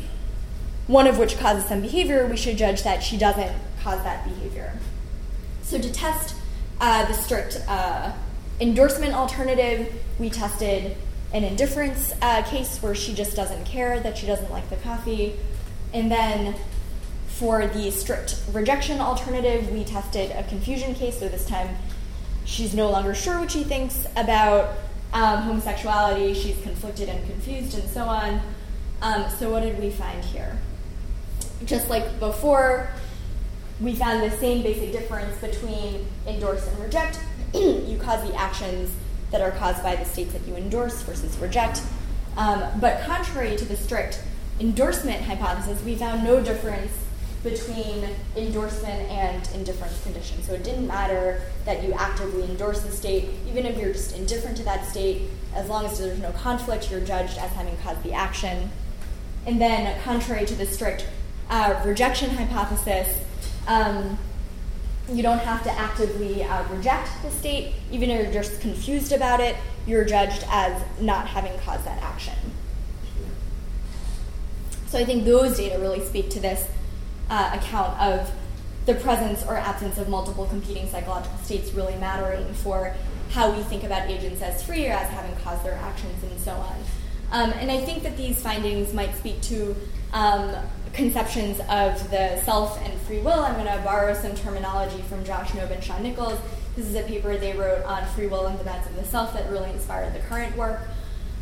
one 0.88 1.08
of 1.08 1.18
which 1.18 1.38
causes 1.38 1.66
some 1.66 1.82
behavior, 1.82 2.28
we 2.28 2.38
should 2.38 2.58
judge 2.58 2.84
that 2.84 3.02
she 3.02 3.18
doesn't 3.18 3.52
cause 3.82 4.02
that 4.04 4.24
behavior. 4.24 4.74
So 5.64 5.80
to 5.80 5.92
test 5.92 6.36
uh, 6.80 7.06
the 7.06 7.14
strict 7.14 7.62
uh, 7.68 8.12
endorsement 8.60 9.14
alternative, 9.14 9.94
we 10.20 10.30
tested 10.30 10.96
an 11.34 11.44
indifference 11.44 12.14
uh, 12.22 12.44
case 12.44 12.82
where 12.82 12.96
she 12.96 13.14
just 13.14 13.36
doesn't 13.36 13.66
care 13.66 14.00
that 14.00 14.18
she 14.18 14.28
doesn't 14.28 14.52
like 14.52 14.70
the 14.70 14.76
coffee. 14.78 15.34
And 15.94 16.12
then 16.12 16.56
for 17.28 17.68
the 17.68 17.92
strict 17.92 18.40
rejection 18.54 19.00
alternative, 19.00 19.72
we 19.72 19.84
tested 19.84 20.32
a 20.32 20.44
confusion 20.44 20.94
case. 20.94 21.20
So 21.20 21.28
this 21.28 21.46
time 21.46 21.76
she's 22.46 22.74
no 22.74 22.90
longer 22.90 23.14
sure 23.14 23.40
what 23.40 23.52
she 23.52 23.64
thinks 23.64 24.06
about 24.16 24.78
um, 25.14 25.44
homosexuality, 25.44 26.34
she's 26.34 26.62
conflicted 26.62 27.10
and 27.10 27.26
confused, 27.28 27.78
and 27.78 27.90
so 27.90 28.04
on. 28.04 28.42
Um, 29.02 29.30
so, 29.30 29.50
what 29.50 29.62
did 29.62 29.80
we 29.80 29.90
find 29.90 30.24
here? 30.24 30.58
Just 31.66 31.90
like 31.90 32.20
before, 32.20 32.90
we 33.80 33.96
found 33.96 34.24
the 34.24 34.36
same 34.38 34.62
basic 34.64 34.92
difference 34.92 35.38
between 35.40 36.06
endorse 36.28 36.68
and 36.68 36.80
reject. 36.80 37.20
you 37.54 37.98
cause 38.02 38.28
the 38.28 38.36
actions 38.36 38.92
that 39.32 39.42
are 39.42 39.52
caused 39.52 39.84
by 39.84 39.96
the 39.96 40.06
states 40.06 40.34
that 40.34 40.46
you 40.48 40.56
endorse 40.56 41.02
versus 41.02 41.38
reject. 41.38 41.82
Um, 42.38 42.64
but 42.80 43.02
contrary 43.06 43.56
to 43.56 43.66
the 43.66 43.78
strict 43.78 44.22
endorsement 44.60 45.22
hypothesis, 45.22 45.84
we 45.84 45.96
found 45.96 46.24
no 46.24 46.42
difference 46.42 46.92
between 47.44 48.10
endorsement 48.36 49.10
and 49.12 49.48
indifference 49.54 50.02
conditions. 50.04 50.48
So 50.48 50.54
it 50.54 50.64
didn't 50.64 50.88
matter 50.88 51.42
that 51.66 51.84
you 51.84 51.94
actively 51.94 52.44
endorse 52.44 52.82
the 52.82 52.92
state, 52.92 53.30
even 53.48 53.66
if 53.66 53.78
you're 53.78 53.94
just 53.94 54.18
indifferent 54.18 54.58
to 54.58 54.64
that 54.64 54.86
state, 54.86 55.30
as 55.54 55.70
long 55.70 55.86
as 55.86 56.00
there's 56.00 56.20
no 56.20 56.32
conflict, 56.32 56.90
you're 56.90 57.02
judged 57.02 57.38
as 57.38 57.52
having 57.52 57.78
caused 57.78 58.02
the 58.04 58.14
action. 58.14 58.72
And 59.46 59.62
then, 59.62 60.02
contrary 60.02 60.46
to 60.48 60.56
the 60.56 60.66
strict 60.66 61.06
uh, 61.50 61.82
rejection 61.86 62.30
hypothesis, 62.30 63.20
um, 63.68 64.18
you 65.10 65.22
don't 65.22 65.40
have 65.40 65.64
to 65.64 65.72
actively 65.72 66.44
uh, 66.44 66.64
reject 66.70 67.10
the 67.22 67.32
state. 67.32 67.74
Even 67.92 68.10
if 68.10 68.24
you're 68.24 68.44
just 68.44 68.62
confused 68.62 69.12
about 69.12 69.40
it, 69.40 69.56
you're 69.86 70.06
judged 70.06 70.44
as 70.50 70.82
not 71.00 71.28
having 71.28 71.58
caused 71.60 71.86
that 71.86 72.02
action. 72.02 72.34
So 74.88 74.98
I 74.98 75.06
think 75.06 75.26
those 75.26 75.58
data 75.58 75.80
really 75.80 76.04
speak 76.04 76.30
to 76.32 76.40
this 76.40 76.68
uh, 77.30 77.52
account 77.54 78.00
of 78.00 78.32
the 78.86 78.96
presence 78.96 79.44
or 79.44 79.58
absence 79.58 79.98
of 79.98 80.10
multiple 80.10 80.46
competing 80.46 80.88
psychological 80.90 81.38
states 81.40 81.74
really 81.74 81.96
mattering 81.96 82.54
for 82.54 82.96
how 83.32 83.52
we 83.52 83.62
think 83.64 83.84
about 83.84 84.10
agents 84.10 84.42
as 84.42 84.64
free 84.64 84.88
or 84.88 84.92
as 84.92 85.10
having 85.10 85.36
caused 85.44 85.64
their 85.66 85.74
actions 85.74 86.24
and 86.24 86.40
so 86.40 86.52
on. 86.52 86.76
Um, 87.32 87.52
and 87.54 87.72
I 87.72 87.82
think 87.82 88.04
that 88.04 88.16
these 88.16 88.42
findings 88.42 88.94
might 88.94 89.16
speak 89.16 89.42
to 89.44 89.76
um, 90.14 90.56
conceptions 90.96 91.60
of 91.70 92.10
the 92.10 92.42
self 92.44 92.82
and 92.84 93.00
free 93.02 93.20
will. 93.20 93.40
I'm 93.40 93.56
going 93.56 93.78
to 93.78 93.84
borrow 93.84 94.14
some 94.14 94.34
terminology 94.36 95.02
from 95.04 95.24
Josh 95.24 95.54
Knobe 95.54 95.72
and 95.72 95.84
Sean 95.84 96.02
Nichols. 96.02 96.40
This 96.76 96.88
is 96.88 96.96
a 96.96 97.04
paper 97.04 97.38
they 97.38 97.54
wrote 97.54 97.84
on 97.86 98.06
free 98.08 98.28
will 98.28 98.48
and 98.48 98.58
the 98.58 98.64
demands 98.64 98.88
of 98.88 98.96
the 98.96 99.04
self 99.06 99.34
that 99.34 99.50
really 99.50 99.70
inspired 99.70 100.14
the 100.14 100.20
current 100.20 100.56
work. 100.58 100.82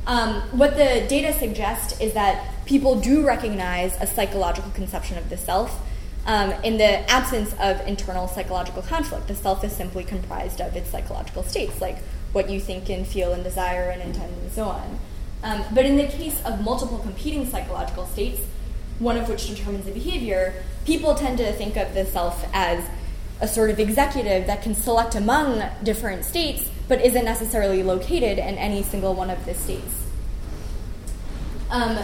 Um, 0.06 0.41
what 0.58 0.76
the 0.76 1.06
data 1.08 1.32
suggest 1.34 2.01
is 2.01 2.14
that 2.14 2.66
people 2.66 2.99
do 2.99 3.26
recognize 3.26 3.95
a 4.01 4.08
psychological 4.08 4.72
conception 4.72 5.18
of 5.18 5.30
the 5.30 5.38
self. 5.38 5.82
Um, 6.26 6.51
in 6.64 6.78
the 6.78 7.10
absence 7.10 7.54
of 7.60 7.86
internal 7.88 8.28
psychological 8.28 8.82
conflict, 8.82 9.28
the 9.28 9.36
self 9.36 9.64
is 9.64 9.74
simply 9.74 10.04
comprised 10.04 10.62
of 10.62 10.76
its 10.76 10.89
psychological 10.89 11.43
states, 11.43 11.80
like 11.80 11.99
what 12.32 12.49
you 12.49 12.60
think 12.60 12.89
and 12.89 13.06
feel 13.08 13.34
and 13.34 13.43
desire 13.43 13.89
and 13.89 14.01
intend 14.01 14.34
and 14.41 14.51
so 14.51 14.66
on. 14.66 14.99
Um, 15.43 15.64
but 15.74 15.86
in 15.86 15.97
the 15.97 16.08
case 16.08 16.41
of 16.45 16.62
multiple 16.62 16.99
competing 16.99 17.45
psychological 17.49 18.06
states, 18.06 18.41
one 19.04 19.18
of 19.18 19.28
which 19.30 19.47
determines 19.47 19.86
the 19.86 19.91
behavior, 19.91 20.54
people 20.86 21.14
tend 21.16 21.38
to 21.38 21.51
think 21.54 21.76
of 21.78 21.93
the 21.93 22.06
self 22.06 22.45
as 22.54 22.84
a 23.41 23.47
sort 23.47 23.70
of 23.70 23.80
executive 23.80 24.47
that 24.47 24.62
can 24.62 24.74
select 24.74 25.16
among 25.16 25.64
different 25.84 26.24
states 26.24 26.70
but 26.88 27.01
isn't 27.01 27.26
necessarily 27.26 27.84
located 27.84 28.38
in 28.38 28.56
any 28.58 28.84
single 28.84 29.14
one 29.14 29.30
of 29.30 29.45
the 29.45 29.54
states. 29.54 30.04
Um, 31.70 31.97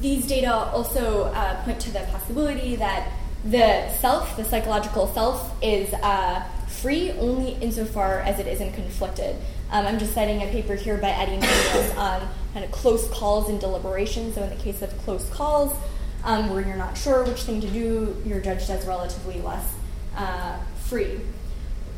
these 0.00 0.26
data 0.26 0.52
also 0.52 1.24
uh, 1.24 1.62
point 1.64 1.80
to 1.80 1.92
the 1.92 2.00
possibility 2.00 2.76
that 2.76 3.12
the 3.44 3.88
self, 4.00 4.36
the 4.36 4.44
psychological 4.44 5.06
self, 5.08 5.54
is 5.62 5.92
uh, 5.94 6.42
free 6.66 7.12
only 7.12 7.52
insofar 7.60 8.20
as 8.20 8.38
it 8.38 8.46
isn't 8.46 8.72
conflicted. 8.72 9.36
Um, 9.70 9.86
I'm 9.86 9.98
just 9.98 10.14
citing 10.14 10.42
a 10.42 10.46
paper 10.46 10.74
here 10.74 10.96
by 10.96 11.10
Eddie 11.10 11.38
Nahmias 11.38 11.96
on 11.96 12.28
kind 12.52 12.64
of 12.64 12.72
close 12.72 13.08
calls 13.10 13.48
and 13.48 13.60
deliberation. 13.60 14.32
So 14.32 14.42
in 14.42 14.50
the 14.50 14.62
case 14.62 14.82
of 14.82 14.96
close 15.04 15.28
calls, 15.30 15.76
um, 16.24 16.50
where 16.50 16.62
you're 16.66 16.76
not 16.76 16.96
sure 16.96 17.22
which 17.24 17.42
thing 17.42 17.60
to 17.60 17.68
do, 17.68 18.16
you're 18.24 18.40
judged 18.40 18.70
as 18.70 18.86
relatively 18.86 19.40
less 19.40 19.72
uh, 20.16 20.58
free. 20.86 21.20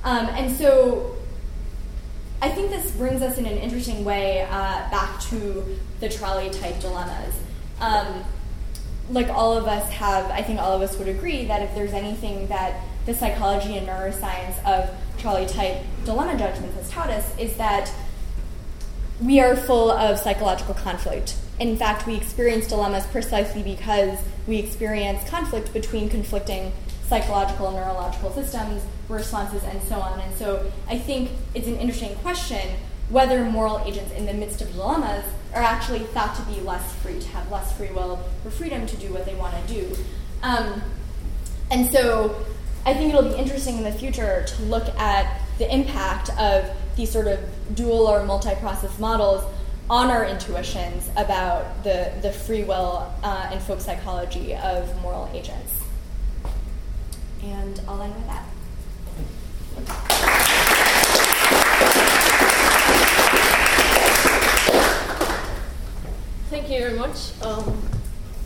Um, 0.04 0.26
and 0.26 0.54
so 0.56 1.16
I 2.42 2.50
think 2.50 2.70
this 2.70 2.90
brings 2.90 3.22
us 3.22 3.38
in 3.38 3.46
an 3.46 3.56
interesting 3.56 4.04
way 4.04 4.42
uh, 4.42 4.90
back 4.90 5.20
to 5.22 5.64
the 6.00 6.08
trolley 6.08 6.50
type 6.50 6.80
dilemmas. 6.80 7.34
Um, 7.80 8.24
like 9.10 9.28
all 9.28 9.56
of 9.56 9.66
us 9.66 9.88
have, 9.92 10.30
I 10.30 10.42
think 10.42 10.60
all 10.60 10.72
of 10.72 10.82
us 10.82 10.98
would 10.98 11.08
agree 11.08 11.46
that 11.46 11.62
if 11.62 11.74
there's 11.74 11.92
anything 11.92 12.48
that 12.48 12.82
the 13.06 13.14
psychology 13.14 13.76
and 13.76 13.86
neuroscience 13.86 14.62
of 14.64 14.90
trolley 15.18 15.46
type 15.46 15.82
dilemma 16.04 16.36
judgments 16.36 16.76
has 16.76 16.90
taught 16.90 17.10
us, 17.10 17.36
is 17.38 17.56
that 17.56 17.90
we 19.20 19.40
are 19.40 19.56
full 19.56 19.90
of 19.90 20.18
psychological 20.18 20.74
conflict. 20.74 21.36
In 21.58 21.76
fact, 21.76 22.06
we 22.06 22.14
experience 22.14 22.66
dilemmas 22.66 23.06
precisely 23.06 23.62
because 23.62 24.18
we 24.46 24.58
experience 24.58 25.28
conflict 25.28 25.72
between 25.72 26.08
conflicting 26.08 26.72
psychological 27.08 27.68
and 27.68 27.76
neurological 27.76 28.32
systems, 28.32 28.82
responses, 29.08 29.62
and 29.64 29.82
so 29.82 29.96
on. 29.96 30.20
And 30.20 30.34
so 30.36 30.70
I 30.88 30.98
think 30.98 31.30
it's 31.54 31.66
an 31.66 31.76
interesting 31.76 32.14
question 32.16 32.76
whether 33.08 33.44
moral 33.44 33.78
agents 33.86 34.12
in 34.12 34.26
the 34.26 34.34
midst 34.34 34.60
of 34.60 34.72
dilemmas 34.72 35.24
are 35.54 35.62
actually 35.62 36.00
thought 36.00 36.34
to 36.34 36.42
be 36.42 36.60
less 36.60 36.92
free, 36.96 37.20
to 37.20 37.28
have 37.28 37.50
less 37.50 37.72
free 37.76 37.90
will 37.90 38.20
or 38.44 38.50
freedom 38.50 38.84
to 38.86 38.96
do 38.96 39.12
what 39.12 39.24
they 39.24 39.34
want 39.36 39.54
to 39.54 39.74
do. 39.74 39.96
Um, 40.42 40.82
and 41.70 41.90
so 41.90 42.44
I 42.84 42.94
think 42.94 43.14
it'll 43.14 43.30
be 43.30 43.36
interesting 43.36 43.78
in 43.78 43.84
the 43.84 43.92
future 43.92 44.44
to 44.46 44.62
look 44.62 44.88
at 44.98 45.40
the 45.58 45.72
impact 45.72 46.30
of 46.38 46.68
these 46.96 47.10
sort 47.10 47.26
of 47.28 47.38
dual 47.74 48.06
or 48.06 48.24
multi 48.24 48.54
process 48.56 48.98
models 48.98 49.44
on 49.88 50.10
our 50.10 50.24
intuitions 50.24 51.08
about 51.16 51.84
the, 51.84 52.12
the 52.20 52.32
free 52.32 52.64
will 52.64 53.12
uh, 53.22 53.50
and 53.52 53.62
folk 53.62 53.80
psychology 53.80 54.54
of 54.56 55.00
moral 55.00 55.30
agents. 55.32 55.80
And 57.42 57.80
I'll 57.86 58.02
end 58.02 58.14
with 58.14 58.26
that. 58.26 58.46
Thank 66.50 66.70
you 66.70 66.78
very 66.78 66.98
much. 66.98 67.40
Um, 67.42 67.88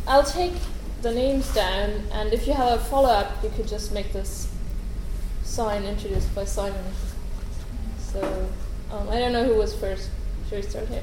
I'll 0.06 0.24
take 0.24 0.52
the 1.00 1.12
names 1.14 1.54
down, 1.54 2.02
and 2.12 2.32
if 2.32 2.46
you 2.46 2.52
have 2.52 2.80
a 2.80 2.84
follow 2.84 3.08
up, 3.08 3.42
you 3.42 3.50
could 3.50 3.68
just 3.68 3.92
make 3.92 4.12
this 4.12 4.52
sign 5.42 5.84
introduced 5.84 6.34
by 6.34 6.44
Simon. 6.44 6.84
So 7.98 8.48
um, 8.90 9.08
I 9.08 9.18
don't 9.18 9.32
know 9.32 9.44
who 9.44 9.54
was 9.54 9.74
first. 9.74 10.10
Should 10.48 10.64
we 10.64 10.68
start 10.68 10.88
here? 10.88 11.02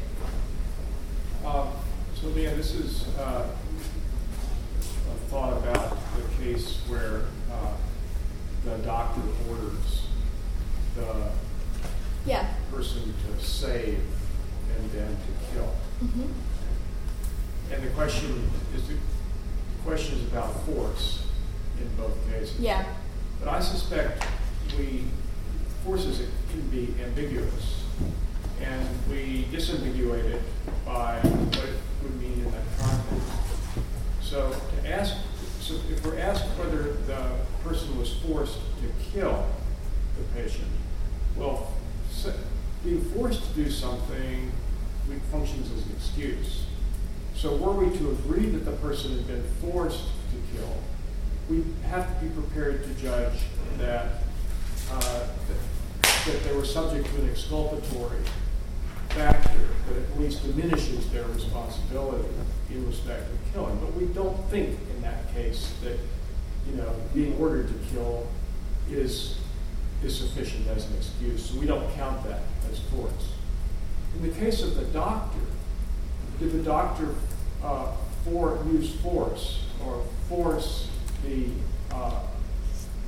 So, 2.28 2.34
Leah, 2.34 2.56
this 2.56 2.74
is 2.76 3.08
uh, 3.20 3.48
a 3.48 5.30
thought 5.30 5.54
about 5.54 5.98
the 6.18 6.44
case 6.44 6.80
where 6.90 7.22
uh, 7.50 7.72
the 8.66 8.84
doctor 8.84 9.22
orders 9.50 10.08
the 10.98 11.30
yeah. 12.26 12.54
person 12.70 13.14
to 13.14 13.46
save 13.46 14.02
and 14.76 14.92
then 14.92 15.08
to 15.08 15.54
kill. 15.54 15.74
Mm-hmm. 16.04 17.74
And 17.74 17.84
the 17.84 17.90
question 17.92 18.52
is 18.76 18.90
the 18.90 18.96
question 19.86 20.18
is 20.18 20.26
about 20.26 20.66
force 20.66 21.28
in 21.80 21.88
both 21.96 22.18
cases. 22.30 22.60
Yeah. 22.60 22.84
But 23.40 23.54
I 23.54 23.62
suspect 23.62 24.26
we 24.78 25.06
forces 25.86 26.20
it 26.20 26.30
can 26.52 26.68
be 26.68 26.94
ambiguous, 27.02 27.86
and 28.60 28.86
we 29.10 29.46
disambiguate 29.50 30.26
it 30.26 30.42
by 30.86 31.20
what 31.20 31.64
it 31.64 31.76
would 32.04 32.22
mean 32.22 32.34
in 32.34 32.52
that 32.52 32.64
context. 32.78 33.32
So 34.30 34.52
to 34.52 34.90
ask, 34.90 35.16
so 35.62 35.76
if 35.90 36.06
we're 36.06 36.20
asked 36.20 36.44
whether 36.60 36.94
the 37.08 37.30
person 37.64 37.98
was 37.98 38.14
forced 38.18 38.60
to 38.82 39.12
kill 39.14 39.46
the 40.18 40.42
patient, 40.42 40.68
well, 41.38 41.72
being 42.84 43.02
forced 43.12 43.48
to 43.48 43.64
do 43.64 43.72
something 43.72 44.52
functions 45.32 45.72
as 45.72 45.86
an 45.86 45.92
excuse. 45.96 46.66
So 47.36 47.56
were 47.56 47.72
we 47.72 47.96
to 47.98 48.12
agree 48.12 48.48
that 48.48 48.66
the 48.66 48.76
person 48.78 49.12
had 49.16 49.28
been 49.28 49.44
forced 49.62 50.04
to 50.04 50.58
kill, 50.58 50.74
we 51.50 51.64
have 51.88 52.08
to 52.20 52.26
be 52.26 52.32
prepared 52.34 52.84
to 52.84 52.90
judge 52.96 53.40
that, 53.78 54.24
uh, 54.92 55.28
that 56.02 56.44
they 56.44 56.54
were 56.54 56.66
subject 56.66 57.08
to 57.08 57.22
an 57.22 57.30
exculpatory 57.30 58.20
factor 59.18 59.68
that 59.90 59.98
at 59.98 60.20
least 60.20 60.44
diminishes 60.44 61.10
their 61.10 61.26
responsibility 61.26 62.28
in 62.70 62.86
respect 62.88 63.24
of 63.32 63.54
killing. 63.54 63.78
But 63.80 63.94
we 63.96 64.06
don't 64.14 64.38
think 64.50 64.78
in 64.96 65.02
that 65.02 65.34
case 65.34 65.74
that 65.84 65.98
you 66.70 66.76
know 66.76 66.94
being 67.14 67.36
ordered 67.40 67.68
to 67.68 67.94
kill 67.94 68.28
is 68.90 69.38
is 70.04 70.16
sufficient 70.16 70.68
as 70.68 70.86
an 70.90 70.98
excuse. 70.98 71.50
So 71.50 71.60
we 71.60 71.66
don't 71.66 71.92
count 71.96 72.24
that 72.26 72.42
as 72.72 72.80
force. 72.80 73.34
In 74.16 74.22
the 74.22 74.36
case 74.36 74.62
of 74.62 74.76
the 74.76 74.86
doctor, 74.86 75.40
did 76.40 76.52
the 76.52 76.64
doctor 76.64 77.16
uh, 77.64 77.94
for 78.24 78.64
use 78.72 78.96
force 78.98 79.64
or 79.84 80.04
force 80.30 80.90
the 81.26 81.50
uh, 81.92 82.20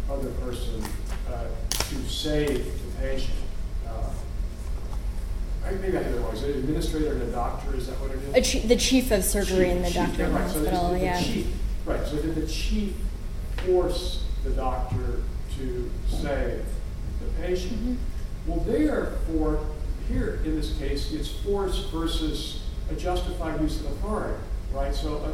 other 0.09 0.29
person 0.31 0.83
uh, 1.31 1.45
to 1.69 1.95
save 2.09 2.65
the 2.65 3.01
patient? 3.01 3.38
Maybe 5.77 5.97
I 5.97 6.01
it 6.01 6.19
wrong. 6.19 6.31
was. 6.31 6.43
An 6.43 6.51
administrator 6.51 7.13
and 7.13 7.21
a 7.23 7.31
doctor, 7.31 7.75
is 7.75 7.87
that 7.87 7.99
what 7.99 8.11
it 8.11 8.37
is? 8.45 8.67
the 8.67 8.75
chief 8.75 9.11
of 9.11 9.23
surgery 9.23 9.65
chief, 9.65 9.75
in 9.75 9.81
the 9.83 9.91
doctor 9.91 10.23
yeah, 10.23 10.29
right, 10.31 10.41
hospital, 10.41 10.89
so 10.89 10.95
yeah. 10.95 11.21
Chief, 11.21 11.47
right, 11.85 12.05
so 12.05 12.21
did 12.21 12.35
the 12.35 12.47
chief 12.47 12.95
force 13.65 14.23
the 14.43 14.51
doctor 14.51 15.21
to 15.57 15.91
save 16.07 16.65
the 17.21 17.41
patient? 17.41 17.73
Mm-hmm. 17.73 17.95
Well, 18.47 18.59
therefore, 18.61 19.65
here 20.07 20.41
in 20.45 20.55
this 20.55 20.77
case, 20.77 21.11
it's 21.11 21.29
force 21.29 21.85
versus 21.91 22.63
a 22.89 22.95
justified 22.95 23.61
use 23.61 23.79
of 23.81 23.87
authority, 23.87 24.41
right? 24.73 24.95
So 24.95 25.17
uh, 25.17 25.31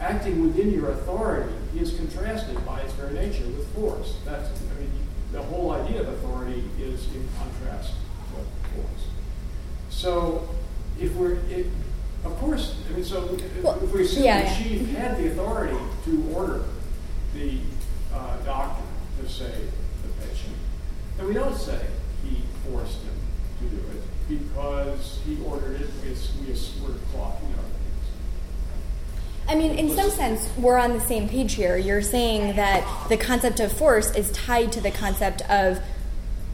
acting 0.00 0.42
within 0.42 0.72
your 0.72 0.90
authority 0.90 1.54
is 1.76 1.94
contrasted 1.94 2.64
by 2.66 2.80
its 2.80 2.92
very 2.94 3.14
nature 3.14 3.44
with 3.44 3.72
force. 3.74 4.16
That's, 4.24 4.48
I 4.48 4.80
mean, 4.80 4.90
the 5.32 5.42
whole 5.42 5.72
idea 5.72 6.00
of 6.00 6.08
authority 6.08 6.64
is 6.80 7.06
in 7.14 7.28
contrast 7.38 7.92
with 8.34 8.46
force. 8.74 9.17
So 9.98 10.48
if 11.00 11.12
we're, 11.16 11.38
it, 11.50 11.66
of 12.24 12.36
course, 12.36 12.76
I 12.88 12.92
mean, 12.92 13.04
so 13.04 13.34
if, 13.34 13.64
well, 13.64 13.82
if 13.82 13.92
we 13.92 14.02
assume 14.02 14.22
yeah, 14.22 14.48
the 14.48 14.62
chief 14.62 14.88
had 14.90 15.18
the 15.18 15.32
authority 15.32 15.76
to 16.04 16.32
order 16.32 16.64
the 17.34 17.58
uh, 18.14 18.36
doctor 18.44 18.84
to 19.20 19.28
save 19.28 19.50
the 19.50 20.08
patient, 20.24 20.54
then 21.16 21.26
we 21.26 21.34
don't 21.34 21.56
say 21.56 21.84
he 22.22 22.42
forced 22.70 22.98
him 23.02 23.14
to 23.58 23.76
do 23.76 23.82
it 23.88 24.38
because 24.38 25.18
he 25.26 25.36
ordered 25.44 25.80
it. 25.80 25.90
We, 26.04 26.10
we 26.10 26.52
were 26.86 26.94
you 26.94 27.56
know. 27.56 27.64
I 29.48 29.56
mean, 29.56 29.76
in 29.76 29.90
some 29.96 30.10
sense, 30.10 30.48
we're 30.56 30.78
on 30.78 30.92
the 30.92 31.00
same 31.00 31.28
page 31.28 31.54
here. 31.54 31.76
You're 31.76 32.02
saying 32.02 32.54
that 32.54 33.08
the 33.08 33.16
concept 33.16 33.58
of 33.58 33.72
force 33.72 34.14
is 34.14 34.30
tied 34.30 34.70
to 34.72 34.80
the 34.80 34.92
concept 34.92 35.42
of 35.50 35.80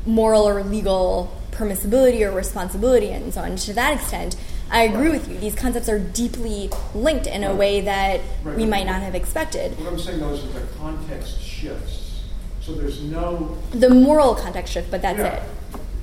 moral 0.06 0.48
or 0.48 0.62
legal 0.62 1.43
permissibility 1.54 2.20
or 2.20 2.30
responsibility 2.30 3.10
and 3.10 3.32
so 3.32 3.42
on. 3.42 3.56
To 3.56 3.72
that 3.74 3.94
extent, 3.94 4.36
I 4.70 4.82
agree 4.82 5.10
with 5.10 5.28
you. 5.28 5.38
These 5.38 5.54
concepts 5.54 5.88
are 5.88 5.98
deeply 5.98 6.70
linked 6.94 7.26
in 7.26 7.44
a 7.44 7.54
way 7.54 7.80
that 7.82 8.20
right. 8.42 8.56
we 8.56 8.66
might 8.66 8.86
not 8.86 9.02
have 9.02 9.14
expected. 9.14 9.78
What 9.78 9.92
I'm 9.92 9.98
saying, 9.98 10.20
though, 10.20 10.34
is 10.34 10.42
that 10.42 10.52
the 10.52 10.76
context 10.78 11.40
shifts. 11.40 12.22
So 12.60 12.74
there's 12.74 13.02
no. 13.02 13.58
The 13.70 13.90
moral 13.90 14.34
context 14.34 14.72
shift, 14.72 14.90
but 14.90 15.02
that's 15.02 15.18
yeah. 15.18 15.34
it. 15.34 15.42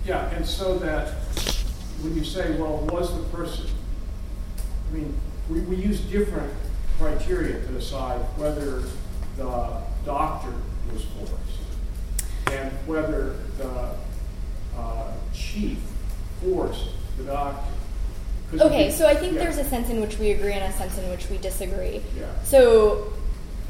Yeah, 0.06 0.30
and 0.30 0.46
so 0.46 0.78
that 0.80 1.10
when 2.02 2.16
you 2.16 2.24
say, 2.24 2.56
well, 2.58 2.78
was 2.92 3.16
the 3.16 3.24
person, 3.36 3.68
I 4.90 4.96
mean, 4.96 5.18
we, 5.50 5.62
we 5.62 5.76
use 5.76 6.00
different 6.02 6.54
criteria 6.98 7.60
to 7.66 7.68
decide 7.74 8.20
whether 8.38 8.84
the 9.38 9.82
doctor 10.06 10.54
was 10.94 11.04
forced 11.04 11.34
and 12.52 12.72
whether 12.88 13.38
the 13.58 13.96
uh, 14.78 15.12
chief 15.52 15.78
forced 16.42 16.90
the 17.18 17.24
doctor. 17.26 17.72
Okay, 18.54 18.92
so 18.92 19.08
I 19.08 19.16
think 19.16 19.34
yeah. 19.34 19.44
there's 19.44 19.58
a 19.58 19.64
sense 19.64 19.90
in 19.90 20.02
which 20.02 20.18
we 20.18 20.32
agree 20.32 20.54
and 20.54 20.64
a 20.64 20.78
sense 20.78 20.98
in 20.98 21.10
which 21.10 21.30
we 21.30 21.38
disagree. 21.38 22.02
Yeah. 22.18 22.26
So, 22.44 23.14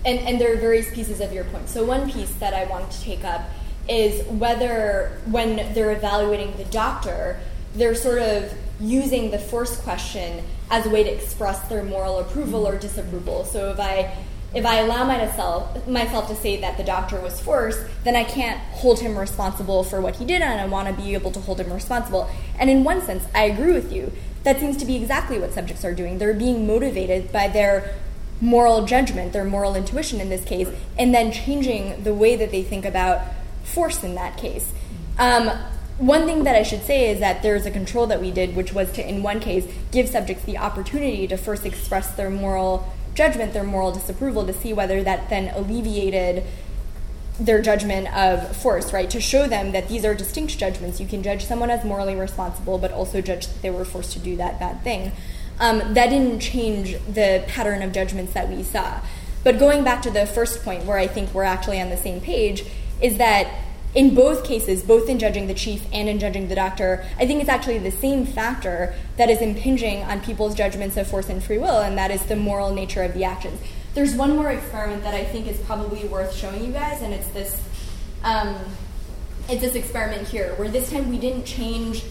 and, 0.06 0.20
and 0.20 0.42
there 0.42 0.54
are 0.54 0.58
various 0.58 0.92
pieces 0.92 1.22
of 1.22 1.32
your 1.32 1.44
point. 1.46 1.70
So, 1.70 1.86
one 1.86 2.12
piece 2.12 2.32
that 2.36 2.56
I 2.56 2.66
wanted 2.66 2.90
to 2.92 3.02
take 3.02 3.24
up 3.24 3.42
is 3.88 4.26
whether, 4.28 5.20
when 5.26 5.74
they're 5.74 5.92
evaluating 5.92 6.58
the 6.58 6.66
doctor, 6.66 7.40
they're 7.76 7.96
sort 7.96 8.20
of 8.20 8.52
using 8.80 9.30
the 9.30 9.38
force 9.38 9.80
question 9.82 10.44
as 10.72 10.86
a 10.88 10.90
way 10.90 11.04
to 11.04 11.10
express 11.12 11.60
their 11.68 11.84
moral 11.84 12.20
approval 12.20 12.68
or 12.68 12.78
disapproval. 12.78 13.46
So 13.46 13.72
if 13.72 13.80
I 13.80 14.16
if 14.54 14.66
I 14.66 14.80
allow 14.80 15.06
myself 15.06 15.88
myself 15.88 16.28
to 16.28 16.36
say 16.36 16.60
that 16.60 16.78
the 16.78 16.84
doctor 16.84 17.20
was 17.20 17.40
forced, 17.40 17.80
then 18.04 18.16
I 18.16 18.24
can't 18.24 18.60
hold 18.60 19.00
him 19.00 19.18
responsible 19.18 19.84
for 19.84 20.02
what 20.02 20.18
he 20.18 20.26
did, 20.26 20.42
and 20.42 20.60
I 20.60 20.66
want 20.66 20.88
to 20.90 20.94
be 20.94 21.14
able 21.14 21.32
to 21.32 21.40
hold 21.40 21.60
him 21.60 21.72
responsible. 21.72 22.30
And 22.60 22.70
in 22.70 22.84
one 22.84 23.02
sense, 23.02 23.26
I 23.34 23.44
agree 23.44 23.72
with 23.72 23.94
you. 23.94 24.12
That 24.44 24.60
seems 24.60 24.78
to 24.78 24.86
be 24.86 24.96
exactly 24.96 25.40
what 25.40 25.54
subjects 25.54 25.86
are 25.86 25.94
doing. 25.94 26.18
They're 26.18 26.34
being 26.34 26.68
motivated 26.68 27.32
by 27.32 27.48
their 27.48 27.96
moral 28.42 28.86
judgment, 28.86 29.34
their 29.34 29.46
moral 29.46 29.76
intuition 29.76 30.20
in 30.20 30.30
this 30.30 30.44
case, 30.44 30.68
and 30.98 31.14
then 31.14 31.32
changing 31.32 32.04
the 32.04 32.14
way 32.14 32.36
that 32.36 32.52
they 32.52 32.64
think 32.64 32.86
about 32.86 33.22
force 33.64 34.04
in 34.04 34.16
that 34.16 34.38
case. 34.38 34.74
Um, 35.18 35.50
one 35.98 36.26
thing 36.26 36.46
that 36.46 36.56
I 36.56 36.64
should 36.64 36.82
say 36.84 37.12
is 37.12 37.20
that 37.20 37.44
there's 37.44 37.68
a 37.68 37.72
control 37.72 38.08
that 38.08 38.20
we 38.20 38.32
did, 38.32 38.56
which 38.56 38.74
was 38.74 38.92
to, 38.94 39.08
in 39.08 39.22
one 39.22 39.40
case, 39.40 39.72
give 39.92 40.10
subjects 40.10 40.44
the 40.46 40.58
opportunity 40.58 41.28
to 41.28 41.38
first 41.38 41.64
express 41.64 42.12
their 42.16 42.32
moral 42.32 42.92
judgment, 43.14 43.54
their 43.54 43.64
moral 43.64 43.92
disapproval, 43.92 44.46
to 44.46 44.54
see 44.54 44.74
whether 44.74 45.04
that 45.04 45.30
then 45.30 45.50
alleviated 45.56 46.44
their 47.40 47.62
judgment 47.62 48.14
of 48.16 48.56
force, 48.56 48.94
right? 48.94 49.10
To 49.10 49.20
show 49.20 49.48
them 49.48 49.72
that 49.72 49.88
these 49.88 50.06
are 50.06 50.14
distinct 50.14 50.58
judgments. 50.58 51.00
You 51.00 51.08
can 51.08 51.24
judge 51.24 51.46
someone 51.46 51.70
as 51.70 51.84
morally 51.84 52.16
responsible, 52.16 52.78
but 52.78 52.92
also 52.92 53.22
judge 53.22 53.48
that 53.48 53.62
they 53.62 53.70
were 53.70 53.86
forced 53.86 54.14
to 54.14 54.20
do 54.20 54.36
that 54.38 54.60
bad 54.60 54.84
thing. 54.84 55.12
Um, 55.60 55.94
that 55.94 56.10
didn't 56.10 56.40
change 56.40 56.98
the 57.08 57.44
pattern 57.48 57.82
of 57.82 57.92
judgments 57.92 58.34
that 58.34 58.50
we 58.50 58.64
saw. 58.64 59.02
But 59.44 59.60
going 59.60 59.84
back 59.84 60.02
to 60.04 60.12
the 60.12 60.26
first 60.26 60.64
point, 60.64 60.86
where 60.86 60.98
I 60.98 61.08
think 61.08 61.34
we're 61.34 61.44
actually 61.44 61.82
on 61.82 61.90
the 61.90 61.98
same 61.98 62.22
page, 62.22 62.66
is 63.02 63.18
that 63.18 63.48
in 63.94 64.16
both 64.16 64.46
cases, 64.46 64.84
both 64.84 65.10
in 65.10 65.20
judging 65.20 65.48
the 65.48 65.54
chief 65.54 65.86
and 65.92 66.08
in 66.08 66.18
judging 66.18 66.48
the 66.48 66.56
doctor, 66.56 67.06
I 67.20 67.28
think 67.28 67.42
it's 67.42 67.50
actually 67.50 67.80
the 67.80 67.92
same 67.92 68.26
factor 68.26 68.96
that 69.18 69.30
is 69.30 69.42
impinging 69.42 70.04
on 70.04 70.22
people's 70.22 70.56
judgments 70.56 70.96
of 70.96 71.08
force 71.08 71.30
and 71.30 71.44
free 71.44 71.58
will, 71.58 71.82
and 71.82 71.98
that 71.98 72.12
is 72.12 72.26
the 72.26 72.36
moral 72.36 72.74
nature 72.74 73.04
of 73.04 73.14
the 73.14 73.26
actions. 73.26 73.60
There's 73.94 74.16
one 74.16 74.36
more 74.38 74.50
experiment 74.50 75.04
that 75.04 75.14
I 75.14 75.26
think 75.26 75.48
is 75.48 75.60
probably 75.60 76.08
worth 76.08 76.34
showing 76.34 76.64
you 76.64 76.72
guys, 76.72 77.02
and 77.02 77.14
it's 77.14 77.28
this. 77.32 77.62
Um, 78.24 78.56
it's 79.50 79.62
this 79.62 79.76
experiment 79.76 80.28
here, 80.28 80.54
where 80.56 80.70
this 80.70 80.92
time 80.92 81.10
we 81.10 81.18
didn't 81.18 81.44
change. 81.44 82.04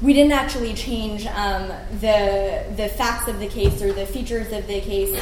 We 0.00 0.12
didn't 0.12 0.32
actually 0.32 0.72
change 0.74 1.26
um, 1.26 1.68
the 2.00 2.64
the 2.76 2.88
facts 2.88 3.28
of 3.28 3.38
the 3.38 3.46
case 3.46 3.82
or 3.82 3.92
the 3.92 4.06
features 4.06 4.52
of 4.52 4.66
the 4.66 4.80
case. 4.80 5.14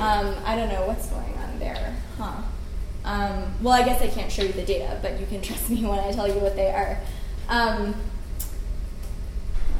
Um, 0.00 0.34
I 0.44 0.56
don't 0.56 0.68
know 0.68 0.86
what's 0.86 1.06
going 1.06 1.34
on 1.34 1.58
there, 1.60 1.94
huh? 2.18 2.42
Um, 3.08 3.54
well, 3.62 3.72
I 3.72 3.82
guess 3.84 4.02
I 4.02 4.08
can't 4.08 4.30
show 4.30 4.42
you 4.42 4.52
the 4.52 4.64
data, 4.64 4.98
but 5.00 5.18
you 5.18 5.24
can 5.24 5.40
trust 5.48 5.70
me 5.70 5.82
when 5.84 5.98
I 5.98 6.12
tell 6.12 6.28
you 6.28 6.38
what 6.40 6.54
they 6.54 6.70
are. 6.70 7.00
Um, 7.48 7.94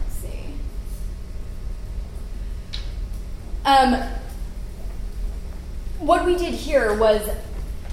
let's 0.00 0.16
see. 0.16 0.44
Um, 3.66 4.02
what 5.98 6.24
we 6.24 6.36
did 6.36 6.54
here 6.54 6.94
was 6.94 7.28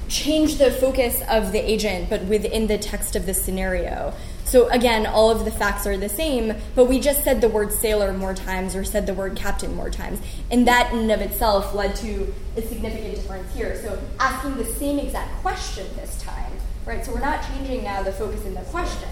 change 0.07 0.55
the 0.55 0.71
focus 0.71 1.21
of 1.29 1.51
the 1.51 1.59
agent, 1.59 2.09
but 2.09 2.23
within 2.23 2.67
the 2.67 2.77
text 2.77 3.17
of 3.17 3.25
the 3.25 3.33
scenario. 3.33 4.13
So 4.46 4.70
again, 4.70 5.06
all 5.06 5.32
of 5.32 5.43
the 5.43 5.52
facts 5.52 5.88
are 5.88 5.98
the 5.98 6.08
same, 6.08 6.56
but 6.76 6.86
we 6.86 7.00
just 7.00 7.24
said 7.24 7.41
the 7.41 7.50
word 7.50 7.72
sailor 7.72 8.14
more 8.14 8.34
times 8.34 8.76
or 8.76 8.84
said 8.84 9.08
the 9.08 9.14
word 9.14 9.36
captain 9.36 9.76
more 9.76 9.89
times. 9.89 10.20
And 10.52 10.68
that 10.68 10.93
in 10.93 11.00
and 11.00 11.12
of 11.12 11.22
itself 11.22 11.74
led 11.74 11.96
to 11.98 12.34
a 12.56 12.62
significant 12.62 13.16
difference 13.16 13.54
here. 13.54 13.76
So 13.82 14.00
asking 14.20 14.58
the 14.58 14.66
same 14.66 15.00
exact 15.00 15.34
question 15.41 15.88
this 15.96 16.22
time, 16.22 16.54
right? 16.86 17.04
So 17.04 17.12
we're 17.14 17.22
not 17.22 17.43
changing 17.48 17.84
now 17.84 18.04
the 18.04 18.12
focus 18.12 18.46
in 18.46 18.54
the 18.54 18.62
question. 18.62 19.10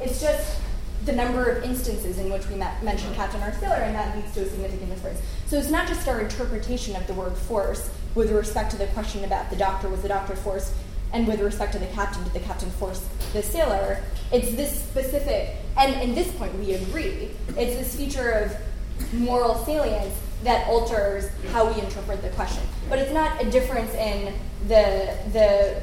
It's 0.00 0.20
just 0.20 0.60
the 1.04 1.12
number 1.12 1.44
of 1.44 1.64
instances 1.64 2.18
in 2.18 2.32
which 2.32 2.48
we 2.48 2.56
mention 2.56 3.14
captain 3.14 3.42
or 3.42 3.52
sailor, 3.54 3.76
and 3.76 3.94
that 3.94 4.16
leads 4.16 4.32
to 4.34 4.42
a 4.42 4.46
significant 4.46 4.90
difference. 4.90 5.20
So 5.46 5.58
it's 5.58 5.70
not 5.70 5.86
just 5.86 6.08
our 6.08 6.20
interpretation 6.20 6.96
of 6.96 7.06
the 7.06 7.14
word 7.14 7.36
force 7.36 7.90
with 8.14 8.30
respect 8.30 8.70
to 8.72 8.76
the 8.76 8.86
question 8.88 9.24
about 9.24 9.50
the 9.50 9.56
doctor 9.56 9.88
was 9.88 10.02
the 10.02 10.08
doctor 10.08 10.34
force, 10.34 10.72
and 11.14 11.28
with 11.28 11.40
respect 11.40 11.72
to 11.72 11.78
the 11.78 11.86
captain, 11.86 12.24
did 12.24 12.32
the 12.32 12.40
captain 12.40 12.70
force 12.72 13.06
the 13.32 13.42
sailor? 13.42 14.02
It's 14.32 14.52
this 14.56 14.82
specific, 14.82 15.56
and 15.78 16.02
in 16.02 16.14
this 16.14 16.30
point 16.32 16.52
we 16.58 16.74
agree, 16.74 17.30
it's 17.56 17.76
this 17.76 17.94
feature 17.94 18.30
of 18.30 19.12
moral 19.12 19.54
salience 19.64 20.12
that 20.42 20.66
alters 20.66 21.30
how 21.52 21.72
we 21.72 21.80
interpret 21.80 22.20
the 22.20 22.30
question. 22.30 22.62
But 22.90 22.98
it's 22.98 23.12
not 23.12 23.40
a 23.40 23.48
difference 23.48 23.94
in 23.94 24.34
the 24.66 25.16
the 25.32 25.80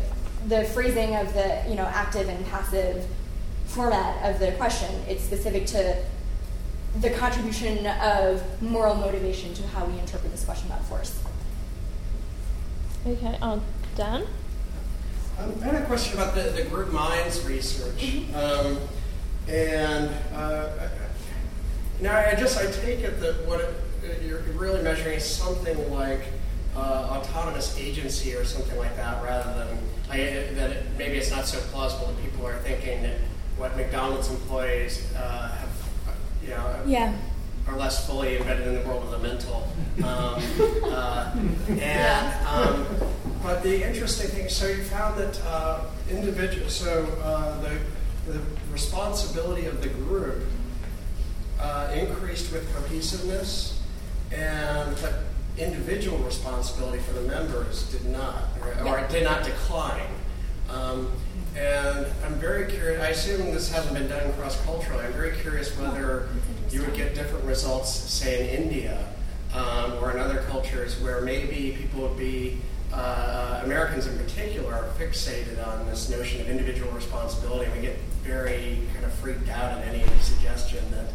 the 0.48 0.66
phrasing 0.66 1.16
of 1.16 1.34
the 1.34 1.64
you 1.68 1.76
know 1.76 1.86
active 1.86 2.28
and 2.28 2.46
passive 2.48 3.08
format 3.66 4.30
of 4.30 4.40
the 4.40 4.52
question. 4.54 4.94
It's 5.08 5.24
specific 5.24 5.66
to 5.68 5.96
the 7.00 7.10
contribution 7.12 7.88
of 7.88 8.62
moral 8.62 8.96
motivation 8.96 9.54
to 9.54 9.68
how 9.68 9.86
we 9.86 9.98
interpret 9.98 10.30
this 10.34 10.44
question 10.44 10.68
about 10.68 10.84
force. 10.86 11.18
Okay, 13.08 13.38
um, 13.42 13.62
Dan? 13.96 14.28
Um, 15.42 15.54
I 15.62 15.66
had 15.66 15.76
a 15.82 15.86
question 15.86 16.20
about 16.20 16.36
the, 16.36 16.42
the 16.42 16.64
group 16.64 16.92
minds 16.92 17.44
research. 17.46 17.96
Mm-hmm. 17.96 18.36
Um, 18.36 18.78
and 19.48 20.10
uh, 20.34 20.70
now 22.00 22.18
I 22.18 22.36
just 22.36 22.58
I 22.58 22.70
take 22.72 23.00
it 23.00 23.20
that 23.20 23.48
what 23.48 23.62
it, 23.62 24.22
you're 24.24 24.42
really 24.54 24.84
measuring 24.84 25.18
is 25.18 25.26
something 25.26 25.92
like 25.92 26.22
uh, 26.76 27.20
autonomous 27.20 27.78
agency 27.78 28.36
or 28.36 28.46
something 28.46 28.78
like 28.78 28.96
that, 28.96 29.24
rather 29.24 29.54
than 29.54 29.78
I, 30.10 30.18
that 30.56 30.72
it, 30.72 30.86
maybe 30.98 31.18
it's 31.18 31.32
not 31.32 31.46
so 31.46 31.60
plausible 31.72 32.08
that 32.08 32.24
people 32.24 32.46
are 32.46 32.58
thinking 32.60 33.04
that 33.04 33.18
what 33.58 33.76
McDonald's 33.76 34.30
employees 34.30 35.12
uh, 35.16 35.50
have, 35.50 35.70
you 36.44 36.50
know, 36.50 36.82
yeah. 36.86 37.14
Are 37.68 37.78
less 37.78 38.06
fully 38.06 38.38
embedded 38.38 38.68
in 38.68 38.76
the 38.76 38.88
world 38.88 39.04
of 39.04 39.12
the 39.12 39.20
mental. 39.20 39.68
Um, 40.04 40.42
uh, 40.86 41.36
and 41.70 42.48
um, 42.48 42.86
but 43.44 43.64
the 43.64 43.88
interesting 43.88 44.28
thing, 44.28 44.50
so 44.50 44.68
you 44.68 44.84
found 44.84 45.20
that 45.20 45.42
uh, 45.46 45.86
individual, 46.10 46.70
so 46.70 47.06
uh, 47.24 47.60
the, 47.62 47.78
the 48.32 48.40
responsibility 48.72 49.66
of 49.66 49.82
the 49.82 49.90
group 49.90 50.44
uh, 51.60 51.92
increased 51.94 52.52
with 52.52 52.72
cohesiveness, 52.76 53.82
and 54.32 54.96
but 55.02 55.24
individual 55.58 56.18
responsibility 56.20 57.00
for 57.00 57.14
the 57.14 57.22
members 57.22 57.92
did 57.92 58.06
not, 58.06 58.44
or, 58.62 58.88
or 58.88 59.08
did 59.08 59.24
not 59.24 59.44
decline. 59.44 60.08
Um, 60.70 61.12
and 61.56 62.08
I'm 62.26 62.36
very 62.36 62.72
curious, 62.72 63.02
I 63.02 63.10
assume 63.10 63.54
this 63.54 63.72
hasn't 63.72 63.94
been 63.94 64.08
done 64.08 64.32
cross 64.34 64.60
culturally. 64.64 65.04
I'm 65.04 65.14
very 65.14 65.36
curious 65.38 65.78
whether 65.78 66.30
you 66.72 66.82
would 66.82 66.96
get 66.96 67.14
different 67.16 67.44
results, 67.46 67.90
say, 67.90 68.56
in 68.56 68.64
India 68.64 69.08
um, 69.54 69.94
or 70.02 70.12
in 70.12 70.20
other 70.20 70.44
cultures 70.50 71.00
where 71.02 71.22
maybe 71.22 71.76
people 71.78 72.02
would 72.02 72.18
be, 72.18 72.58
uh, 72.94 73.62
Americans 73.64 74.08
in 74.08 74.18
particular, 74.18 74.74
are 74.74 74.90
fixated 74.98 75.66
on 75.66 75.86
this 75.88 76.10
notion 76.10 76.42
of 76.42 76.50
individual 76.50 76.92
responsibility. 76.92 77.70
We 77.76 77.82
get 77.82 77.98
very 78.24 78.80
kind 78.94 79.06
of 79.06 79.14
freaked 79.14 79.50
out 79.50 79.80
at 79.80 79.88
any 79.88 80.04
suggestion 80.20 80.84
that 80.92 81.08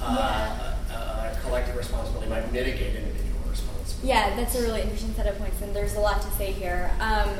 uh, 0.00 0.74
uh, 0.92 1.34
collective 1.42 1.76
responsibility 1.76 2.30
might 2.30 2.52
mitigate 2.52 2.94
individual 2.94 3.40
responsibility. 3.50 4.08
Yeah, 4.08 4.36
that's 4.36 4.54
a 4.54 4.62
really 4.62 4.82
interesting 4.82 5.14
set 5.14 5.26
of 5.26 5.38
points, 5.38 5.60
and 5.62 5.74
there's 5.74 5.94
a 5.94 6.00
lot 6.00 6.22
to 6.22 6.30
say 6.32 6.52
here. 6.52 6.90
Um, 7.00 7.30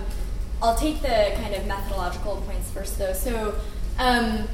I'll 0.63 0.77
take 0.77 1.03
the 1.03 1.33
kind 1.37 1.55
of 1.55 1.67
methodological 1.67 2.37
points 2.47 2.71
first, 2.71 2.99
though. 2.99 3.13
So 3.13 3.55
um, 3.99 4.49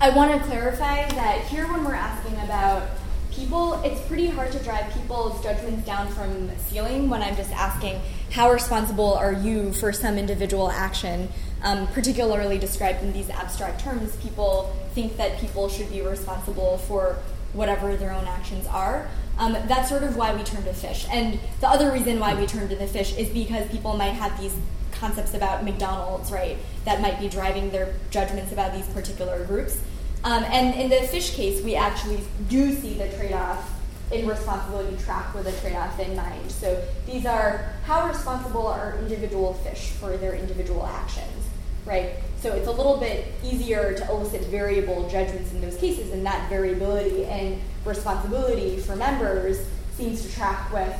I 0.00 0.10
want 0.10 0.32
to 0.32 0.46
clarify 0.46 1.08
that 1.08 1.40
here, 1.46 1.66
when 1.66 1.84
we're 1.84 1.94
asking 1.94 2.34
about 2.40 2.88
people, 3.32 3.74
it's 3.84 4.00
pretty 4.02 4.26
hard 4.26 4.52
to 4.52 4.58
drive 4.58 4.92
people's 4.92 5.42
judgments 5.42 5.86
down 5.86 6.08
from 6.08 6.48
the 6.48 6.58
ceiling 6.58 7.08
when 7.08 7.22
I'm 7.22 7.36
just 7.36 7.52
asking, 7.52 8.00
how 8.30 8.50
responsible 8.50 9.14
are 9.14 9.32
you 9.32 9.72
for 9.72 9.92
some 9.92 10.18
individual 10.18 10.70
action? 10.70 11.28
Um, 11.62 11.86
particularly 11.88 12.58
described 12.58 13.02
in 13.02 13.12
these 13.12 13.30
abstract 13.30 13.80
terms, 13.80 14.14
people 14.16 14.76
think 14.94 15.16
that 15.16 15.38
people 15.38 15.68
should 15.68 15.90
be 15.90 16.02
responsible 16.02 16.78
for 16.78 17.16
whatever 17.52 17.96
their 17.96 18.12
own 18.12 18.26
actions 18.26 18.66
are. 18.66 19.08
Um, 19.38 19.52
that's 19.66 19.88
sort 19.88 20.02
of 20.02 20.16
why 20.16 20.34
we 20.34 20.42
turn 20.42 20.62
to 20.64 20.74
fish. 20.74 21.06
And 21.10 21.40
the 21.60 21.68
other 21.68 21.90
reason 21.90 22.20
why 22.20 22.34
we 22.34 22.46
turn 22.46 22.68
to 22.68 22.76
the 22.76 22.86
fish 22.86 23.16
is 23.16 23.28
because 23.30 23.68
people 23.70 23.96
might 23.96 24.10
have 24.12 24.38
these 24.40 24.54
concepts 24.94 25.34
about 25.34 25.64
McDonald's, 25.64 26.30
right, 26.30 26.56
that 26.84 27.00
might 27.00 27.20
be 27.20 27.28
driving 27.28 27.70
their 27.70 27.94
judgments 28.10 28.52
about 28.52 28.74
these 28.74 28.86
particular 28.88 29.44
groups. 29.44 29.80
Um, 30.24 30.42
and 30.44 30.74
in 30.74 30.88
the 30.88 31.06
fish 31.08 31.34
case, 31.34 31.62
we 31.62 31.76
actually 31.76 32.20
do 32.48 32.72
see 32.72 32.94
the 32.94 33.08
trade 33.10 33.32
off 33.32 33.70
in 34.10 34.26
responsibility 34.26 34.96
track 35.04 35.34
with 35.34 35.46
a 35.46 35.60
trade 35.60 35.76
off 35.76 35.98
in 35.98 36.16
mind. 36.16 36.50
So 36.50 36.82
these 37.06 37.26
are 37.26 37.72
how 37.84 38.08
responsible 38.08 38.66
are 38.66 38.98
individual 39.00 39.54
fish 39.54 39.90
for 39.90 40.16
their 40.16 40.34
individual 40.34 40.86
actions, 40.86 41.46
right? 41.84 42.10
So 42.40 42.52
it's 42.52 42.68
a 42.68 42.72
little 42.72 42.98
bit 42.98 43.26
easier 43.42 43.94
to 43.94 44.10
elicit 44.10 44.42
variable 44.46 45.08
judgments 45.08 45.52
in 45.52 45.60
those 45.60 45.76
cases, 45.76 46.12
and 46.12 46.24
that 46.26 46.48
variability 46.48 47.24
and 47.24 47.60
responsibility 47.84 48.78
for 48.78 48.96
members 48.96 49.66
seems 49.96 50.22
to 50.22 50.32
track 50.32 50.72
with 50.72 50.94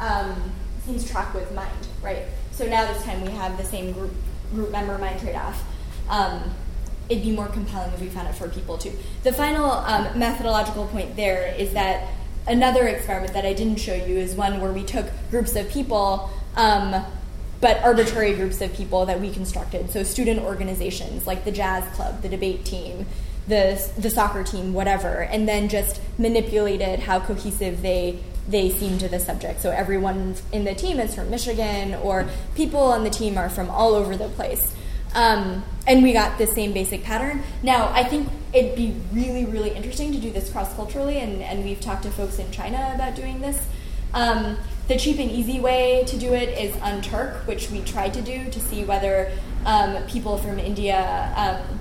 um, 0.00 0.52
seems 0.86 1.04
to 1.04 1.10
track 1.10 1.34
with 1.34 1.52
mind, 1.54 1.86
right? 2.02 2.24
So 2.58 2.66
now 2.66 2.92
this 2.92 3.04
time 3.04 3.24
we 3.24 3.30
have 3.30 3.56
the 3.56 3.62
same 3.62 3.92
group 3.92 4.10
group 4.52 4.72
member 4.72 4.98
mind 4.98 5.20
trade 5.20 5.36
off. 5.36 5.62
Um, 6.10 6.42
it'd 7.08 7.22
be 7.22 7.30
more 7.30 7.46
compelling 7.46 7.92
if 7.92 8.00
we 8.00 8.08
found 8.08 8.26
it 8.26 8.34
for 8.34 8.48
people 8.48 8.76
too. 8.76 8.90
The 9.22 9.32
final 9.32 9.70
um, 9.70 10.18
methodological 10.18 10.88
point 10.88 11.14
there 11.14 11.54
is 11.56 11.72
that 11.74 12.08
another 12.48 12.88
experiment 12.88 13.32
that 13.34 13.46
I 13.46 13.52
didn't 13.52 13.76
show 13.76 13.94
you 13.94 14.16
is 14.18 14.34
one 14.34 14.60
where 14.60 14.72
we 14.72 14.82
took 14.82 15.06
groups 15.30 15.54
of 15.54 15.68
people, 15.70 16.30
um, 16.56 17.04
but 17.60 17.80
arbitrary 17.84 18.34
groups 18.34 18.60
of 18.60 18.74
people 18.74 19.06
that 19.06 19.20
we 19.20 19.30
constructed. 19.30 19.92
So 19.92 20.02
student 20.02 20.40
organizations 20.40 21.28
like 21.28 21.44
the 21.44 21.52
jazz 21.52 21.84
club, 21.94 22.22
the 22.22 22.28
debate 22.28 22.64
team, 22.64 23.06
the 23.46 23.80
the 23.96 24.10
soccer 24.10 24.42
team, 24.42 24.72
whatever, 24.72 25.22
and 25.22 25.46
then 25.46 25.68
just 25.68 26.00
manipulated 26.18 26.98
how 26.98 27.20
cohesive 27.20 27.82
they 27.82 28.18
they 28.48 28.70
seem 28.70 28.98
to 28.98 29.08
the 29.08 29.20
subject. 29.20 29.60
So 29.60 29.70
everyone 29.70 30.34
in 30.52 30.64
the 30.64 30.74
team 30.74 30.98
is 30.98 31.14
from 31.14 31.30
Michigan, 31.30 31.94
or 31.96 32.26
people 32.54 32.80
on 32.80 33.04
the 33.04 33.10
team 33.10 33.36
are 33.36 33.50
from 33.50 33.70
all 33.70 33.94
over 33.94 34.16
the 34.16 34.28
place. 34.30 34.74
Um, 35.14 35.64
and 35.86 36.02
we 36.02 36.12
got 36.12 36.38
the 36.38 36.46
same 36.46 36.72
basic 36.72 37.02
pattern. 37.02 37.42
Now, 37.62 37.90
I 37.92 38.04
think 38.04 38.28
it'd 38.52 38.76
be 38.76 38.94
really, 39.12 39.44
really 39.44 39.70
interesting 39.70 40.12
to 40.12 40.18
do 40.18 40.30
this 40.30 40.50
cross 40.50 40.74
culturally, 40.74 41.18
and, 41.18 41.42
and 41.42 41.64
we've 41.64 41.80
talked 41.80 42.02
to 42.04 42.10
folks 42.10 42.38
in 42.38 42.50
China 42.50 42.92
about 42.94 43.14
doing 43.14 43.40
this. 43.40 43.66
Um, 44.14 44.56
the 44.86 44.96
cheap 44.96 45.18
and 45.18 45.30
easy 45.30 45.60
way 45.60 46.04
to 46.06 46.16
do 46.16 46.32
it 46.32 46.58
is 46.58 46.74
MTurk, 46.76 47.46
which 47.46 47.70
we 47.70 47.82
tried 47.82 48.14
to 48.14 48.22
do 48.22 48.50
to 48.50 48.60
see 48.60 48.84
whether 48.84 49.30
um, 49.66 50.02
people 50.06 50.38
from 50.38 50.58
India 50.58 51.32
um, 51.36 51.78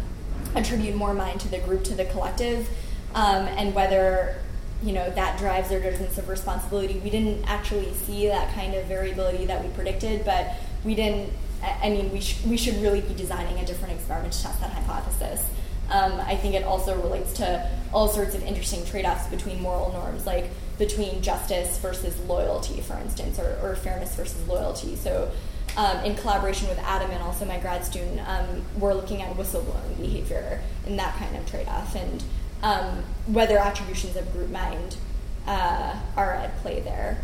attribute 0.56 0.96
more 0.96 1.14
mind 1.14 1.40
to 1.42 1.48
the 1.48 1.60
group, 1.60 1.84
to 1.86 1.96
the 1.96 2.06
collective, 2.06 2.68
um, 3.16 3.48
and 3.48 3.74
whether 3.74 4.42
you 4.84 4.94
know 4.94 5.10
that 5.12 5.40
drives 5.40 5.70
their 5.70 5.82
sense 5.96 6.18
of 6.18 6.30
responsibility. 6.30 7.00
We 7.04 7.10
didn't 7.10 7.46
actually 7.46 7.94
see 7.94 8.28
that 8.28 8.54
kind 8.54 8.76
of 8.76 8.86
variability 8.86 9.46
that 9.46 9.64
we 9.64 9.70
predicted, 9.72 10.24
but 10.26 10.54
we 10.84 10.96
didn't. 10.96 11.34
I 11.64 11.90
mean, 11.90 12.12
we, 12.12 12.22
sh- 12.22 12.40
we 12.46 12.56
should 12.56 12.76
really 12.84 13.02
be 13.02 13.16
designing 13.16 13.58
a 13.58 13.66
different 13.66 13.96
experiment 13.96 14.32
to 14.34 14.44
test 14.44 14.62
that 14.62 14.70
hypothesis. 14.70 15.44
Um, 15.90 16.14
I 16.20 16.36
think 16.36 16.54
it 16.54 16.64
also 16.64 16.96
relates 17.02 17.34
to 17.34 17.68
all 17.92 18.08
sorts 18.08 18.36
of 18.36 18.44
interesting 18.44 18.86
trade 18.86 19.06
offs 19.06 19.28
between 19.28 19.60
moral 19.62 19.92
norms, 19.92 20.28
like 20.28 20.52
between 20.78 21.22
justice 21.22 21.80
versus 21.80 22.20
loyalty, 22.22 22.82
for 22.82 22.98
instance, 23.00 23.40
or, 23.40 23.58
or 23.64 23.76
fairness 23.76 24.16
versus 24.16 24.48
loyalty. 24.48 24.96
So, 24.96 25.32
um, 25.78 25.98
in 26.04 26.16
collaboration 26.16 26.68
with 26.70 26.80
Adam 26.80 27.12
and 27.12 27.24
also 27.24 27.46
my 27.46 27.60
grad 27.60 27.86
student, 27.86 28.20
um, 28.28 28.64
we're 28.80 28.94
looking 28.94 29.22
at 29.22 29.36
whistleblowing 29.36 29.98
behavior 30.00 30.62
and 30.86 30.98
that 31.00 31.16
kind 31.18 31.36
of 31.36 31.50
trade 31.50 31.68
off. 31.68 31.96
And 31.96 32.24
um, 32.64 33.04
whether 33.28 33.58
attributions 33.58 34.16
of 34.16 34.32
group 34.34 34.50
mind 34.50 34.98
uh, 35.46 35.96
are 36.16 36.34
at 36.34 36.58
play 36.62 36.80
there. 36.82 37.22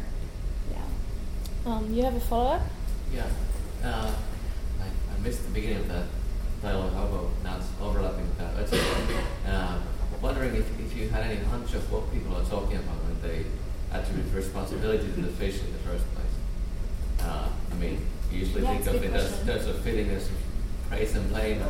Yeah. 0.71 1.71
Um, 1.71 1.93
you 1.93 2.03
have 2.03 2.15
a 2.15 2.19
follow 2.19 2.51
up? 2.51 2.61
Yeah. 3.13 3.25
Uh, 3.84 4.13
I, 4.79 4.84
I, 4.84 5.19
missed 5.21 5.43
the 5.45 5.51
beginning 5.51 5.77
of 5.77 5.88
that 5.89 6.05
dialogue. 6.61 6.93
How 6.93 7.05
about 7.05 7.29
now 7.43 7.57
it's 7.57 7.67
overlapping 7.81 8.27
with 8.27 8.38
that? 8.38 8.57
It's, 8.59 8.73
uh, 9.47 9.79
wondering 10.21 10.55
if, 10.55 10.79
if 10.79 10.95
you 10.95 11.09
had 11.09 11.23
any 11.23 11.43
hunch 11.43 11.73
of 11.73 11.91
what 11.91 12.11
people 12.13 12.34
are 12.36 12.45
talking 12.45 12.77
about 12.77 12.95
when 13.03 13.21
they 13.21 13.43
attribute 13.91 14.34
responsibility 14.34 15.11
to 15.11 15.21
the 15.21 15.27
fish 15.27 15.59
in 15.59 15.71
the 15.73 15.79
first 15.79 16.05
place. 16.15 17.27
Uh, 17.27 17.49
I 17.69 17.75
mean, 17.75 17.99
you 18.31 18.39
usually 18.39 18.63
yeah, 18.63 18.77
think 18.77 18.88
of 18.88 19.03
it 19.03 19.13
as 19.13 19.43
there's 19.43 19.67
a 19.67 19.73
feeling 19.73 20.09
of 20.15 20.23
praise 20.89 21.15
and 21.15 21.29
blame. 21.29 21.61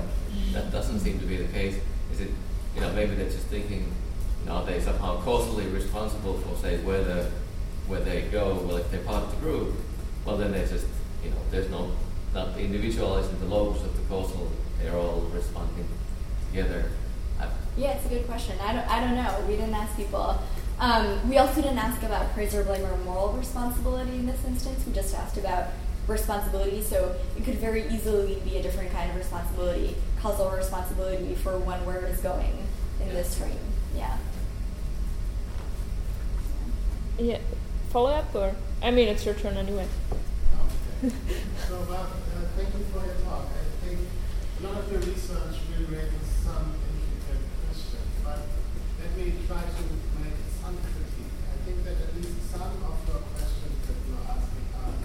That 0.51 0.71
doesn't 0.71 0.99
seem 0.99 1.19
to 1.19 1.25
be 1.25 1.37
the 1.37 1.51
case. 1.51 1.79
Is 2.11 2.21
it 2.21 2.29
you 2.75 2.81
know, 2.81 2.91
maybe 2.93 3.15
they're 3.15 3.29
just 3.29 3.47
thinking, 3.47 3.93
you 4.41 4.45
know, 4.45 4.65
they 4.65 4.79
somehow 4.81 5.21
causally 5.21 5.67
responsible 5.67 6.39
for, 6.39 6.55
say, 6.57 6.77
where 6.79 7.03
the 7.03 7.31
where 7.87 7.99
they 7.99 8.23
go. 8.23 8.55
Well, 8.65 8.77
if 8.77 8.89
they're 8.91 9.01
part 9.01 9.23
of 9.23 9.31
the 9.31 9.37
group, 9.37 9.75
well, 10.25 10.37
then 10.37 10.51
they're 10.51 10.67
just, 10.67 10.87
you 11.23 11.29
know, 11.29 11.37
there's 11.51 11.69
no 11.69 11.91
not 12.33 12.57
individualizing 12.57 13.39
the 13.39 13.45
lobes 13.45 13.83
of 13.83 13.95
the 13.95 14.03
causal. 14.03 14.51
They're 14.81 14.95
all 14.95 15.21
responding 15.33 15.87
together. 16.49 16.85
Yeah, 17.75 17.91
it's 17.93 18.05
a 18.05 18.09
good 18.09 18.27
question. 18.27 18.55
I 18.61 18.73
don't, 18.73 18.87
I 18.87 18.99
don't 18.99 19.15
know. 19.15 19.45
We 19.47 19.55
didn't 19.55 19.73
ask 19.73 19.95
people. 19.95 20.39
Um, 20.79 21.27
we 21.27 21.37
also 21.37 21.61
didn't 21.61 21.79
ask 21.79 22.03
about 22.03 22.31
praise 22.33 22.53
or 22.53 22.63
blame 22.63 22.85
or 22.85 22.97
moral 22.97 23.33
responsibility 23.33 24.15
in 24.15 24.27
this 24.27 24.43
instance. 24.45 24.85
We 24.85 24.93
just 24.93 25.15
asked 25.15 25.37
about 25.37 25.69
responsibility. 26.07 26.83
So 26.83 27.15
it 27.37 27.43
could 27.43 27.55
very 27.55 27.87
easily 27.89 28.39
be 28.43 28.57
a 28.57 28.61
different 28.61 28.91
kind 28.91 29.09
of 29.09 29.15
responsibility, 29.17 29.95
causal 30.23 30.49
responsibility 30.49 31.35
for 31.35 31.59
when 31.59 31.85
where 31.85 31.99
it 31.99 32.11
is 32.11 32.21
going 32.21 32.57
in 33.01 33.07
yeah. 33.07 33.13
this 33.13 33.37
frame. 33.37 33.59
Yeah. 33.95 34.17
Yeah. 37.19 37.39
Follow 37.89 38.09
up 38.09 38.33
or 38.33 38.55
I 38.81 38.89
mean 38.89 39.07
it's 39.07 39.25
your 39.25 39.35
turn 39.35 39.57
anyway. 39.57 39.87
Okay. 41.03 41.13
so 41.69 41.75
uh, 41.91 42.07
thank 42.57 42.73
you 42.73 42.83
for 42.89 43.05
your 43.05 43.19
talk. 43.21 43.51
I 43.53 43.85
think 43.85 43.99
a 44.01 44.61
lot 44.65 44.81
of 44.81 44.91
your 44.91 45.01
research 45.01 45.61
will 45.69 45.85
raise 45.93 46.09
some 46.41 46.73
intricate 46.89 47.43
questions, 47.61 48.09
but 48.23 48.41
let 48.97 49.11
me 49.13 49.37
try 49.45 49.61
to 49.61 49.83
make 50.25 50.39
some 50.57 50.73
critique. 50.79 51.37
I 51.53 51.57
think 51.69 51.85
that 51.85 52.01
at 52.01 52.15
least 52.17 52.49
some 52.49 52.81
of 52.81 52.97
your 53.05 53.21
questions 53.29 53.77
that 53.85 53.99
you 54.09 54.13
are 54.17 54.27
asking 54.39 54.67
are 54.73 54.95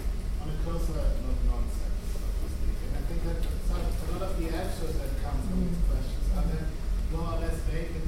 on 0.41 0.47
a 0.49 0.57
closer 0.65 0.97
nonsense, 1.45 2.03
so 2.09 2.25
to 2.25 2.47
speak. 2.57 2.77
And 2.89 2.93
I 2.97 3.01
think 3.05 3.21
that 3.21 3.39
some, 3.69 3.85
a 3.85 4.05
lot 4.17 4.23
of 4.25 4.33
the 4.33 4.49
answers 4.49 4.97
that 4.97 5.11
come 5.21 5.37
from 5.45 5.61
these 5.61 5.81
questions 5.85 6.25
are 6.33 6.47
then 6.49 6.65
more 7.13 7.37
or 7.37 7.39
less 7.43 7.61
vague 7.69 7.99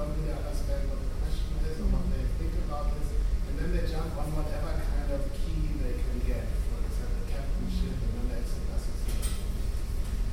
don't 0.00 0.32
understand 0.32 0.88
what 0.88 0.98
the 1.04 1.10
question 1.20 1.60
is 1.68 1.76
or 1.76 1.88
what 1.92 2.04
they 2.08 2.24
think 2.40 2.54
about 2.64 2.88
this, 2.96 3.12
and 3.48 3.54
then 3.60 3.68
they 3.76 3.84
jump 3.84 4.16
on 4.16 4.32
whatever 4.32 4.80
kind 4.80 5.12
of 5.12 5.28
key 5.36 5.76
they 5.76 6.00
can 6.00 6.16
get. 6.24 6.48
For 6.72 6.80
example, 6.80 7.28
captainship 7.28 8.00
and 8.00 8.12
then 8.16 8.26
they 8.32 8.40
association. 8.40 9.44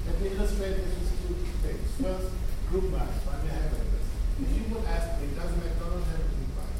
Let 0.07 0.15
me 0.23 0.27
illustrate 0.39 0.75
this 0.79 0.95
with 1.03 1.19
two 1.19 1.35
things. 1.67 1.87
First, 1.99 2.31
group 2.71 2.95
maps. 2.95 3.19
Why 3.27 3.43
we 3.43 3.51
have 3.51 3.75
this? 3.75 4.07
If 4.39 4.49
you 4.55 4.63
would 4.71 4.87
ask 4.87 5.19
me, 5.19 5.35
does 5.35 5.51
McDonald's 5.59 6.07
have 6.15 6.23
a 6.23 6.29
group 6.31 6.51
map? 6.55 6.71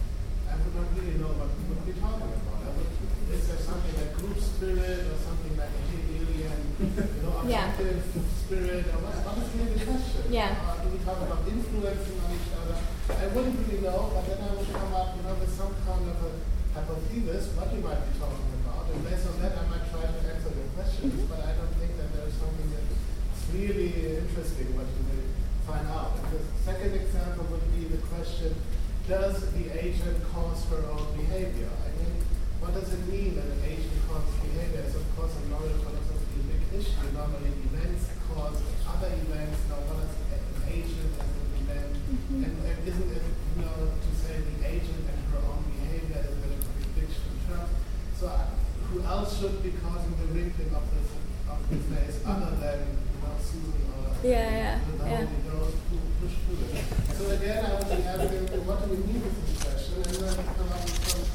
I 0.48 0.54
would 0.56 0.72
not 0.72 0.88
really 0.96 1.16
know 1.20 1.32
what 1.36 1.52
we 1.60 1.64
would 1.68 1.84
be 1.84 1.96
talking 2.00 2.24
about. 2.24 2.64
I 2.64 2.72
would, 2.72 2.88
is 3.36 3.44
there 3.52 3.60
something 3.60 3.96
like 4.00 4.16
group 4.16 4.40
spirit 4.40 5.12
or 5.12 5.18
something 5.20 5.60
like 5.60 5.76
a 5.76 5.82
Hegelian, 5.92 6.60
you 6.80 7.20
know, 7.20 7.44
objective 7.44 8.00
yeah. 8.00 8.32
spirit? 8.48 8.88
Or 8.96 9.00
what, 9.04 9.20
what 9.28 9.36
is 9.44 9.52
really 9.60 9.76
the 9.76 9.84
question? 9.92 10.24
Yeah. 10.32 10.56
Uh, 10.56 10.80
do 10.84 10.96
we 10.96 11.00
talk 11.04 11.20
about 11.20 11.44
influencing 11.44 11.84
on 11.84 11.92
each 11.92 12.06
other? 12.08 12.17
I 13.28 13.36
wouldn't 13.36 13.60
really 13.60 13.84
know, 13.84 14.08
but 14.16 14.24
then 14.24 14.40
I 14.40 14.56
would 14.56 14.72
come 14.72 14.96
up, 14.96 15.12
you 15.20 15.24
know, 15.28 15.36
with 15.36 15.52
some 15.52 15.76
kind 15.84 16.00
of 16.08 16.16
a 16.16 16.32
hypothesis, 16.72 17.52
what 17.60 17.68
you 17.76 17.84
might 17.84 18.00
be 18.08 18.16
talking 18.16 18.56
about. 18.64 18.88
And 18.88 19.04
based 19.04 19.28
on 19.28 19.36
that, 19.44 19.52
I 19.52 19.68
might 19.68 19.84
try 19.92 20.08
to 20.08 20.20
answer 20.32 20.48
your 20.56 20.72
questions, 20.80 21.12
mm-hmm. 21.12 21.28
but 21.28 21.44
I 21.44 21.60
don't 21.60 21.76
think 21.76 22.00
that 22.00 22.08
there 22.16 22.24
is 22.24 22.40
something 22.40 22.72
that's 22.72 22.96
really 23.52 24.24
interesting 24.24 24.80
what 24.80 24.88
you 24.96 25.04
will 25.12 25.28
find 25.68 25.92
out. 25.92 26.16
And 26.24 26.40
the 26.40 26.42
second 26.64 26.96
example 26.96 27.52
would 27.52 27.68
be 27.76 27.92
the 27.92 28.00
question, 28.08 28.56
does 29.12 29.44
the 29.52 29.76
agent 29.76 30.24
cause 30.32 30.64
her 30.72 30.88
own 30.88 31.12
behavior? 31.20 31.68
I 31.84 31.92
mean, 32.00 32.24
what 32.64 32.80
does 32.80 32.96
it 32.96 33.04
mean 33.12 33.36
that 33.36 33.48
an 33.52 33.60
agent 33.68 34.00
causes 34.08 34.36
behavior? 34.40 34.88
It's 34.88 34.96
of 34.96 35.04
course 35.20 35.36
a 35.36 35.44
knowledge 35.52 35.76
philosophy 35.84 36.48
big 36.48 36.64
issue. 36.80 37.12
Normally 37.12 37.52
events 37.72 38.08
cause 38.32 38.56
other 38.88 39.12
events. 39.12 39.60
Now 39.68 39.84
what 39.88 40.08
is 40.08 40.16
an 40.32 40.64
agent 40.72 41.12
as 41.20 41.28
an 41.28 41.48
event? 41.60 41.92
Mm-hmm. 42.08 42.44
And, 42.44 42.56
and, 42.68 42.78
isn't 42.88 43.12
it, 43.12 43.24
you 43.56 43.62
know, 43.64 43.92
to 43.96 44.12
say 44.16 44.40
the 44.40 44.58
agent 44.64 45.04
and 45.12 45.20
her 45.32 45.44
own 45.44 45.64
behavior 45.76 46.24
is 46.24 46.40
a 46.40 46.50
contradiction 46.56 47.32
term? 47.48 47.68
So 48.16 48.28
uh, 48.28 48.48
who 48.92 49.04
else 49.04 49.40
should 49.40 49.62
be 49.62 49.76
causing 49.84 50.16
the 50.16 50.28
wrinkling 50.32 50.72
of 50.72 50.84
the, 50.88 51.02
of 51.52 51.60
the 51.68 51.80
face 51.92 52.24
other 52.26 52.56
than 52.56 52.80
you 52.88 53.20
know, 53.20 53.36
Susan 53.40 53.88
or 53.92 54.16
yeah, 54.24 54.80
yeah, 54.80 55.06
yeah. 55.06 55.28
those 55.52 55.76
who 55.92 56.00
push 56.24 56.36
through 56.48 56.64
it? 56.72 56.84
So 57.12 57.30
again, 57.36 57.66
I 57.66 57.76
would 57.76 57.92
be 57.92 58.04
asking, 58.08 58.66
what 58.66 58.80
do 58.82 58.86
we 58.92 58.98
mean 59.04 59.22
with 59.22 59.36
this 59.36 59.64
question? 59.64 60.00
And 60.08 60.16
then 60.24 60.36
come 60.56 60.72
up 60.72 60.82
with 60.82 61.02
some, 61.12 61.28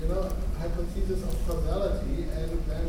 you 0.00 0.08
know, 0.08 0.32
hypothesis 0.58 1.22
of 1.22 1.36
causality, 1.44 2.24
and 2.32 2.50
then 2.66 2.86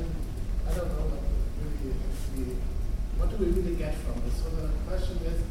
I 0.64 0.72
don't 0.72 0.90
know 0.96 1.12
what 1.12 1.28
really 1.60 1.92
actually, 2.08 2.56
what 3.20 3.28
do 3.30 3.36
we 3.44 3.52
really 3.52 3.76
get 3.76 3.96
from 4.00 4.16
this? 4.24 4.40
So 4.40 4.50
the 4.56 4.72
question 4.88 5.20
is, 5.28 5.44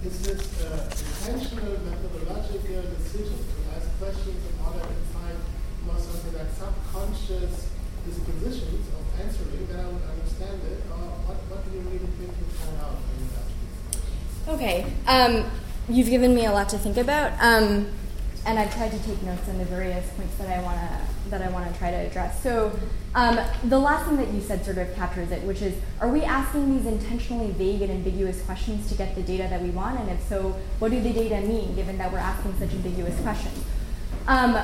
is 0.00 0.16
this 0.24 0.42
uh, 0.64 0.88
intentional 0.88 1.76
methodological 1.84 2.82
decision 2.96 3.36
to 3.36 3.58
ask 3.76 3.86
questions 4.00 4.40
in 4.48 4.54
order 4.64 4.80
to 4.80 5.02
find 5.12 5.36
more 5.84 6.00
something 6.00 6.32
like 6.32 6.48
subconscious 6.56 7.68
dispositions 8.06 8.88
of 8.96 9.04
answering, 9.20 9.66
then 9.68 9.80
I 9.80 9.88
would 9.92 10.06
understand 10.08 10.60
it. 10.64 10.80
Or 10.88 11.20
what, 11.28 11.36
what 11.52 11.60
do 11.64 11.76
you 11.76 11.84
really 11.84 12.10
think 12.16 12.32
you 12.32 12.46
find 12.56 12.80
out 12.80 12.96
when 12.96 13.16
you 13.20 13.28
ask 13.36 13.52
these 13.60 14.54
Okay. 14.56 14.88
Um, 15.10 15.44
you've 15.88 16.08
given 16.08 16.36
me 16.36 16.46
a 16.46 16.52
lot 16.52 16.68
to 16.68 16.78
think 16.78 16.96
about. 16.96 17.32
Um, 17.40 17.88
and 18.46 18.60
I've 18.60 18.72
tried 18.72 18.92
to 18.92 18.98
take 19.02 19.20
notes 19.24 19.48
on 19.48 19.58
the 19.58 19.64
various 19.64 20.08
points 20.10 20.36
that 20.36 20.48
I 20.48 20.62
want 20.62 20.78
to 20.78 21.30
that 21.30 21.42
I 21.42 21.50
want 21.50 21.70
to 21.70 21.78
try 21.78 21.90
to 21.90 21.96
address. 21.96 22.40
So, 22.42 22.72
um, 23.14 23.38
the 23.64 23.78
last 23.78 24.06
thing 24.06 24.16
that 24.18 24.28
you 24.28 24.40
said 24.40 24.64
sort 24.64 24.78
of 24.78 24.94
captures 24.94 25.30
it, 25.32 25.42
which 25.42 25.62
is, 25.62 25.74
are 26.00 26.08
we 26.08 26.22
asking 26.22 26.76
these 26.76 26.86
intentionally 26.86 27.50
vague 27.52 27.82
and 27.82 27.90
ambiguous 27.90 28.40
questions 28.42 28.88
to 28.88 28.94
get 28.94 29.16
the 29.16 29.22
data 29.22 29.48
that 29.50 29.60
we 29.60 29.70
want? 29.70 29.98
And 29.98 30.10
if 30.10 30.22
so, 30.28 30.56
what 30.78 30.92
do 30.92 31.00
the 31.00 31.12
data 31.12 31.40
mean, 31.40 31.74
given 31.74 31.98
that 31.98 32.12
we're 32.12 32.18
asking 32.18 32.56
such 32.58 32.70
ambiguous 32.70 33.20
questions? 33.20 33.64
Um, 34.28 34.58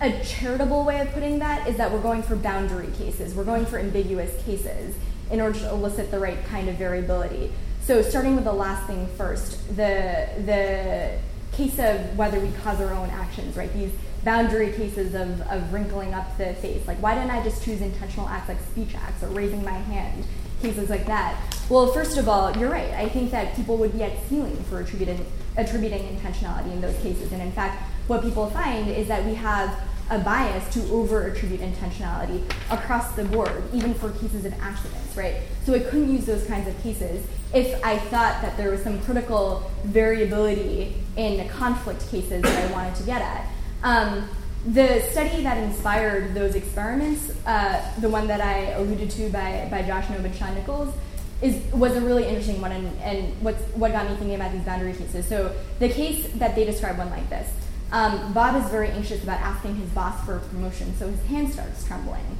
a 0.00 0.24
charitable 0.24 0.84
way 0.84 1.00
of 1.00 1.12
putting 1.12 1.40
that 1.40 1.68
is 1.68 1.76
that 1.76 1.90
we're 1.92 2.00
going 2.00 2.22
for 2.22 2.36
boundary 2.36 2.88
cases. 2.98 3.34
We're 3.34 3.44
going 3.44 3.66
for 3.66 3.78
ambiguous 3.78 4.42
cases 4.44 4.96
in 5.30 5.40
order 5.40 5.58
to 5.58 5.70
elicit 5.70 6.10
the 6.10 6.20
right 6.20 6.44
kind 6.46 6.68
of 6.68 6.76
variability. 6.76 7.52
So, 7.84 8.00
starting 8.00 8.34
with 8.34 8.44
the 8.44 8.52
last 8.52 8.86
thing 8.86 9.06
first, 9.18 9.76
the 9.76 10.26
the 10.46 11.18
case 11.52 11.78
of 11.78 12.16
whether 12.16 12.40
we 12.40 12.50
cause 12.62 12.80
our 12.80 12.94
own 12.94 13.10
actions, 13.10 13.56
right? 13.58 13.70
These 13.74 13.92
boundary 14.24 14.72
cases 14.72 15.14
of, 15.14 15.40
of 15.42 15.70
wrinkling 15.70 16.14
up 16.14 16.36
the 16.38 16.54
face. 16.54 16.86
Like, 16.86 16.96
why 17.02 17.14
didn't 17.14 17.30
I 17.30 17.44
just 17.44 17.62
choose 17.62 17.82
intentional 17.82 18.26
acts 18.26 18.48
like 18.48 18.58
speech 18.72 18.94
acts 18.94 19.22
or 19.22 19.28
raising 19.28 19.62
my 19.62 19.72
hand? 19.72 20.24
Cases 20.62 20.88
like 20.88 21.04
that. 21.06 21.38
Well, 21.68 21.92
first 21.92 22.16
of 22.16 22.26
all, 22.26 22.56
you're 22.56 22.70
right. 22.70 22.90
I 22.94 23.08
think 23.10 23.30
that 23.32 23.54
people 23.54 23.76
would 23.76 23.92
be 23.92 24.02
at 24.02 24.12
ceiling 24.28 24.56
for 24.64 24.80
attributing, 24.80 25.24
attributing 25.58 26.16
intentionality 26.16 26.72
in 26.72 26.80
those 26.80 26.96
cases. 27.00 27.32
And 27.32 27.42
in 27.42 27.52
fact, 27.52 27.82
what 28.06 28.22
people 28.22 28.48
find 28.48 28.88
is 28.88 29.08
that 29.08 29.26
we 29.26 29.34
have 29.34 29.78
a 30.10 30.18
bias 30.18 30.72
to 30.74 30.82
over 30.92 31.26
attribute 31.26 31.60
intentionality 31.60 32.42
across 32.70 33.12
the 33.12 33.24
board, 33.24 33.62
even 33.72 33.94
for 33.94 34.10
cases 34.10 34.44
of 34.44 34.52
accidents, 34.60 35.16
right? 35.16 35.36
So 35.64 35.74
I 35.74 35.78
couldn't 35.78 36.12
use 36.12 36.26
those 36.26 36.46
kinds 36.46 36.68
of 36.68 36.80
cases 36.82 37.26
if 37.54 37.82
I 37.84 37.98
thought 37.98 38.42
that 38.42 38.56
there 38.56 38.70
was 38.70 38.82
some 38.82 39.00
critical 39.02 39.70
variability 39.84 40.94
in 41.16 41.38
the 41.38 41.44
conflict 41.52 42.08
cases 42.10 42.42
that 42.42 42.70
I 42.70 42.72
wanted 42.72 42.94
to 42.96 43.02
get 43.04 43.22
at. 43.22 43.48
Um, 43.82 44.28
the 44.66 45.02
study 45.10 45.42
that 45.42 45.58
inspired 45.58 46.34
those 46.34 46.54
experiments, 46.54 47.30
uh, 47.46 47.82
the 48.00 48.08
one 48.08 48.26
that 48.28 48.40
I 48.40 48.72
alluded 48.72 49.10
to 49.10 49.30
by, 49.30 49.68
by 49.70 49.82
Josh 49.82 50.08
Knobe 50.08 50.24
and 50.24 50.34
Sean 50.34 50.54
Nichols, 50.54 50.94
is, 51.42 51.62
was 51.72 51.94
a 51.96 52.00
really 52.00 52.26
interesting 52.26 52.60
one 52.60 52.72
and, 52.72 52.98
and 53.00 53.42
what 53.42 53.92
got 53.92 54.08
me 54.08 54.16
thinking 54.16 54.34
about 54.34 54.52
these 54.52 54.62
boundary 54.62 54.94
cases. 54.94 55.26
So 55.26 55.54
the 55.78 55.88
case 55.88 56.26
that 56.34 56.54
they 56.54 56.64
describe 56.64 56.96
went 56.98 57.10
like 57.10 57.28
this. 57.28 57.50
Um, 57.94 58.32
Bob 58.32 58.60
is 58.60 58.68
very 58.72 58.88
anxious 58.88 59.22
about 59.22 59.38
asking 59.38 59.76
his 59.76 59.88
boss 59.90 60.24
for 60.24 60.34
a 60.34 60.40
promotion, 60.40 60.92
so 60.98 61.08
his 61.08 61.24
hand 61.26 61.52
starts 61.52 61.86
trembling. 61.86 62.36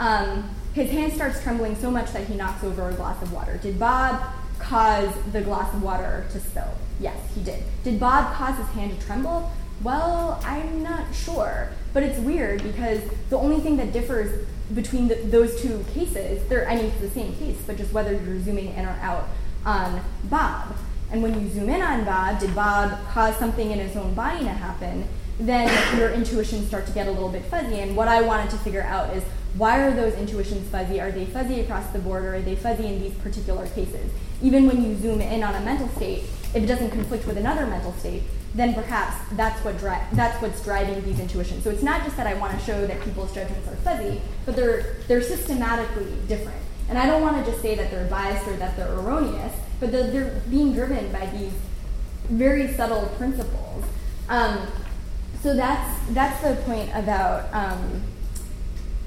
Um, 0.00 0.50
his 0.74 0.90
hand 0.90 1.12
starts 1.12 1.40
trembling 1.44 1.76
so 1.76 1.92
much 1.92 2.12
that 2.12 2.26
he 2.26 2.34
knocks 2.34 2.64
over 2.64 2.88
a 2.88 2.92
glass 2.92 3.22
of 3.22 3.32
water. 3.32 3.56
Did 3.62 3.78
Bob 3.78 4.20
cause 4.58 5.14
the 5.30 5.42
glass 5.42 5.72
of 5.72 5.80
water 5.80 6.26
to 6.32 6.40
spill? 6.40 6.74
Yes, 6.98 7.16
he 7.36 7.42
did. 7.44 7.62
Did 7.84 8.00
Bob 8.00 8.34
cause 8.34 8.58
his 8.58 8.66
hand 8.70 8.98
to 8.98 9.06
tremble? 9.06 9.52
Well, 9.80 10.40
I'm 10.44 10.82
not 10.82 11.14
sure. 11.14 11.68
But 11.92 12.02
it's 12.02 12.18
weird 12.18 12.64
because 12.64 13.00
the 13.30 13.38
only 13.38 13.60
thing 13.60 13.76
that 13.76 13.92
differs 13.92 14.44
between 14.74 15.06
the, 15.06 15.14
those 15.14 15.62
two 15.62 15.84
cases, 15.94 16.42
they're, 16.48 16.68
I 16.68 16.74
mean, 16.74 16.86
it's 16.86 17.00
the 17.00 17.10
same 17.10 17.32
case, 17.36 17.62
but 17.64 17.76
just 17.76 17.92
whether 17.92 18.12
you're 18.12 18.40
zooming 18.40 18.74
in 18.74 18.84
or 18.84 18.98
out 19.00 19.28
on 19.64 20.00
Bob. 20.24 20.74
And 21.10 21.22
when 21.22 21.40
you 21.40 21.48
zoom 21.48 21.68
in 21.68 21.82
on 21.82 22.04
Bob, 22.04 22.40
did 22.40 22.54
Bob 22.54 22.98
cause 23.10 23.36
something 23.36 23.70
in 23.70 23.78
his 23.78 23.96
own 23.96 24.14
body 24.14 24.44
to 24.44 24.50
happen? 24.50 25.06
Then 25.38 25.68
your 25.98 26.10
intuitions 26.10 26.68
start 26.68 26.86
to 26.86 26.92
get 26.92 27.06
a 27.06 27.10
little 27.10 27.28
bit 27.28 27.44
fuzzy. 27.44 27.80
And 27.80 27.96
what 27.96 28.08
I 28.08 28.22
wanted 28.22 28.50
to 28.50 28.56
figure 28.58 28.82
out 28.82 29.14
is 29.14 29.22
why 29.56 29.80
are 29.80 29.94
those 29.94 30.14
intuitions 30.14 30.68
fuzzy? 30.68 31.00
Are 31.00 31.10
they 31.10 31.26
fuzzy 31.26 31.60
across 31.60 31.86
the 31.92 31.98
board 31.98 32.24
or 32.24 32.36
are 32.36 32.40
they 32.40 32.56
fuzzy 32.56 32.86
in 32.86 33.00
these 33.00 33.14
particular 33.14 33.66
cases? 33.68 34.10
Even 34.42 34.66
when 34.66 34.82
you 34.84 34.96
zoom 34.96 35.20
in 35.20 35.42
on 35.42 35.54
a 35.54 35.60
mental 35.60 35.88
state, 35.88 36.24
if 36.54 36.56
it 36.56 36.66
doesn't 36.66 36.90
conflict 36.90 37.26
with 37.26 37.38
another 37.38 37.66
mental 37.66 37.92
state, 37.94 38.22
then 38.54 38.74
perhaps 38.74 39.16
that's 39.32 39.62
what 39.64 39.78
dri- 39.78 40.00
that's 40.12 40.40
what's 40.40 40.62
driving 40.64 41.02
these 41.04 41.20
intuitions. 41.20 41.62
So 41.62 41.70
it's 41.70 41.82
not 41.82 42.04
just 42.04 42.16
that 42.16 42.26
I 42.26 42.34
want 42.34 42.58
to 42.58 42.64
show 42.64 42.86
that 42.86 43.00
people's 43.02 43.34
judgments 43.34 43.68
are 43.68 43.76
fuzzy, 43.76 44.20
but 44.46 44.56
they're 44.56 44.96
they're 45.08 45.22
systematically 45.22 46.12
different. 46.26 46.58
And 46.88 46.96
I 46.96 47.06
don't 47.06 47.20
want 47.20 47.44
to 47.44 47.50
just 47.50 47.62
say 47.62 47.74
that 47.74 47.90
they're 47.90 48.06
biased 48.06 48.46
or 48.48 48.56
that 48.56 48.76
they're 48.76 48.92
erroneous, 48.92 49.52
but 49.80 49.92
they're, 49.92 50.10
they're 50.10 50.40
being 50.50 50.72
driven 50.72 51.10
by 51.12 51.26
these 51.26 51.52
very 52.28 52.72
subtle 52.72 53.06
principles. 53.16 53.84
Um, 54.28 54.66
so 55.42 55.54
that's 55.54 56.00
that's 56.10 56.42
the 56.42 56.60
point 56.62 56.90
about 56.94 57.52
um, 57.52 58.02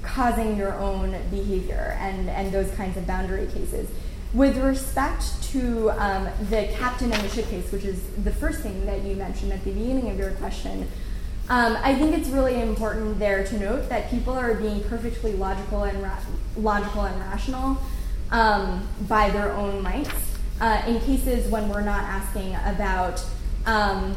causing 0.02 0.56
your 0.56 0.74
own 0.74 1.10
behavior 1.30 1.96
and 2.00 2.30
and 2.30 2.52
those 2.52 2.70
kinds 2.72 2.96
of 2.96 3.06
boundary 3.06 3.46
cases. 3.46 3.88
With 4.32 4.56
respect 4.58 5.42
to 5.50 5.90
um, 5.90 6.28
the 6.50 6.68
captain 6.78 7.12
and 7.12 7.22
the 7.22 7.28
ship 7.28 7.48
case, 7.48 7.70
which 7.72 7.84
is 7.84 8.00
the 8.22 8.30
first 8.30 8.60
thing 8.60 8.86
that 8.86 9.02
you 9.02 9.16
mentioned 9.16 9.52
at 9.52 9.64
the 9.64 9.72
beginning 9.72 10.08
of 10.08 10.18
your 10.18 10.30
question, 10.32 10.88
um, 11.48 11.76
I 11.82 11.96
think 11.96 12.16
it's 12.16 12.28
really 12.28 12.60
important 12.62 13.18
there 13.18 13.44
to 13.44 13.58
note 13.58 13.88
that 13.88 14.08
people 14.08 14.34
are 14.34 14.54
being 14.54 14.84
perfectly 14.84 15.32
logical 15.32 15.82
and 15.82 16.00
ra- 16.00 16.16
logical 16.56 17.02
and 17.02 17.20
rational 17.20 17.76
um, 18.30 18.86
by 19.08 19.30
their 19.30 19.52
own 19.52 19.82
mights. 19.82 20.29
Uh, 20.60 20.82
in 20.86 21.00
cases 21.00 21.50
when 21.50 21.68
we're 21.70 21.80
not 21.80 22.02
asking 22.04 22.54
about 22.66 23.24
um, 23.64 24.14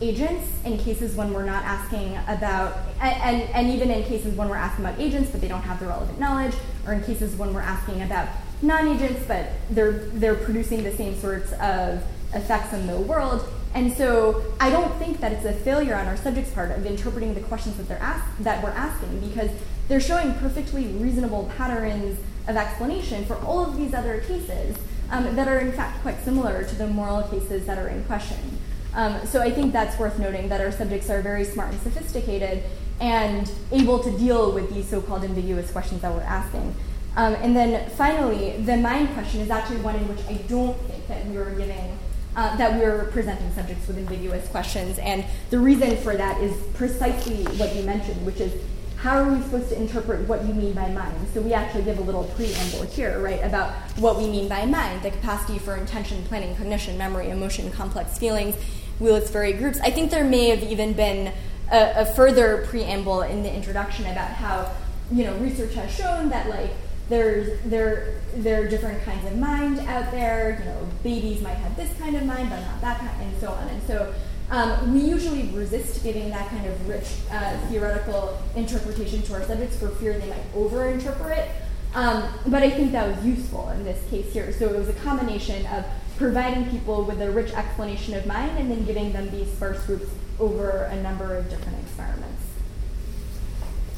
agents, 0.00 0.48
in 0.64 0.78
cases 0.78 1.16
when 1.16 1.32
we're 1.32 1.44
not 1.44 1.64
asking 1.64 2.16
about, 2.28 2.78
and, 3.00 3.42
and 3.50 3.68
even 3.68 3.90
in 3.90 4.04
cases 4.04 4.36
when 4.36 4.48
we're 4.48 4.56
asking 4.56 4.84
about 4.84 4.98
agents 5.00 5.30
but 5.30 5.40
they 5.40 5.48
don't 5.48 5.62
have 5.62 5.80
the 5.80 5.86
relevant 5.86 6.20
knowledge, 6.20 6.54
or 6.86 6.92
in 6.92 7.02
cases 7.02 7.34
when 7.34 7.52
we're 7.52 7.60
asking 7.60 8.02
about 8.02 8.28
non-agents, 8.62 9.24
but 9.26 9.50
they're 9.70 9.92
they're 10.14 10.36
producing 10.36 10.84
the 10.84 10.92
same 10.92 11.18
sorts 11.18 11.52
of 11.54 12.02
effects 12.32 12.72
in 12.72 12.86
the 12.86 12.98
world. 12.98 13.44
And 13.74 13.92
so 13.92 14.44
I 14.60 14.70
don't 14.70 14.94
think 14.98 15.20
that 15.20 15.32
it's 15.32 15.44
a 15.44 15.52
failure 15.52 15.94
on 15.94 16.06
our 16.06 16.16
subject's 16.16 16.50
part 16.50 16.70
of 16.70 16.84
interpreting 16.86 17.34
the 17.34 17.40
questions 17.40 17.76
that 17.78 17.88
they're 17.88 17.98
ask, 17.98 18.24
that 18.40 18.62
we're 18.62 18.70
asking 18.70 19.18
because 19.20 19.50
they're 19.88 20.00
showing 20.00 20.34
perfectly 20.34 20.86
reasonable 20.86 21.50
patterns 21.56 22.20
of 22.46 22.56
explanation 22.56 23.24
for 23.24 23.36
all 23.38 23.64
of 23.64 23.76
these 23.76 23.94
other 23.94 24.20
cases 24.20 24.76
um, 25.12 25.36
that 25.36 25.46
are 25.46 25.58
in 25.58 25.72
fact 25.72 26.02
quite 26.02 26.18
similar 26.24 26.64
to 26.64 26.74
the 26.74 26.86
moral 26.88 27.22
cases 27.24 27.66
that 27.66 27.78
are 27.78 27.88
in 27.88 28.02
question. 28.04 28.58
Um, 28.94 29.24
so 29.26 29.40
I 29.40 29.50
think 29.50 29.72
that's 29.72 29.98
worth 29.98 30.18
noting 30.18 30.48
that 30.48 30.60
our 30.60 30.72
subjects 30.72 31.08
are 31.08 31.22
very 31.22 31.44
smart 31.44 31.70
and 31.72 31.80
sophisticated 31.80 32.64
and 33.00 33.50
able 33.70 33.98
to 34.00 34.10
deal 34.18 34.52
with 34.52 34.72
these 34.74 34.88
so-called 34.88 35.24
ambiguous 35.24 35.70
questions 35.70 36.02
that 36.02 36.12
we're 36.12 36.20
asking. 36.22 36.74
Um, 37.16 37.34
and 37.34 37.54
then 37.54 37.90
finally, 37.90 38.56
the 38.62 38.76
mind 38.76 39.12
question 39.12 39.40
is 39.40 39.50
actually 39.50 39.80
one 39.80 39.96
in 39.96 40.08
which 40.08 40.20
I 40.28 40.34
don't 40.48 40.78
think 40.88 41.06
that 41.08 41.26
we 41.26 41.36
are 41.36 41.50
giving, 41.50 41.98
uh, 42.36 42.56
that 42.56 42.78
we're 42.78 43.04
presenting 43.06 43.50
subjects 43.52 43.86
with 43.86 43.98
ambiguous 43.98 44.48
questions. 44.48 44.98
And 44.98 45.24
the 45.50 45.58
reason 45.58 45.96
for 45.98 46.16
that 46.16 46.40
is 46.42 46.54
precisely 46.74 47.44
what 47.58 47.74
you 47.74 47.82
mentioned, 47.82 48.24
which 48.24 48.40
is 48.40 48.54
how 49.02 49.18
are 49.18 49.28
we 49.28 49.42
supposed 49.42 49.68
to 49.68 49.76
interpret 49.76 50.28
what 50.28 50.46
you 50.46 50.54
mean 50.54 50.72
by 50.74 50.88
mind? 50.88 51.12
So 51.34 51.40
we 51.40 51.52
actually 51.52 51.82
give 51.82 51.98
a 51.98 52.02
little 52.02 52.22
preamble 52.36 52.82
here, 52.82 53.18
right, 53.18 53.42
about 53.42 53.72
what 53.98 54.16
we 54.16 54.28
mean 54.28 54.48
by 54.48 54.64
mind, 54.64 55.02
the 55.02 55.10
capacity 55.10 55.58
for 55.58 55.76
intention, 55.76 56.22
planning, 56.26 56.54
cognition, 56.54 56.96
memory, 56.96 57.28
emotion, 57.30 57.68
complex 57.72 58.16
feelings, 58.16 58.54
list 59.00 59.32
varied 59.32 59.58
groups. 59.58 59.80
I 59.80 59.90
think 59.90 60.12
there 60.12 60.22
may 60.22 60.50
have 60.50 60.62
even 60.62 60.92
been 60.92 61.32
a, 61.72 62.02
a 62.02 62.06
further 62.06 62.64
preamble 62.68 63.22
in 63.22 63.42
the 63.42 63.52
introduction 63.52 64.06
about 64.06 64.30
how, 64.30 64.70
you 65.10 65.24
know, 65.24 65.34
research 65.38 65.74
has 65.74 65.92
shown 65.92 66.28
that 66.28 66.48
like 66.48 66.70
there's 67.08 67.60
there 67.64 68.20
there 68.36 68.62
are 68.62 68.68
different 68.68 69.02
kinds 69.02 69.26
of 69.26 69.36
mind 69.36 69.80
out 69.80 70.12
there. 70.12 70.58
You 70.60 70.64
know, 70.66 70.88
babies 71.02 71.42
might 71.42 71.54
have 71.54 71.76
this 71.76 71.92
kind 71.98 72.14
of 72.14 72.24
mind, 72.24 72.50
but 72.50 72.60
not 72.60 72.80
that 72.82 73.00
kind, 73.00 73.20
and 73.20 73.40
so 73.40 73.48
on. 73.48 73.66
And 73.66 73.82
so 73.82 74.14
um, 74.52 74.94
we 74.94 75.00
usually 75.00 75.48
resist 75.48 76.04
giving 76.04 76.30
that 76.30 76.48
kind 76.50 76.66
of 76.66 76.88
rich 76.88 77.08
uh, 77.30 77.56
theoretical 77.68 78.38
interpretation 78.54 79.22
to 79.22 79.34
our 79.34 79.42
subjects 79.44 79.76
for 79.78 79.88
fear 79.88 80.12
they 80.18 80.28
might 80.28 80.54
overinterpret. 80.54 81.48
Um, 81.94 82.24
but 82.46 82.62
I 82.62 82.70
think 82.70 82.92
that 82.92 83.16
was 83.16 83.24
useful 83.24 83.68
in 83.70 83.84
this 83.84 84.00
case 84.08 84.32
here. 84.32 84.52
So 84.52 84.66
it 84.68 84.76
was 84.76 84.88
a 84.88 84.94
combination 84.94 85.66
of 85.66 85.84
providing 86.16 86.70
people 86.70 87.04
with 87.04 87.20
a 87.20 87.30
rich 87.30 87.52
explanation 87.52 88.14
of 88.14 88.26
mind 88.26 88.58
and 88.58 88.70
then 88.70 88.84
giving 88.84 89.12
them 89.12 89.30
these 89.30 89.50
sparse 89.52 89.82
groups 89.86 90.08
over 90.38 90.84
a 90.84 91.02
number 91.02 91.34
of 91.36 91.50
different 91.50 91.78
experiments. 91.80 92.44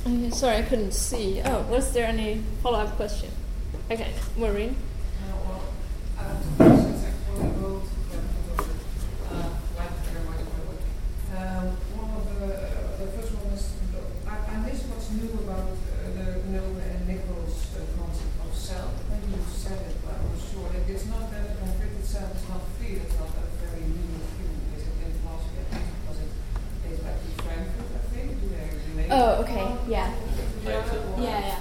Okay, 0.06 0.30
sorry, 0.30 0.56
I 0.58 0.62
couldn't 0.62 0.92
see. 0.92 1.40
Oh, 1.44 1.62
was 1.62 1.92
there 1.92 2.06
any 2.06 2.42
follow 2.62 2.78
up 2.78 2.96
question? 2.96 3.30
Okay, 3.90 4.12
Maureen. 4.36 4.76
Uh, 5.20 5.36
well, 5.44 5.62
uh, 6.18 6.34
questions 6.56 7.04
actually 7.04 7.50
both 7.60 7.88
uh, 9.32 9.48
like 9.76 9.92
very 10.08 10.24
much 10.24 10.40
my 10.40 10.60
work. 10.68 10.80
Um, 11.36 11.76
one 12.00 12.10
of 12.16 12.24
the, 12.32 12.48
uh, 12.48 12.96
the 13.00 13.06
first 13.16 13.32
one 13.32 13.52
is 13.52 13.72
I, 14.28 14.36
I 14.36 14.56
missed 14.64 14.84
what's 14.88 15.10
new 15.12 15.32
about 15.40 15.72
uh, 15.72 16.08
the 16.16 16.48
Knobe 16.52 16.80
and 16.80 17.08
Nichols 17.08 17.76
uh, 17.76 17.84
concept 17.96 18.32
of 18.44 18.52
self. 18.56 18.92
Maybe 19.08 19.36
you 19.36 19.44
said 19.52 19.80
it, 19.88 19.96
but 20.04 20.16
I'm 20.20 20.32
not 20.32 20.40
sure. 20.40 20.68
It 20.68 20.88
is 20.88 21.04
not 21.08 21.32
that 21.32 21.44
a 21.48 21.54
conflicted 21.60 22.04
self 22.04 22.32
is 22.36 22.48
not 22.48 22.60
free. 22.76 23.00
It's 23.00 23.16
not 23.16 23.32
a 23.36 23.44
very 23.60 23.84
new 23.84 24.20
thing. 24.36 24.52
Is 24.76 24.84
it 24.84 24.96
in 25.00 25.12
philosophy? 25.20 25.60
I 25.60 25.80
think 25.80 25.88
because 26.00 26.20
it 26.24 26.30
dates 26.84 27.00
back 27.00 27.16
to 27.20 27.28
Frankfurt. 27.40 27.88
I 27.88 28.04
think. 28.12 28.28
Do 28.40 28.48
they 28.48 28.68
relate? 28.96 29.12
Oh, 29.12 29.44
okay, 29.94 30.12
yeah. 30.64 30.82
Plato. 30.82 31.14
Yeah, 31.18 31.40
yeah. 31.40 31.58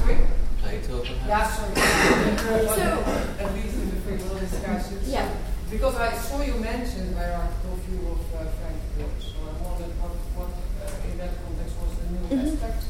Sorry. 0.00 0.16
Plato, 0.60 1.00
perhaps? 1.02 1.28
Yeah, 1.28 1.44
sorry. 1.46 1.74
So- 2.66 3.44
at 3.44 3.54
least 3.54 3.74
in 3.76 3.90
the 3.90 3.96
free 4.02 4.16
will 4.16 4.38
discussions. 4.38 5.08
Yeah. 5.08 5.28
Because 5.70 5.96
I 5.96 6.14
saw 6.16 6.40
you 6.42 6.54
mention 6.54 7.14
my 7.14 7.28
article 7.28 7.76
view 7.88 8.00
of 8.06 8.20
uh, 8.34 8.46
Frankfurt, 8.54 9.18
so 9.20 9.34
I 9.42 9.52
wondered 9.66 9.92
what, 9.98 10.14
what 10.38 10.50
uh, 10.78 11.10
in 11.10 11.18
that 11.18 11.34
context 11.42 11.74
was 11.82 11.90
the 11.98 12.06
new 12.14 12.22
Mhm. 12.30 12.54
aspect 12.54 12.84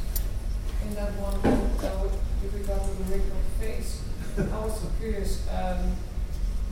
in 0.84 0.94
that 0.94 1.12
one. 1.16 1.40
So 1.80 2.10
with 2.42 2.52
regard 2.52 2.82
to 2.84 2.90
the 3.00 3.04
regular 3.16 3.42
phase, 3.58 4.00
I 4.36 4.58
was 4.60 4.76
curious, 5.00 5.48
um, 5.48 5.96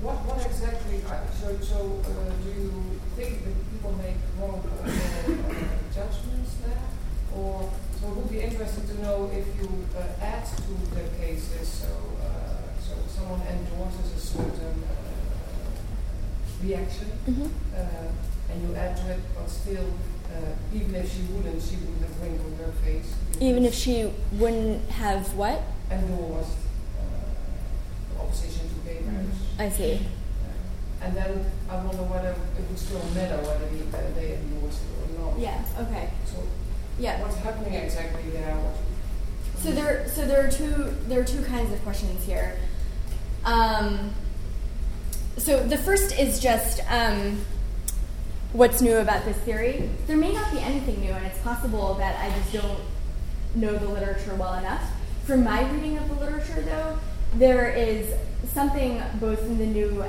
what, 0.05 0.21
what 0.29 0.45
exactly, 0.45 1.01
uh, 1.09 1.25
so, 1.33 1.57
so 1.65 1.79
uh, 2.05 2.29
do 2.45 2.51
you 2.53 3.01
think 3.17 3.41
that 3.49 3.57
people 3.73 3.93
make 3.97 4.21
wrong 4.37 4.61
uh, 4.61 4.85
judgments 5.89 6.61
there? 6.61 6.85
Or, 7.33 7.73
so 7.99 8.09
it 8.09 8.15
would 8.15 8.29
be 8.31 8.41
interesting 8.45 8.87
to 8.93 8.97
know 9.01 9.33
if 9.33 9.49
you 9.57 9.89
uh, 9.97 10.05
add 10.21 10.45
to 10.45 10.73
the 10.93 11.09
cases, 11.17 11.65
so, 11.67 11.89
uh, 12.21 12.61
so 12.77 12.93
someone 13.09 13.41
endorses 13.49 14.13
a 14.13 14.21
certain 14.21 14.85
uh, 14.85 14.93
reaction, 17.27 17.51
Mhm. 17.51 17.51
uh, 17.77 18.53
and 18.53 18.69
you 18.69 18.75
add 18.77 18.97
to 18.97 19.11
it, 19.11 19.21
but 19.35 19.49
still, 19.49 19.85
uh, 20.33 20.53
even 20.75 20.95
if 20.95 21.13
she 21.13 21.23
wouldn't, 21.33 21.63
she 21.63 21.77
would 21.77 22.01
have 22.09 22.21
wrinkled 22.21 22.55
her 22.59 22.73
face. 22.85 23.13
Even 23.41 23.65
if 23.65 23.75
she 23.75 24.11
wouldn't 24.33 24.89
have 24.91 25.35
what? 25.35 25.63
endorsed 25.91 26.49
uh, 26.99 28.15
the 28.15 28.21
opposition 28.23 28.69
to 28.69 28.89
gay 28.89 29.01
marriage. 29.07 29.29
I 29.59 29.69
see. 29.69 29.95
Uh, 29.95 31.05
and 31.05 31.15
then 31.17 31.45
I 31.69 31.77
wonder 31.77 32.03
whether 32.05 32.31
it 32.31 32.65
would 32.69 32.79
still 32.79 33.05
matter 33.15 33.37
whether 33.37 33.67
they, 33.69 33.83
uh, 33.97 34.01
they 34.15 34.35
endorse 34.39 34.81
it 34.81 35.19
or 35.21 35.25
not. 35.31 35.39
Yeah, 35.39 35.63
okay. 35.79 36.09
So 36.27 36.39
Yeah. 36.99 37.21
what's 37.21 37.37
happening 37.37 37.75
exactly 37.75 38.31
there? 38.31 38.55
What, 38.57 38.77
So 39.63 39.73
there, 39.73 40.09
so 40.09 40.27
there 40.27 40.45
are 40.47 40.51
two 40.51 40.95
there 41.09 41.21
are 41.21 41.25
two 41.25 41.43
kinds 41.43 41.73
of 41.73 41.83
questions 41.83 42.25
here. 42.25 42.57
Um, 43.45 44.15
so 45.37 45.63
the 45.67 45.79
first 45.79 46.19
is 46.19 46.41
just 46.41 46.81
um, 46.91 47.45
what's 48.53 48.81
new 48.81 48.97
about 48.99 49.25
this 49.25 49.37
theory. 49.39 49.91
There 50.07 50.17
may 50.17 50.33
not 50.33 50.53
be 50.53 50.59
anything 50.59 51.01
new, 51.01 51.11
and 51.11 51.27
it's 51.27 51.41
possible 51.41 51.95
that 51.95 52.19
I 52.21 52.37
just 52.39 52.53
don't 52.53 52.81
know 53.55 53.77
the 53.77 53.89
literature 53.89 54.35
well 54.35 54.55
enough. 54.55 54.83
From 55.25 55.45
my 55.45 55.69
reading 55.71 55.99
of 55.99 56.09
the 56.09 56.15
literature, 56.15 56.63
though, 56.63 56.99
there 57.35 57.71
is 57.71 58.15
something 58.53 59.03
both 59.21 59.43
in 59.43 59.59
the 59.59 59.67
new, 59.67 60.05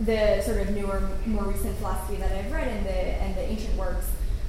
the 0.00 0.40
sort 0.42 0.60
of 0.60 0.70
newer, 0.70 1.08
more 1.26 1.44
recent 1.44 1.76
philosophy 1.78 2.16
that 2.16 2.32
I've 2.32 2.50
read 2.52 2.68
and 2.68 2.86
the 2.86 2.90
and 2.90 3.34
the 3.36 3.42
ancient 3.42 3.76
works 3.76 4.06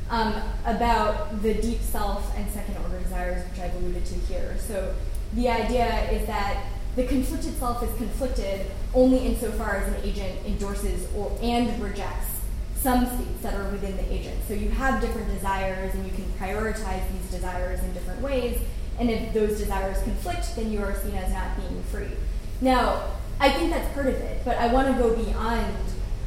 um, 0.10 0.36
about 0.66 1.42
the 1.42 1.54
deep 1.56 1.82
self 1.82 2.36
and 2.38 2.50
second 2.52 2.78
order 2.78 3.00
desires, 3.00 3.50
which 3.50 3.60
I've 3.60 3.76
alluded 3.76 4.06
to 4.06 4.16
here. 4.16 4.56
So 4.60 4.94
the 5.34 5.50
idea 5.50 6.10
is 6.12 6.28
that 6.28 6.66
the 6.96 7.06
conflicted 7.06 7.58
self 7.58 7.82
is 7.84 7.96
conflicted 7.98 8.68
only 8.94 9.20
insofar 9.20 9.78
as 9.78 9.88
an 9.88 9.96
agent 10.04 10.46
endorses 10.46 11.08
or 11.16 11.32
and 11.42 11.82
rejects 11.82 12.42
some 12.76 13.06
states 13.06 13.42
that 13.42 13.54
are 13.54 13.70
within 13.70 13.96
the 13.96 14.12
agent. 14.12 14.36
So 14.48 14.54
you 14.54 14.70
have 14.70 15.00
different 15.00 15.28
desires 15.30 15.94
and 15.94 16.06
you 16.06 16.12
can 16.12 16.26
prioritize 16.40 17.04
these 17.12 17.32
desires 17.32 17.80
in 17.82 17.94
different 17.94 18.22
ways. 18.22 18.60
And 19.00 19.10
if 19.10 19.34
those 19.34 19.58
desires 19.58 20.02
conflict, 20.04 20.56
then 20.56 20.72
you 20.72 20.82
are 20.82 20.96
seen 20.96 21.16
as 21.16 21.32
not 21.32 21.56
being 21.58 21.82
free. 21.84 22.18
Now, 22.60 23.04
I 23.40 23.52
think 23.52 23.72
that's 23.72 23.92
part 23.94 24.08
of 24.08 24.16
it, 24.16 24.44
but 24.44 24.58
I 24.58 24.68
want 24.74 24.88
to 24.88 25.02
go 25.02 25.16
beyond 25.16 25.76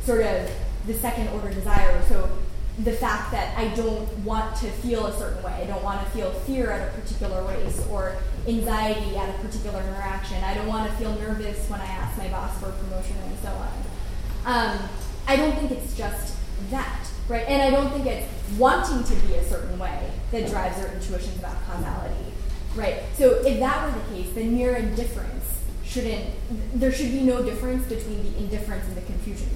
sort 0.05 0.23
of 0.23 0.51
the 0.87 0.95
second 0.95 1.29
order 1.29 1.53
desire. 1.53 2.03
So 2.09 2.29
the 2.79 2.93
fact 2.93 3.31
that 3.31 3.57
I 3.57 3.69
don't 3.75 4.09
want 4.25 4.57
to 4.57 4.67
feel 4.69 5.07
a 5.07 5.17
certain 5.17 5.43
way, 5.45 5.53
I 5.53 5.65
don't 5.67 5.83
want 5.85 6.05
to 6.05 6.11
feel 6.11 6.31
fear 6.31 6.71
at 6.71 6.89
a 6.89 7.01
particular 7.01 7.43
race 7.45 7.87
or 7.89 8.17
anxiety 8.49 9.17
at 9.17 9.29
a 9.29 9.39
particular 9.39 9.81
interaction. 9.81 10.43
I 10.43 10.55
don't 10.55 10.67
want 10.67 10.91
to 10.91 10.97
feel 10.97 11.15
nervous 11.21 11.69
when 11.69 11.81
I 11.81 11.87
ask 11.87 12.19
my 12.19 12.29
boss 12.29 12.59
for 12.59 12.71
a 12.71 12.73
promotion 12.73 13.17
and 13.25 13.39
so 13.39 13.49
on. 13.49 13.73
Um, 14.47 14.89
I 15.29 15.37
don't 15.37 15.57
think 15.57 15.71
it's 15.71 15.97
just 15.97 16.37
that, 16.71 17.07
right? 17.29 17.47
And 17.47 17.63
I 17.63 17.71
don't 17.71 17.93
think 17.93 18.07
it's 18.07 18.29
wanting 18.59 19.05
to 19.05 19.27
be 19.27 19.35
a 19.35 19.45
certain 19.45 19.79
way 19.79 20.11
that 20.33 20.51
drives 20.51 20.79
our 20.81 20.89
intuitions 20.89 21.39
about 21.39 21.57
causality, 21.67 22.33
right? 22.75 23.03
So 23.17 23.41
if 23.47 23.61
that 23.61 23.87
were 23.87 24.01
the 24.01 24.15
case, 24.17 24.35
then 24.35 24.57
mere 24.57 24.75
indifference 24.75 25.63
shouldn't, 25.85 26.27
there 26.75 26.93
should 26.93 27.13
be 27.13 27.21
no 27.21 27.43
difference 27.43 27.87
between 27.87 28.23
the 28.25 28.39
indifference 28.39 28.85
and 28.87 28.97
the 28.97 29.03
confusion 29.03 29.49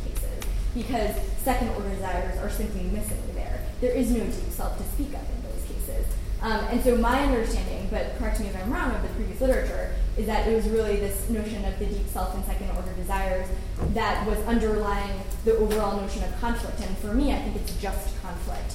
because 0.74 1.14
second 1.42 1.68
order 1.70 1.88
desires 1.90 2.38
are 2.38 2.50
simply 2.50 2.82
missing 2.82 3.22
there. 3.34 3.60
There 3.80 3.92
is 3.92 4.10
no 4.10 4.24
deep 4.24 4.50
self 4.50 4.76
to 4.78 4.84
speak 4.94 5.08
of 5.08 5.14
in 5.14 5.42
those 5.42 5.64
cases. 5.66 6.06
Um, 6.40 6.64
and 6.70 6.82
so 6.82 6.96
my 6.96 7.20
understanding, 7.22 7.88
but 7.90 8.16
correct 8.18 8.40
me 8.40 8.46
if 8.46 8.56
I'm 8.56 8.72
wrong, 8.72 8.94
of 8.94 9.02
the 9.02 9.08
previous 9.08 9.40
literature 9.40 9.94
is 10.16 10.26
that 10.26 10.46
it 10.46 10.54
was 10.54 10.68
really 10.68 10.96
this 10.96 11.28
notion 11.30 11.64
of 11.64 11.78
the 11.78 11.86
deep 11.86 12.06
self 12.08 12.34
and 12.34 12.44
second 12.44 12.70
order 12.70 12.92
desires 12.94 13.48
that 13.94 14.26
was 14.26 14.38
underlying 14.46 15.20
the 15.44 15.56
overall 15.56 16.00
notion 16.00 16.22
of 16.24 16.40
conflict. 16.40 16.80
And 16.80 16.96
for 16.98 17.14
me, 17.14 17.32
I 17.32 17.38
think 17.38 17.56
it's 17.56 17.74
just 17.80 18.20
conflict. 18.22 18.74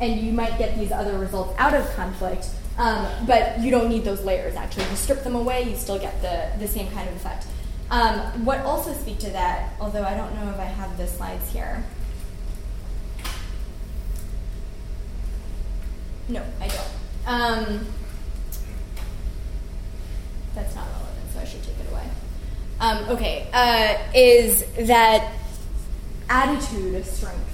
And 0.00 0.20
you 0.20 0.32
might 0.32 0.58
get 0.58 0.78
these 0.78 0.92
other 0.92 1.18
results 1.18 1.54
out 1.58 1.74
of 1.74 1.88
conflict, 1.94 2.48
um, 2.78 3.06
but 3.26 3.58
you 3.60 3.70
don't 3.70 3.88
need 3.88 4.04
those 4.04 4.22
layers 4.24 4.54
actually. 4.54 4.84
You 4.84 4.96
strip 4.96 5.24
them 5.24 5.34
away, 5.34 5.68
you 5.68 5.76
still 5.76 5.98
get 5.98 6.22
the, 6.22 6.50
the 6.58 6.68
same 6.68 6.90
kind 6.92 7.08
of 7.08 7.16
effect. 7.16 7.46
Um, 7.90 8.44
what 8.44 8.60
also 8.60 8.92
speak 8.92 9.18
to 9.20 9.30
that, 9.30 9.72
although 9.80 10.04
I 10.04 10.14
don't 10.14 10.34
know 10.34 10.50
if 10.50 10.58
I 10.58 10.64
have 10.64 10.96
the 10.98 11.06
slides 11.06 11.50
here. 11.50 11.84
No, 16.28 16.42
I 16.60 16.68
don't. 16.68 16.88
Um, 17.26 17.86
that's 20.54 20.74
not 20.74 20.86
relevant, 20.88 21.32
so 21.32 21.40
I 21.40 21.44
should 21.44 21.62
take 21.62 21.78
it 21.80 21.90
away. 21.90 22.04
Um, 22.80 23.08
okay, 23.08 23.48
uh, 23.52 23.96
is 24.14 24.64
that 24.86 25.32
attitude 26.28 26.94
of 26.94 27.06
strength 27.06 27.48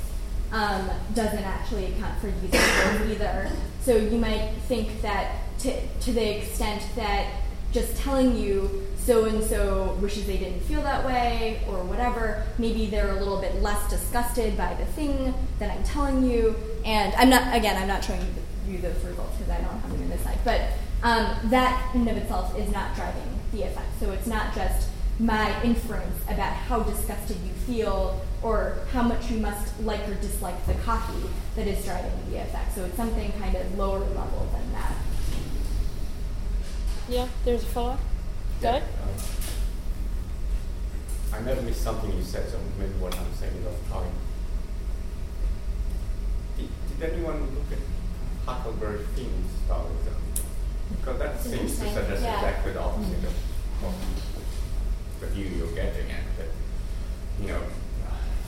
um, 0.54 0.88
doesn't 1.14 1.42
actually 1.42 1.86
account 1.86 2.18
for 2.20 2.30
things 2.30 3.10
either. 3.10 3.50
So 3.82 3.96
you 3.96 4.18
might 4.18 4.52
think 4.68 5.02
that 5.02 5.36
to, 5.60 5.86
to 6.00 6.12
the 6.12 6.38
extent 6.38 6.82
that 6.96 7.26
just 7.74 7.96
telling 7.96 8.36
you 8.36 8.86
so 8.96 9.26
and 9.26 9.44
so 9.44 9.98
wishes 10.00 10.26
they 10.26 10.38
didn't 10.38 10.60
feel 10.60 10.80
that 10.80 11.04
way 11.04 11.60
or 11.68 11.82
whatever, 11.84 12.46
maybe 12.56 12.86
they're 12.86 13.10
a 13.10 13.18
little 13.18 13.38
bit 13.38 13.60
less 13.60 13.90
disgusted 13.90 14.56
by 14.56 14.72
the 14.74 14.86
thing 14.86 15.34
that 15.58 15.70
I'm 15.70 15.82
telling 15.82 16.24
you. 16.24 16.56
And 16.86 17.12
I'm 17.16 17.28
not, 17.28 17.54
again, 17.54 17.76
I'm 17.76 17.88
not 17.88 18.02
showing 18.02 18.20
you, 18.66 18.78
the, 18.78 18.88
those 18.88 19.04
results 19.04 19.36
because 19.36 19.50
I 19.50 19.60
don't 19.60 19.78
have 19.78 19.90
them 19.90 20.00
in 20.00 20.08
this 20.08 20.22
slide, 20.22 20.38
but 20.44 20.62
um, 21.02 21.36
that 21.50 21.94
in 21.94 22.08
and 22.08 22.10
of 22.10 22.16
itself 22.16 22.58
is 22.58 22.72
not 22.72 22.94
driving 22.94 23.40
the 23.52 23.64
effect. 23.64 23.88
So 24.00 24.10
it's 24.12 24.26
not 24.26 24.54
just 24.54 24.88
my 25.18 25.62
inference 25.62 26.22
about 26.24 26.54
how 26.54 26.82
disgusted 26.82 27.36
you 27.44 27.52
feel 27.66 28.20
or 28.42 28.78
how 28.92 29.02
much 29.02 29.30
you 29.30 29.38
must 29.38 29.78
like 29.82 30.08
or 30.08 30.14
dislike 30.14 30.66
the 30.66 30.74
coffee 30.74 31.28
that 31.56 31.66
is 31.66 31.84
driving 31.84 32.10
the 32.30 32.38
effect. 32.38 32.74
So 32.74 32.84
it's 32.84 32.96
something 32.96 33.30
kind 33.32 33.54
of 33.54 33.78
lower 33.78 34.00
level 34.00 34.48
than 34.52 34.72
that. 34.72 34.92
Yeah, 37.08 37.28
there's 37.44 37.62
a 37.62 37.66
follow 37.66 37.90
up. 37.90 38.00
Go 38.62 38.68
ahead. 38.68 38.82
I 41.32 41.40
never 41.40 41.62
missed 41.62 41.82
something 41.82 42.16
you 42.16 42.22
said, 42.22 42.48
so 42.48 42.58
maybe 42.78 42.92
what 42.94 43.14
I'm 43.18 43.32
saying 43.34 43.52
is 43.56 43.66
off 43.66 43.90
time. 43.90 44.12
Did, 46.56 46.68
did 46.88 47.12
anyone 47.12 47.40
look 47.54 47.72
at 47.72 47.78
Huckleberry 48.46 49.04
Finn's 49.16 49.50
Taoism? 49.68 50.14
Because 50.90 51.18
that 51.18 51.40
seems 51.40 51.78
to 51.78 51.92
suggest 51.92 52.22
yeah. 52.22 52.36
exactly 52.36 52.72
the 52.72 52.80
opposite 52.80 53.24
of, 53.24 53.34
mm. 53.82 53.88
of 53.88 53.94
the 55.20 55.26
view 55.26 55.46
you're 55.58 55.74
getting 55.74 56.10
at. 56.10 56.24
That, 56.38 56.48
you 57.40 57.48
know, 57.48 57.60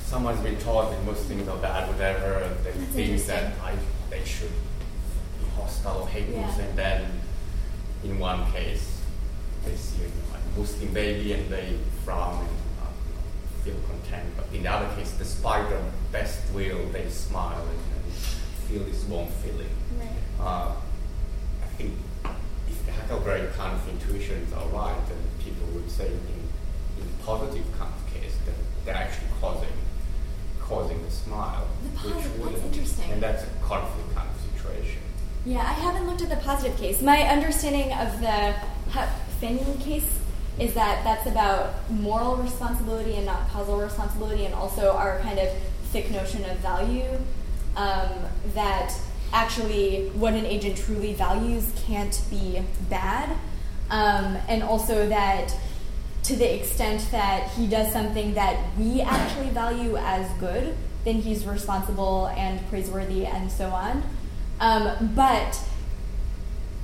someone's 0.05 0.41
been 0.41 0.59
taught 0.61 0.93
that 0.93 1.05
most 1.05 1.25
things 1.25 1.49
are 1.49 1.59
bad, 1.59 1.89
whatever, 1.89 2.45
and 2.45 2.65
they 2.65 2.71
That's 2.71 2.93
think 2.93 3.23
that. 3.27 3.53
I, 3.63 3.75
they 4.09 4.25
should 4.25 4.53
be 5.41 5.51
hostile 5.57 6.03
or 6.03 6.09
hate 6.09 6.29
Yeah. 6.29 6.47
Muslim, 6.47 6.77
then 6.77 7.21
in 8.05 8.19
one 8.19 8.51
case, 8.53 9.01
they 9.65 9.75
see 9.75 10.03
a 10.05 10.59
Muslim 10.59 10.93
baby 10.95 11.33
and 11.33 11.49
they 11.51 11.77
frown 12.05 12.41
and 12.41 12.49
uh, 12.83 13.63
feel 13.65 13.75
content. 13.89 14.29
But 14.37 14.47
in 14.55 14.63
the 14.63 14.71
other 14.73 14.95
case, 14.97 15.13
despite 15.19 15.69
their 15.69 15.83
best 16.13 16.41
will, 16.55 16.87
they 16.93 17.09
smile 17.09 17.61
and, 17.61 18.13
feel 18.69 18.83
this 18.83 19.05
warm 19.05 19.29
feeling. 19.45 19.71
Right. 19.97 20.09
Uh, 20.41 20.73
I 21.63 21.67
think 21.79 21.95
if 22.69 22.85
the 22.85 22.91
Huckleberry 22.91 23.47
kind 23.57 23.73
of 23.77 23.89
intuitions 23.89 24.53
are 24.53 24.67
right, 24.71 24.97
then 25.09 25.19
people 25.39 25.69
would 25.69 25.89
say 25.89 26.07
in, 26.09 26.13
in 27.01 27.09
positive 27.25 27.65
kind 27.79 27.93
of 27.95 28.13
case 28.13 28.35
that 28.45 28.55
they're 28.85 28.97
actually 28.97 29.29
causing 29.41 29.69
causing 30.61 31.01
the 31.05 31.11
smile. 31.13 31.69
The 31.85 31.89
which 31.91 31.97
positive- 32.03 32.25
that's 32.25 32.39
wouldn't- 32.45 32.65
interesting. 32.75 33.11
And 33.13 33.23
that's 33.23 33.45
a 33.45 33.51
conflict 33.63 34.13
kind 34.17 34.29
of 34.29 34.37
situation. 34.59 35.03
Yeah, 35.47 35.61
I 35.61 35.75
haven't 35.75 36.09
looked 36.09 36.23
at 36.23 36.29
the 36.29 36.45
positive 36.45 36.77
case. 36.77 37.01
My 37.01 37.23
understanding 37.23 37.93
of 37.93 38.21
the 38.21 38.57
Finn 39.39 39.79
case 39.79 40.19
is 40.59 40.75
that 40.75 41.05
that's 41.05 41.25
about 41.29 41.89
moral 41.89 42.35
responsibility 42.35 43.15
and 43.15 43.27
not 43.27 43.49
causal 43.51 43.79
responsibility, 43.79 44.45
and 44.45 44.53
also 44.53 44.91
our 44.91 45.21
kind 45.21 45.39
of 45.39 45.49
thick 45.93 46.11
notion 46.11 46.45
of 46.47 46.57
value. 46.59 47.07
Um, 47.77 48.11
that 48.55 48.93
actually, 49.33 50.09
what 50.15 50.35
an 50.35 50.47
agent 50.47 50.79
truly 50.79 51.13
values 51.15 51.71
can't 51.87 52.21
be 52.29 52.61
bad, 52.91 53.31
um, 53.89 54.39
and 54.49 54.65
also 54.65 55.09
that 55.09 55.55
to 56.25 56.35
the 56.35 56.57
extent 56.57 57.07
that 57.13 57.51
he 57.51 57.69
does 57.69 57.93
something 57.93 58.35
that 58.35 58.77
we 58.77 59.01
actually 59.01 59.51
value 59.51 59.97
as 59.97 60.29
good, 60.41 60.75
then 61.05 61.21
he's 61.21 61.47
responsible 61.47 62.27
and 62.37 62.69
praiseworthy 62.69 63.25
and 63.25 63.53
so 63.53 63.69
on. 63.69 64.03
Um, 64.61 65.13
but 65.15 65.59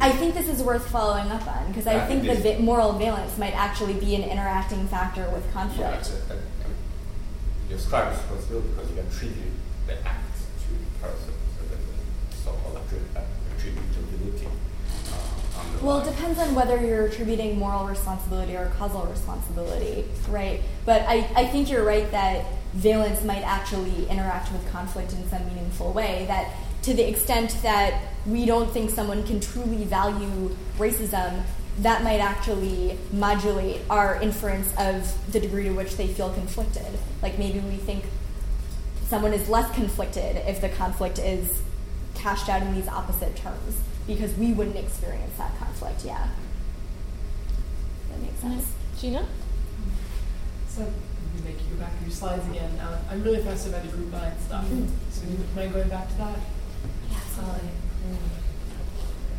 I 0.01 0.11
think 0.13 0.35
this 0.35 0.49
is 0.49 0.63
worth 0.63 0.89
following 0.91 1.31
up 1.31 1.47
on 1.47 1.69
because 1.69 1.87
I 1.87 2.05
I 2.05 2.07
think 2.07 2.25
think 2.25 2.43
the 2.43 2.59
moral 2.59 2.93
valence 2.95 3.39
might 3.39 3.55
actually 3.55 3.95
be 3.95 4.15
an 4.15 4.23
interacting 4.23 4.87
factor 4.89 5.29
with 5.31 5.51
conflict. 5.53 6.11
that, 6.11 6.29
that, 6.29 6.39
I 6.39 7.71
you 7.71 7.77
ascribe 7.77 8.13
responsibility 8.13 8.69
because 8.69 8.91
you 8.91 9.01
attribute 9.01 9.53
the 9.87 9.95
act 10.07 10.37
to 10.37 10.75
the 10.75 11.07
person, 11.07 11.33
so 11.57 11.65
that 11.71 11.79
the 11.79 12.37
so-called 12.37 12.77
uh, 12.77 13.21
attributability. 13.57 14.47
Uh, 14.47 15.83
Well, 15.83 16.01
it 16.01 16.11
depends 16.11 16.39
on 16.39 16.55
whether 16.55 16.79
you're 16.85 17.07
attributing 17.07 17.59
moral 17.59 17.87
responsibility 17.87 18.57
or 18.57 18.71
causal 18.79 19.05
responsibility, 19.05 20.05
right? 20.29 20.61
But 20.85 21.03
I, 21.09 21.27
I 21.37 21.47
think 21.47 21.71
you're 21.71 21.85
right 21.85 22.11
that 22.11 22.45
valence 22.75 23.23
might 23.25 23.43
actually 23.43 24.07
interact 24.09 24.51
with 24.53 24.71
conflict 24.73 25.13
in 25.13 25.29
some 25.29 25.47
meaningful 25.47 25.93
way. 25.93 26.25
That 26.27 26.51
to 26.83 26.95
the 26.95 27.09
extent 27.09 27.57
that 27.63 28.01
we 28.27 28.45
don't 28.45 28.71
think 28.71 28.91
someone 28.91 29.25
can 29.25 29.41
truly 29.41 29.85
value 29.85 30.55
racism, 30.79 31.43
that 31.79 32.03
might 32.05 32.19
actually 32.21 32.99
modulate 33.13 33.81
our 33.89 34.21
inference 34.21 34.73
of 34.79 35.33
the 35.33 35.41
degree 35.41 35.65
to 35.65 35.71
which 35.73 35.97
they 35.97 36.07
feel 36.07 36.33
conflicted. 36.33 36.87
Like 37.23 37.39
maybe 37.39 37.61
we 37.61 37.77
think 37.77 38.05
someone 39.07 39.33
is 39.33 39.49
less 39.49 39.73
conflicted 39.75 40.37
if 40.37 40.61
the 40.61 40.69
conflict 40.69 41.19
is 41.19 41.63
cashed 42.15 42.49
out 42.49 42.63
in 42.63 42.75
these 42.75 42.89
opposite 42.89 43.35
terms 43.37 43.81
because 44.07 44.35
we 44.37 44.53
wouldn't 44.53 44.77
experience 44.77 45.37
that 45.39 45.57
conflict. 45.59 46.05
Yeah. 46.05 46.29
That 48.11 48.21
makes 48.21 48.39
sense. 48.41 48.73
Gina? 48.99 49.27
So, 50.69 50.83
you 50.83 51.45
make 51.45 51.57
you 51.61 51.75
go 51.75 51.81
back 51.83 51.97
to 51.99 52.05
your 52.05 52.13
slides 52.13 52.47
again. 52.49 52.79
Uh, 52.79 52.99
I'm 53.11 53.23
really 53.23 53.43
fascinated 53.43 53.73
by 53.83 53.87
the 53.91 53.97
group 53.97 54.13
mind 54.13 54.35
stuff. 54.47 54.65
Mhm. 54.65 54.89
So, 55.11 55.23
you 55.29 55.39
mind 55.57 55.73
going 55.73 55.89
back 55.89 56.09
to 56.09 56.15
that? 56.19 56.39
Yeah, 57.43 57.59
mm, 58.07 58.17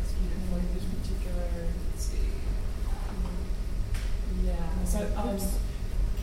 ask 0.02 0.12
you 0.20 0.28
to 0.28 0.38
point 0.52 0.68
this 0.74 0.84
particular. 0.84 1.48
Let's. 1.90 2.10
Yeah. 4.44 4.84
So, 4.84 4.98
um, 5.16 5.38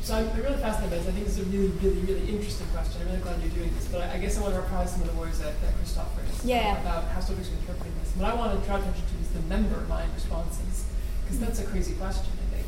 so 0.04 0.16
I'm 0.16 0.30
I'm 0.30 0.42
really 0.42 0.58
fascinated 0.62 0.92
by 0.92 0.98
this. 0.98 1.08
I 1.08 1.12
think 1.12 1.26
this 1.26 1.38
is 1.40 1.48
a 1.48 1.50
really, 1.50 1.68
really, 1.82 2.02
really 2.06 2.30
interesting 2.30 2.68
question. 2.74 3.02
I'm 3.02 3.08
really 3.08 3.22
glad 3.22 3.42
you're 3.42 3.50
doing 3.58 3.74
this. 3.74 3.88
But 3.88 4.02
I, 4.02 4.14
I 4.14 4.18
guess 4.20 4.38
I 4.38 4.42
want 4.42 4.54
to 4.54 4.62
reprise 4.62 4.92
some 4.94 5.02
of 5.02 5.08
the 5.12 5.18
words 5.20 5.40
that, 5.40 5.60
that 5.62 5.74
Christoph 5.78 6.14
raised 6.18 6.46
Yeah. 6.46 6.80
about 6.82 7.06
how 7.10 7.20
subjects 7.20 7.50
are 7.50 7.58
interpreting 7.62 7.94
this. 8.04 8.14
What 8.16 8.30
I 8.30 8.36
want 8.36 8.60
to 8.60 8.66
draw 8.68 8.78
attention 8.78 9.02
to 9.06 9.16
is 9.22 9.30
the 9.34 9.42
member 9.50 9.82
mind 9.90 10.12
responses, 10.14 10.86
because 11.24 11.40
that's 11.40 11.60
a 11.62 11.66
crazy 11.66 11.94
question. 11.96 12.30
I 12.30 12.62
think. 12.62 12.68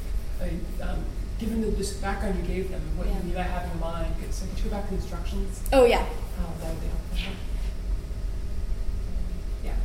I, 0.81 0.83
um, 0.89 1.05
given 1.39 1.61
the 1.61 1.67
this 1.67 1.93
background 1.97 2.37
you 2.41 2.45
gave 2.47 2.71
them, 2.71 2.81
and 2.81 2.97
what 2.97 3.07
Yeah. 3.07 3.17
you 3.17 3.23
need 3.29 3.33
to 3.33 3.43
have 3.43 3.71
in 3.71 3.79
mind, 3.79 4.13
so 4.31 4.45
could 4.47 4.57
you 4.57 4.63
go 4.65 4.69
back 4.71 4.85
to 4.85 4.89
the 4.91 4.95
instructions? 5.01 5.61
Oh 5.71 5.85
yeah. 5.85 6.05
Oh, 6.41 6.49
that 6.61 6.69
would 6.73 6.81
be 6.81 6.87
helpful. 6.87 7.17
Yeah. 9.63 9.75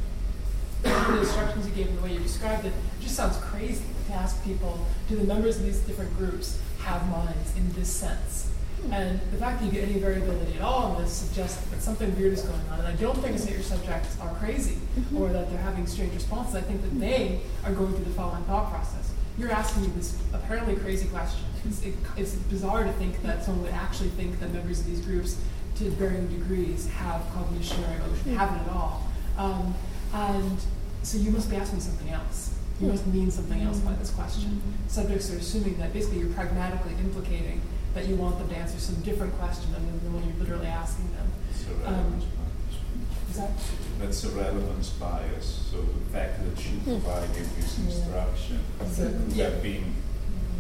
The 0.83 1.19
instructions 1.21 1.67
you 1.67 1.75
gave 1.75 1.89
and 1.89 1.99
the 1.99 2.03
way 2.03 2.13
you 2.13 2.21
described 2.21 2.65
it 2.67 2.73
just 3.01 3.17
sounds 3.17 3.37
crazy 3.39 3.85
to 4.07 4.13
ask 4.13 4.43
people, 4.45 4.79
do 5.09 5.17
the 5.17 5.25
members 5.25 5.57
of 5.59 5.65
these 5.65 5.81
different 5.81 6.17
groups 6.17 6.61
have 6.81 7.09
minds 7.11 7.57
in 7.57 7.71
this 7.73 7.89
sense? 7.89 8.51
Hmm. 8.83 8.93
And 8.93 9.21
the 9.33 9.39
fact 9.39 9.61
that 9.61 9.67
you 9.67 9.73
get 9.73 9.89
any 9.89 9.99
variability 9.99 10.55
at 10.55 10.63
all 10.63 10.97
in 10.97 11.03
this 11.03 11.13
suggests 11.13 11.65
that 11.71 11.83
something 11.83 12.15
weird 12.17 12.33
is 12.33 12.43
going 12.43 12.61
on. 12.71 12.79
And 12.79 12.89
I 12.89 12.95
don't 12.97 13.17
think 13.19 13.35
it's 13.35 13.45
that 13.45 13.53
your 13.53 13.63
subjects 13.63 14.19
are 14.21 14.33
crazy 14.37 14.77
mm-hmm. 14.97 15.17
or 15.17 15.33
that 15.33 15.51
they're 15.51 15.59
having 15.59 15.87
strange 15.87 16.15
responses. 16.15 16.55
I 16.55 16.61
think 16.61 16.83
that 16.83 16.91
hmm. 16.91 17.01
they 17.01 17.41
are 17.65 17.73
going 17.73 17.93
through 17.95 18.05
the 18.05 18.11
following 18.11 18.45
thought 18.45 18.71
process. 18.71 19.13
You're 19.37 19.53
asking 19.53 19.83
me 19.83 19.89
this 19.89 20.21
apparently 20.33 20.75
crazy 20.77 21.09
question. 21.09 21.45
It's, 21.65 21.83
it, 21.83 21.95
it's 22.17 22.35
bizarre 22.35 22.85
to 22.85 22.93
think 22.93 23.23
that 23.23 23.45
someone 23.45 23.65
would 23.65 23.75
actually 23.75 24.11
think 24.11 24.41
that 24.41 24.53
members 24.53 24.81
of 24.81 24.87
these 24.87 25.01
groups, 25.01 25.41
to 25.77 25.91
varying 25.91 26.27
degrees, 26.29 26.89
have 26.89 27.23
cognition 27.33 27.85
or 27.85 27.95
emotion, 27.95 28.25
hmm. 28.25 28.37
have 28.37 28.55
it 28.55 28.69
at 28.69 28.77
all. 28.77 29.05
Um, 29.37 29.75
and 30.15 30.59
so 31.03 31.19
you 31.19 31.31
must 31.31 31.51
be 31.51 31.57
asking 31.57 31.81
something 31.81 32.11
else. 32.11 32.55
You 32.81 32.89
must 32.89 33.07
mean 33.09 33.31
something 33.31 33.61
else 33.63 33.79
by 33.81 33.93
this 33.95 34.11
question. 34.11 34.63
Subjects 34.87 35.33
are 35.33 35.37
assuming 35.39 35.79
that 35.79 35.93
basically 35.93 36.19
you're 36.21 36.33
pragmatically 36.33 36.93
implicating 37.01 37.61
that 37.95 38.07
you 38.07 38.15
want 38.17 38.39
them 38.39 38.49
to 38.49 38.57
answer 38.57 38.79
some 38.79 38.95
different 39.03 39.33
question 39.39 39.73
than 39.73 39.83
the 40.05 40.11
one 40.11 40.23
you're 40.29 40.39
literally 40.39 40.67
asking 40.69 41.11
them. 41.13 41.27
It's 41.51 41.65
Um, 41.67 41.93
relevance 41.95 42.25
bias. 42.25 43.31
Is 43.31 43.37
that? 43.37 43.51
That's 43.99 44.25
a 44.25 44.29
relevance 44.31 44.91
bias. 44.91 45.69
So 45.71 45.79
the 45.83 46.13
fact 46.13 46.45
that 46.45 46.61
she 46.63 46.77
provided 46.85 47.35
this 47.57 47.79
instruction 47.79 48.61
So, 48.93 49.03
could 49.11 49.33
yeah. 49.33 49.45
have 49.51 49.63
been 49.63 49.95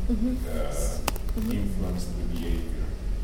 Mm-hmm. 0.09 0.36
uh, 0.49 1.53
influenced 1.53 2.09
the 2.16 2.24
behavior. 2.34 2.78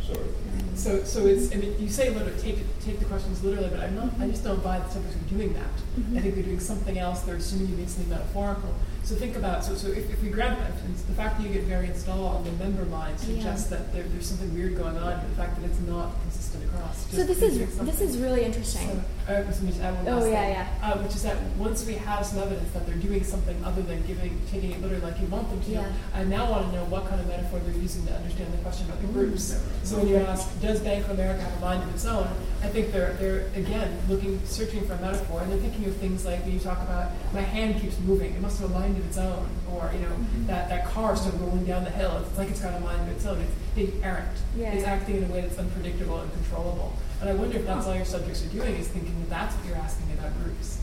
Sorry. 0.07 0.29
So, 0.75 1.05
so 1.05 1.27
it's, 1.27 1.53
I 1.53 1.57
mean, 1.57 1.75
you 1.79 1.89
say 1.89 2.11
literally, 2.11 2.39
take, 2.41 2.59
take 2.81 2.99
the 2.99 3.05
questions 3.05 3.43
literally, 3.45 3.69
but 3.69 3.81
I'm 3.81 3.95
not, 3.95 4.11
I 4.19 4.29
just 4.29 4.43
don't 4.43 4.63
buy 4.63 4.81
the 4.81 4.89
subjects 4.89 5.17
are 5.17 5.31
doing 5.31 5.53
that. 5.55 5.63
Mm-hmm. 5.99 6.19
I 6.19 6.21
think 6.21 6.35
they're 6.35 6.45
doing 6.45 6.61
something 6.61 6.99
else, 6.99 7.23
they're 7.23 7.37
assuming 7.37 7.69
you 7.69 7.77
mean 7.77 7.87
something 7.87 8.11
metaphorical. 8.11 8.75
So 9.05 9.15
think 9.15 9.37
about, 9.37 9.65
so, 9.65 9.75
so 9.75 9.89
if, 9.89 10.11
if 10.11 10.23
we 10.23 10.31
grab 10.31 10.59
that, 10.59 10.73
it's 10.91 11.03
the 11.03 11.13
fact 11.13 11.39
that 11.39 11.47
you 11.47 11.53
get 11.53 11.65
variance 11.65 12.09
at 12.09 12.11
all 12.11 12.27
on 12.27 12.45
the 12.45 12.53
member 12.53 12.85
mind 12.87 13.21
suggests 13.21 13.69
that 13.69 13.93
there, 13.93 14.03
there's 14.03 14.27
something 14.27 14.53
weird 14.55 14.77
going 14.77 14.97
on, 14.97 15.21
but 15.21 15.29
the 15.29 15.37
fact 15.37 15.61
that 15.61 15.65
it's 15.69 15.81
not 15.81 16.21
consistent 16.23 16.65
across. 16.65 17.07
So 17.11 17.23
this 17.23 17.43
is 17.43 17.79
this 17.79 18.01
is 18.01 18.19
really 18.19 18.45
interesting. 18.45 18.89
So, 18.89 19.05
uh, 19.29 19.43
just 19.45 19.81
add 19.81 19.95
one 19.95 20.09
Oh, 20.09 20.19
last 20.19 20.31
yeah, 20.31 20.41
thing. 20.45 20.51
yeah. 20.83 20.93
Uh, 20.93 20.99
which 20.99 21.15
is 21.15 21.23
that 21.23 21.37
once 21.57 21.85
we 21.87 21.95
have 21.95 22.25
some 22.27 22.39
evidence 22.41 22.71
that 22.73 22.87
they're 22.87 22.97
doing 22.97 23.25
something 23.25 23.57
other 23.65 23.83
than 23.83 24.03
giving, 24.07 24.41
taking 24.51 24.73
it 24.73 24.83
literally 24.83 25.03
like 25.03 25.19
you 25.21 25.27
want 25.29 25.49
them 25.51 25.61
to, 25.63 25.71
Yeah. 25.71 25.93
I 26.15 26.25
now 26.25 26.51
want 26.51 26.67
to 26.71 26.73
know 26.77 26.85
what 26.87 27.09
kind 27.09 27.21
of 27.21 27.27
metaphor 27.29 27.59
they're 27.61 27.81
using 27.81 28.05
to 28.07 28.15
understand 28.15 28.53
the 28.53 28.59
question 28.59 28.87
about 28.87 29.01
the 29.01 29.09
groups. 29.09 29.59
So 29.83 29.97
when 29.99 30.09
you 30.09 30.17
ask, 30.17 30.61
does 30.61 30.81
Bank 30.81 31.05
of 31.07 31.13
America 31.13 31.43
have 31.43 31.57
a 31.57 31.61
mind 31.61 31.83
of 31.85 31.95
its 31.95 32.05
own? 32.07 32.29
I 32.63 32.69
think 32.69 32.93
they're 32.93 33.13
they're 33.15 33.47
again 33.57 33.99
looking, 34.09 34.41
searching 34.45 34.87
for 34.87 34.95
a 34.95 35.01
metaphor, 35.01 35.43
and 35.43 35.51
they're 35.53 35.59
thinking 35.59 35.85
of 35.87 35.97
things 35.97 36.25
like 36.25 36.43
when 36.45 36.53
you 36.53 36.59
talk 36.61 36.81
about 36.83 37.11
my 37.35 37.43
hand 37.43 37.81
keeps 37.81 37.99
moving, 38.01 38.33
it 38.35 38.41
must 38.41 38.59
have 38.61 38.71
a 38.71 38.75
mind 38.75 38.97
of 38.97 39.05
its 39.07 39.19
own, 39.19 39.49
or 39.73 39.91
you 39.95 40.01
know 40.01 40.09
Mm-hmm. 40.15 40.47
that 40.47 40.69
that 40.69 40.87
car 40.87 41.17
started 41.17 41.41
rolling 41.41 41.65
down 41.65 41.85
the 41.85 41.91
hill, 41.91 42.23
it's 42.27 42.39
like 42.39 42.49
it's 42.49 42.61
got 42.61 42.75
a 42.75 42.81
mind 42.81 43.01
of 43.03 43.09
its 43.17 43.27
own. 43.27 43.41
It's 43.41 43.51
being 43.75 43.93
errant. 44.03 44.29
Yeah. 44.57 44.73
It's 44.73 44.85
acting 44.85 45.17
in 45.17 45.25
a 45.25 45.27
way 45.33 45.41
that's 45.43 45.59
unpredictable 45.59 46.21
and 46.21 46.33
controllable. 46.33 46.93
And 47.21 47.31
I 47.31 47.35
wonder 47.35 47.59
if 47.59 47.67
that's 47.67 47.87
all 47.87 47.95
your 47.95 48.05
subjects 48.05 48.45
are 48.45 48.49
doing 48.49 48.75
is 48.77 48.89
thinking 48.89 49.15
that 49.21 49.31
that's 49.31 49.55
what 49.57 49.67
you're 49.67 49.77
asking 49.77 50.13
about 50.19 50.33
groups. 50.43 50.79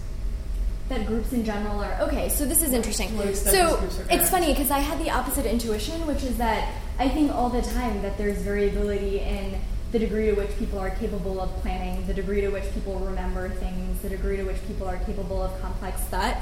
that 0.90 1.06
groups 1.08 1.32
in 1.32 1.46
general 1.46 1.80
are 1.82 1.98
okay 2.02 2.28
so 2.30 2.46
this 2.46 2.62
is 2.62 2.74
interesting. 2.74 3.10
To 3.10 3.16
what 3.16 3.28
extent 3.28 3.56
these 3.82 3.96
so 3.96 4.04
it's 4.10 4.30
funny 4.30 4.48
because 4.52 4.72
i 4.72 4.80
had 4.80 5.00
the 5.00 5.10
opposite 5.10 5.46
intuition 5.46 6.06
which 6.06 6.24
is 6.24 6.38
that 6.38 6.74
i 7.00 7.08
think 7.08 7.32
all 7.34 7.50
the 7.50 7.62
time 7.62 8.02
that 8.02 8.18
there's 8.18 8.40
variability 8.40 9.20
in 9.20 9.56
the 9.94 10.00
degree 10.00 10.28
to 10.28 10.34
which 10.34 10.52
people 10.58 10.80
are 10.80 10.90
capable 10.90 11.40
of 11.40 11.50
planning 11.62 12.06
the 12.08 12.14
degree 12.14 12.42
to 12.42 12.50
which 12.50 12.68
people 12.74 12.96
remember 13.00 13.50
things 13.50 14.02
the 14.02 14.10
degree 14.10 14.38
to 14.38 14.44
which 14.44 14.62
people 14.68 14.88
are 14.88 14.98
capable 15.00 15.42
of 15.42 15.62
complex 15.62 16.02
thought. 16.12 16.38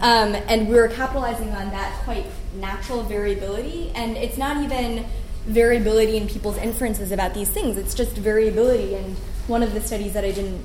Um, 0.00 0.34
and 0.34 0.68
we're 0.68 0.88
capitalizing 0.88 1.48
on 1.50 1.70
that 1.70 1.90
quite 2.04 2.26
natural 2.54 3.02
variability 3.02 3.90
and 3.94 4.16
it's 4.16 4.36
not 4.36 4.62
even 4.62 5.06
variability 5.48 6.16
in 6.16 6.28
people's 6.28 6.58
inferences 6.58 7.10
about 7.10 7.34
these 7.34 7.48
things 7.48 7.76
it's 7.76 7.94
just 7.94 8.16
variability 8.16 8.94
and 8.94 9.16
one 9.46 9.62
of 9.62 9.72
the 9.74 9.80
studies 9.80 10.12
that 10.12 10.24
i 10.24 10.30
didn't 10.30 10.62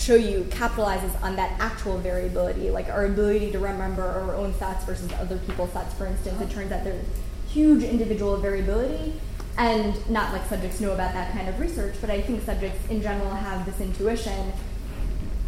show 0.00 0.14
you 0.14 0.44
capitalizes 0.44 1.22
on 1.22 1.36
that 1.36 1.60
actual 1.60 1.98
variability, 1.98 2.70
like 2.70 2.88
our 2.88 3.04
ability 3.04 3.52
to 3.52 3.58
remember 3.58 4.02
our 4.02 4.34
own 4.34 4.52
thoughts 4.54 4.84
versus 4.84 5.12
other 5.12 5.36
people's 5.38 5.70
thoughts. 5.70 5.94
For 5.94 6.06
instance, 6.06 6.40
it 6.40 6.50
turns 6.50 6.72
out 6.72 6.84
there's 6.84 7.04
huge 7.48 7.82
individual 7.82 8.36
variability, 8.38 9.12
and 9.58 10.08
not 10.08 10.32
like 10.32 10.46
subjects 10.46 10.80
know 10.80 10.92
about 10.92 11.12
that 11.12 11.32
kind 11.32 11.48
of 11.48 11.60
research, 11.60 11.94
but 12.00 12.08
I 12.08 12.22
think 12.22 12.42
subjects 12.44 12.88
in 12.88 13.02
general 13.02 13.30
have 13.30 13.66
this 13.66 13.78
intuition, 13.80 14.52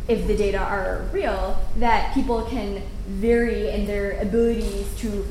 if 0.07 0.27
the 0.27 0.37
data 0.37 0.59
are 0.59 1.07
real, 1.13 1.59
that 1.77 2.13
people 2.13 2.43
can 2.43 2.83
vary 3.07 3.71
in 3.71 3.87
their 3.87 4.21
abilities 4.21 4.95
to 4.99 5.27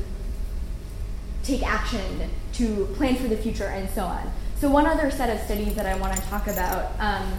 take 1.44 1.62
action, 1.64 2.28
to 2.54 2.86
plan 2.96 3.16
for 3.16 3.28
the 3.28 3.36
future, 3.36 3.66
and 3.66 3.88
so 3.90 4.04
on. 4.04 4.32
So, 4.58 4.70
one 4.70 4.86
other 4.86 5.10
set 5.10 5.28
of 5.28 5.44
studies 5.44 5.74
that 5.74 5.86
I 5.86 5.96
want 5.96 6.14
to 6.14 6.22
talk 6.22 6.46
about 6.46 6.92
um, 7.00 7.32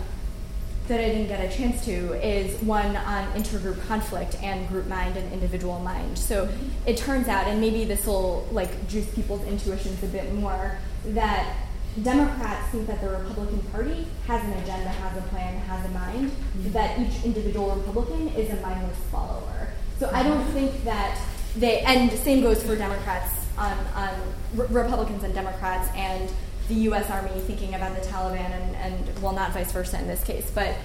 that 0.88 0.99
I 0.99 1.05
didn't 1.05 1.28
get 1.28 1.39
a 1.39 1.55
chance 1.55 1.86
to 1.86 2.14
is 2.26 2.61
one 2.61 2.97
on 2.97 3.32
intergroup 3.34 3.82
conflict 3.88 4.36
and 4.43 4.68
group 4.68 4.88
mind 4.88 5.16
and 5.16 5.32
individual 5.32 5.80
mind. 5.80 6.18
So, 6.18 6.49
it 6.86 6.97
turns 6.97 7.28
out, 7.28 7.47
and 7.47 7.61
maybe 7.61 7.86
this 7.86 8.05
will 8.05 8.47
like 8.51 8.88
juice 8.88 9.09
people's 9.14 9.45
intuitions 9.47 10.03
a 10.03 10.07
bit 10.07 10.34
more, 10.34 10.78
that 11.05 11.55
Democrats 12.01 12.72
think 12.72 12.88
that 12.88 13.02
the 13.02 13.10
Republican 13.10 13.60
Party 13.72 14.07
has 14.26 14.44
an 14.44 14.53
agenda, 14.53 14.90
has 14.90 15.18
a 15.18 15.22
plan, 15.27 15.60
has 15.60 15.85
a 15.85 15.90
mind, 15.90 16.31
that 16.73 16.99
each 16.99 17.23
individual 17.23 17.76
Republican 17.76 18.30
is 18.30 18.49
a 18.49 18.56
mindless 18.61 18.98
follower. 19.11 19.69
So 19.99 20.10
I 20.11 20.23
don't 20.23 20.44
think 20.48 20.84
that 20.85 21.19
they, 21.56 21.81
and 21.81 22.10
the 22.10 22.18
same 22.18 22.41
goes 22.41 22.64
for 22.64 22.76
Democrats 22.76 23.43
on, 23.58 23.78
on 23.96 24.14
Re- 24.56 24.68
Republicans 24.70 25.24
and 25.24 25.34
Democrats 25.34 25.90
and 25.96 26.30
the 26.68 26.76
U.S. 26.76 27.10
Army 27.10 27.32
thinking 27.42 27.76
about 27.76 27.96
the 27.96 28.08
Taliban 28.08 28.52
and, 28.52 28.76
and 28.76 29.22
well, 29.22 29.34
not 29.34 29.52
vice 29.52 29.72
versa 29.72 30.00
in 30.00 30.08
this 30.08 30.24
case, 30.24 30.52
but 30.54 30.76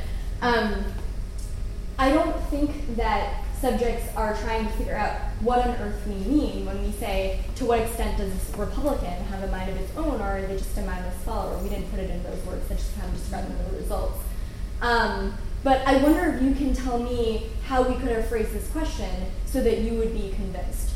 um, 0.43 0.85
I 1.99 2.13
don't 2.13 2.37
think 2.45 2.97
that 2.97 3.45
subjects 3.61 4.15
are 4.15 4.37
trying 4.37 4.67
to 4.67 4.73
figure 4.75 4.95
out 4.95 5.17
what 5.41 5.67
on 5.67 5.75
earth 5.77 6.07
we 6.07 6.15
mean 6.15 6.65
when 6.65 6.81
we 6.83 6.93
say, 6.93 7.41
to 7.57 7.65
what 7.65 7.81
extent 7.81 8.17
does 8.17 8.33
this 8.33 8.57
Republican 8.57 9.25
have 9.25 9.43
a 9.43 9.49
mind 9.49 9.71
of 9.71 9.77
its 9.77 9.97
own, 9.97 10.21
or 10.21 10.25
are 10.25 10.43
they 10.43 10.57
just 10.57 10.77
a 10.79 10.83
mindless 10.83 11.17
follower? 11.25 11.59
We 11.59 11.69
didn't 11.69 11.91
put 11.91 11.99
it 11.99 12.11
in 12.11 12.23
those 12.23 12.45
words, 12.47 12.69
that's 12.69 12.83
just 12.83 12.99
kind 12.99 13.13
of 13.13 13.19
describing 13.19 13.57
the 13.71 13.79
results. 13.79 14.21
Um, 14.81 15.35
but 15.65 15.85
I 15.87 15.97
wonder 16.03 16.35
if 16.35 16.43
you 16.43 16.55
can 16.55 16.73
tell 16.73 16.99
me 16.99 17.51
how 17.67 17.83
we 17.83 17.97
could 17.97 18.11
have 18.11 18.29
phrased 18.29 18.53
this 18.53 18.69
question 18.71 19.11
so 19.47 19.61
that 19.63 19.79
you 19.79 19.95
would 19.95 20.13
be 20.13 20.31
convinced. 20.31 20.88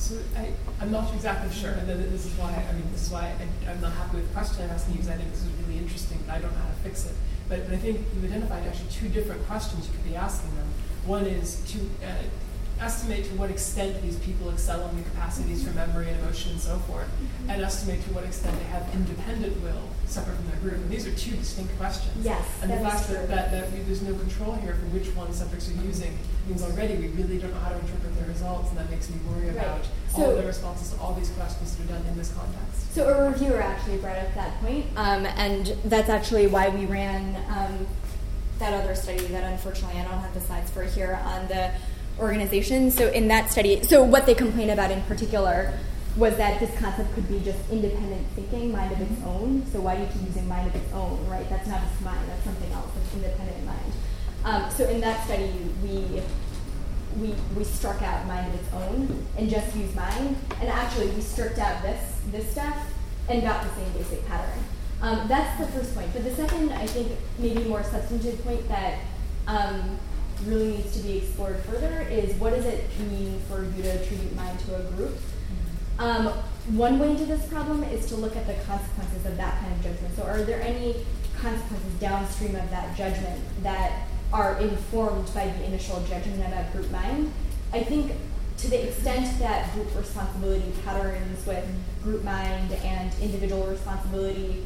So 0.00 0.16
I, 0.34 0.48
I'm 0.80 0.90
not 0.90 1.12
exactly 1.14 1.52
sure, 1.54 1.72
and 1.72 1.86
then 1.86 2.00
this 2.10 2.24
is 2.24 2.32
why 2.38 2.48
I 2.48 2.72
mean 2.72 2.90
this 2.90 3.02
is 3.02 3.10
why 3.10 3.36
I, 3.36 3.70
I'm 3.70 3.80
not 3.82 3.92
happy 3.92 4.16
with 4.16 4.28
the 4.28 4.32
question 4.32 4.64
I'm 4.64 4.70
asking 4.70 4.94
you 4.94 5.00
because 5.00 5.12
I 5.12 5.16
think 5.18 5.30
this 5.30 5.42
is 5.42 5.52
really 5.60 5.76
interesting, 5.76 6.18
but 6.26 6.36
I 6.36 6.38
don't 6.40 6.52
know 6.52 6.58
how 6.58 6.68
to 6.68 6.80
fix 6.82 7.04
it. 7.04 7.12
But, 7.50 7.66
but 7.66 7.74
I 7.74 7.76
think 7.76 8.00
you've 8.14 8.24
identified 8.24 8.66
actually 8.66 8.88
two 8.88 9.08
different 9.08 9.46
questions 9.46 9.86
you 9.86 9.92
could 9.92 10.08
be 10.08 10.16
asking 10.16 10.56
them. 10.56 10.66
One 11.04 11.26
is 11.26 11.60
to 11.72 11.78
uh, 12.06 12.22
estimate 12.80 13.26
to 13.26 13.34
what 13.34 13.50
extent 13.50 14.00
these 14.00 14.16
people 14.20 14.48
excel 14.48 14.88
in 14.88 14.96
the 14.96 15.02
capacities 15.10 15.62
for 15.68 15.74
memory 15.74 16.08
and 16.08 16.18
emotion 16.20 16.52
and 16.52 16.60
so 16.60 16.78
forth, 16.88 17.08
and 17.48 17.60
estimate 17.60 18.02
to 18.04 18.12
what 18.14 18.24
extent 18.24 18.58
they 18.58 18.64
have 18.72 18.88
independent 18.94 19.60
will 19.62 19.84
separate 20.10 20.36
from 20.36 20.46
their 20.48 20.56
group. 20.60 20.74
And 20.74 20.90
these 20.90 21.06
are 21.06 21.12
two 21.14 21.36
distinct 21.36 21.76
questions. 21.78 22.12
Yes, 22.24 22.44
and 22.62 22.70
the 22.70 22.76
that 22.76 22.86
is 22.86 22.92
fact 22.92 23.06
true. 23.06 23.14
that, 23.16 23.28
that, 23.28 23.50
that 23.52 23.72
we, 23.72 23.80
there's 23.80 24.02
no 24.02 24.14
control 24.14 24.54
here 24.54 24.74
for 24.74 24.86
which 24.86 25.08
one 25.14 25.32
subjects 25.32 25.68
are 25.70 25.74
using 25.84 26.18
means 26.48 26.62
already 26.62 26.94
we 26.96 27.08
really 27.08 27.38
don't 27.38 27.52
know 27.54 27.60
how 27.60 27.68
to 27.70 27.78
interpret 27.78 28.16
their 28.18 28.26
results, 28.28 28.70
and 28.70 28.78
that 28.78 28.90
makes 28.90 29.08
me 29.08 29.16
worry 29.28 29.46
Right. 29.46 29.56
about 29.56 29.80
all 30.16 30.30
of 30.30 30.36
the 30.36 30.46
responses 30.46 30.92
to 30.92 31.00
all 31.00 31.14
these 31.14 31.30
questions 31.30 31.76
that 31.76 31.84
are 31.84 31.88
done 31.98 32.04
in 32.06 32.16
this 32.16 32.32
context. 32.32 32.92
So 32.94 33.08
a 33.08 33.30
reviewer 33.30 33.60
actually 33.62 33.98
brought 33.98 34.16
up 34.18 34.34
that 34.34 34.60
point, 34.60 34.86
um, 34.96 35.26
and 35.26 35.66
that's 35.84 36.08
actually 36.08 36.46
why 36.48 36.68
we 36.68 36.86
ran 36.86 37.36
um, 37.48 37.86
that 38.58 38.72
other 38.74 38.94
study 38.94 39.18
that 39.28 39.44
unfortunately 39.44 40.00
I 40.00 40.04
don't 40.04 40.18
have 40.18 40.34
the 40.34 40.40
slides 40.40 40.70
for 40.70 40.82
here 40.82 41.20
on 41.24 41.46
the 41.48 41.70
organization. 42.18 42.90
So 42.90 43.08
in 43.10 43.28
that 43.28 43.50
study, 43.50 43.82
so 43.84 44.02
what 44.02 44.26
they 44.26 44.34
complain 44.34 44.70
about 44.70 44.90
in 44.90 45.00
particular 45.02 45.72
was 46.16 46.36
that 46.36 46.58
this 46.60 46.76
concept 46.78 47.14
could 47.14 47.28
be 47.28 47.40
just 47.40 47.58
independent 47.70 48.26
thinking, 48.34 48.72
mind 48.72 48.92
of 48.92 49.00
its 49.00 49.22
own. 49.24 49.64
So 49.72 49.80
why 49.80 49.96
do 49.96 50.02
you 50.02 50.08
keep 50.08 50.22
using 50.22 50.48
mind 50.48 50.68
of 50.68 50.74
its 50.74 50.92
own, 50.92 51.24
right? 51.28 51.48
That's 51.48 51.68
not 51.68 51.80
just 51.82 52.00
mind, 52.02 52.28
that's 52.28 52.44
something 52.44 52.70
else, 52.72 52.90
that's 52.94 53.14
independent 53.14 53.64
mind. 53.64 53.92
Um, 54.44 54.70
so 54.70 54.88
in 54.88 55.00
that 55.00 55.24
study, 55.24 55.52
we 55.82 56.22
we, 57.18 57.34
we 57.56 57.64
struck 57.64 58.02
out 58.02 58.26
mind 58.26 58.52
of 58.52 58.60
its 58.60 58.72
own 58.72 59.26
and 59.36 59.50
just 59.50 59.74
used 59.76 59.94
mind. 59.96 60.36
And 60.60 60.68
actually, 60.68 61.08
we 61.08 61.20
stripped 61.20 61.58
out 61.58 61.82
this, 61.82 62.20
this 62.30 62.50
stuff 62.50 62.76
and 63.28 63.42
got 63.42 63.62
the 63.64 63.70
same 63.74 63.92
basic 63.92 64.26
pattern. 64.28 64.62
Um, 65.02 65.26
that's 65.28 65.58
the 65.58 65.66
first 65.72 65.94
point. 65.94 66.12
But 66.12 66.24
the 66.24 66.34
second, 66.34 66.72
I 66.72 66.86
think, 66.86 67.12
maybe 67.38 67.64
more 67.64 67.82
substantive 67.82 68.42
point 68.44 68.66
that 68.68 68.98
um, 69.46 69.98
really 70.44 70.76
needs 70.76 70.96
to 70.96 71.02
be 71.02 71.18
explored 71.18 71.58
further 71.60 72.02
is 72.02 72.34
what 72.34 72.54
does 72.54 72.64
it 72.64 72.84
mean 73.10 73.40
for 73.48 73.64
you 73.64 73.82
to 73.82 73.88
attribute 73.88 74.34
mind 74.36 74.58
to 74.60 74.76
a 74.76 74.82
group? 74.92 75.16
Um, 76.00 76.26
one 76.76 76.98
way 76.98 77.10
into 77.10 77.26
this 77.26 77.46
problem 77.46 77.84
is 77.84 78.06
to 78.06 78.16
look 78.16 78.34
at 78.34 78.46
the 78.46 78.54
consequences 78.64 79.24
of 79.26 79.36
that 79.36 79.60
kind 79.60 79.72
of 79.72 79.82
judgment. 79.82 80.16
So, 80.16 80.24
are 80.24 80.42
there 80.42 80.60
any 80.60 80.96
consequences 81.40 81.92
downstream 82.00 82.56
of 82.56 82.68
that 82.70 82.96
judgment 82.96 83.40
that 83.62 84.08
are 84.32 84.58
informed 84.58 85.32
by 85.34 85.46
the 85.46 85.64
initial 85.64 86.00
judgment 86.02 86.40
about 86.46 86.72
group 86.72 86.90
mind. 86.90 87.32
I 87.72 87.82
think 87.82 88.12
to 88.58 88.68
the 88.68 88.88
extent 88.88 89.38
that 89.38 89.72
group 89.74 89.88
responsibility 89.96 90.72
patterns 90.84 91.46
with 91.46 91.64
group 92.02 92.22
mind 92.22 92.72
and 92.72 93.12
individual 93.20 93.66
responsibility 93.66 94.64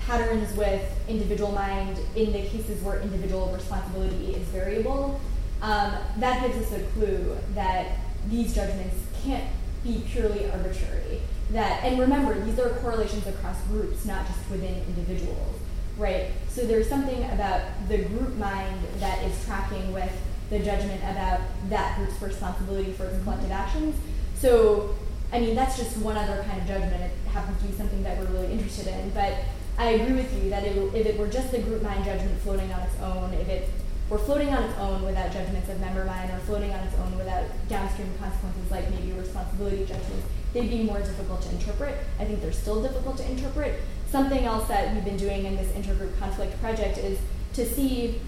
patterns 0.00 0.52
with 0.56 0.82
individual 1.08 1.52
mind 1.52 1.96
in 2.16 2.32
the 2.32 2.42
cases 2.42 2.82
where 2.82 3.00
individual 3.00 3.52
responsibility 3.54 4.34
is 4.34 4.48
variable, 4.48 5.20
um, 5.60 5.94
that 6.18 6.44
gives 6.44 6.66
us 6.66 6.72
a 6.72 6.82
clue 6.92 7.36
that 7.54 7.98
these 8.28 8.54
judgments 8.54 8.96
can't 9.24 9.44
be 9.84 10.02
purely 10.08 10.50
arbitrary. 10.50 11.20
That 11.50 11.84
and 11.84 11.98
remember, 11.98 12.38
these 12.44 12.58
are 12.58 12.70
correlations 12.80 13.26
across 13.26 13.60
groups, 13.64 14.04
not 14.04 14.26
just 14.26 14.50
within 14.50 14.82
individuals 14.86 15.58
right? 15.96 16.30
So 16.48 16.62
there's 16.66 16.88
something 16.88 17.24
about 17.30 17.62
the 17.88 17.98
group 17.98 18.34
mind 18.36 18.80
that 18.98 19.22
is 19.24 19.44
tracking 19.44 19.92
with 19.92 20.12
the 20.50 20.58
judgment 20.58 21.02
about 21.04 21.40
that 21.68 21.96
group's 21.96 22.20
responsibility 22.20 22.92
for 22.92 23.06
its 23.06 23.22
collective 23.24 23.50
actions. 23.50 23.96
So, 24.34 24.94
I 25.32 25.40
mean, 25.40 25.54
that's 25.54 25.76
just 25.76 25.96
one 25.98 26.16
other 26.16 26.42
kind 26.42 26.60
of 26.60 26.66
judgment. 26.66 27.02
It 27.02 27.30
happens 27.30 27.60
to 27.62 27.68
be 27.68 27.72
something 27.72 28.02
that 28.02 28.18
we're 28.18 28.26
really 28.26 28.52
interested 28.52 28.86
in. 28.86 29.10
But 29.10 29.34
I 29.78 29.90
agree 29.90 30.14
with 30.14 30.42
you 30.42 30.50
that 30.50 30.64
it, 30.64 30.76
if 30.94 31.06
it 31.06 31.18
were 31.18 31.28
just 31.28 31.52
the 31.52 31.58
group 31.58 31.82
mind 31.82 32.04
judgment 32.04 32.38
floating 32.40 32.70
on 32.72 32.80
its 32.80 33.00
own, 33.00 33.32
if 33.34 33.48
it 33.48 33.68
were 34.12 34.18
floating 34.18 34.52
on 34.52 34.62
its 34.62 34.78
own 34.78 35.02
without 35.02 35.32
judgments 35.32 35.70
of 35.70 35.80
member 35.80 36.04
mind 36.04 36.30
or 36.30 36.38
floating 36.40 36.70
on 36.70 36.80
its 36.80 36.94
own 36.98 37.16
without 37.16 37.44
downstream 37.66 38.12
consequences 38.20 38.70
like 38.70 38.88
maybe 38.90 39.10
responsibility 39.12 39.86
judgments, 39.86 40.26
they'd 40.52 40.68
be 40.68 40.82
more 40.82 40.98
difficult 40.98 41.40
to 41.40 41.48
interpret. 41.48 41.96
I 42.20 42.26
think 42.26 42.42
they're 42.42 42.52
still 42.52 42.82
difficult 42.82 43.16
to 43.16 43.30
interpret, 43.30 43.80
something 44.10 44.44
else 44.44 44.68
that 44.68 44.92
we've 44.92 45.04
been 45.04 45.16
doing 45.16 45.46
in 45.46 45.56
this 45.56 45.72
intergroup 45.72 46.18
conflict 46.18 46.60
project 46.60 46.98
is 46.98 47.18
to 47.54 47.64
see 47.64 48.20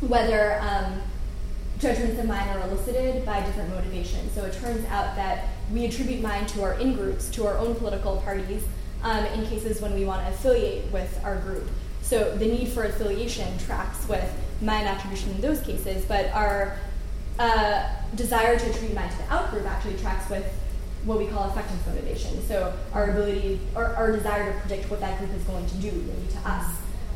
whether 0.00 0.58
um, 0.62 1.02
judgments 1.78 2.18
of 2.18 2.24
mind 2.24 2.48
are 2.48 2.66
elicited 2.66 3.26
by 3.26 3.44
different 3.44 3.68
motivations. 3.68 4.32
So 4.32 4.46
it 4.46 4.54
turns 4.54 4.86
out 4.86 5.16
that 5.16 5.48
we 5.70 5.84
attribute 5.84 6.22
mind 6.22 6.48
to 6.48 6.62
our 6.62 6.74
in 6.74 6.94
groups, 6.94 7.28
to 7.32 7.46
our 7.46 7.58
own 7.58 7.74
political 7.74 8.16
parties, 8.22 8.64
um, 9.02 9.26
in 9.26 9.44
cases 9.44 9.82
when 9.82 9.92
we 9.92 10.06
want 10.06 10.26
to 10.26 10.32
affiliate 10.32 10.90
with 10.90 11.20
our 11.22 11.36
group. 11.40 11.68
So 12.10 12.36
the 12.36 12.46
need 12.46 12.66
for 12.70 12.82
affiliation 12.82 13.56
tracks 13.58 14.08
with 14.08 14.28
mind 14.60 14.88
attribution 14.88 15.30
in 15.30 15.40
those 15.40 15.60
cases, 15.60 16.04
but 16.06 16.26
our 16.32 16.76
uh, 17.38 17.88
desire 18.16 18.58
to 18.58 18.68
attribute 18.68 18.94
mind 18.96 19.12
to 19.12 19.18
the 19.18 19.22
outgroup 19.24 19.64
actually 19.64 19.96
tracks 19.96 20.28
with 20.28 20.44
what 21.04 21.18
we 21.18 21.28
call 21.28 21.48
effectance 21.48 21.86
motivation. 21.86 22.44
So 22.48 22.74
our 22.92 23.10
ability 23.10 23.60
or 23.76 23.94
our 23.94 24.10
desire 24.10 24.52
to 24.52 24.58
predict 24.58 24.90
what 24.90 24.98
that 24.98 25.20
group 25.20 25.32
is 25.34 25.44
going 25.44 25.66
to 25.68 25.76
do, 25.76 25.92
maybe 25.92 26.32
to 26.32 26.50
us. 26.50 26.66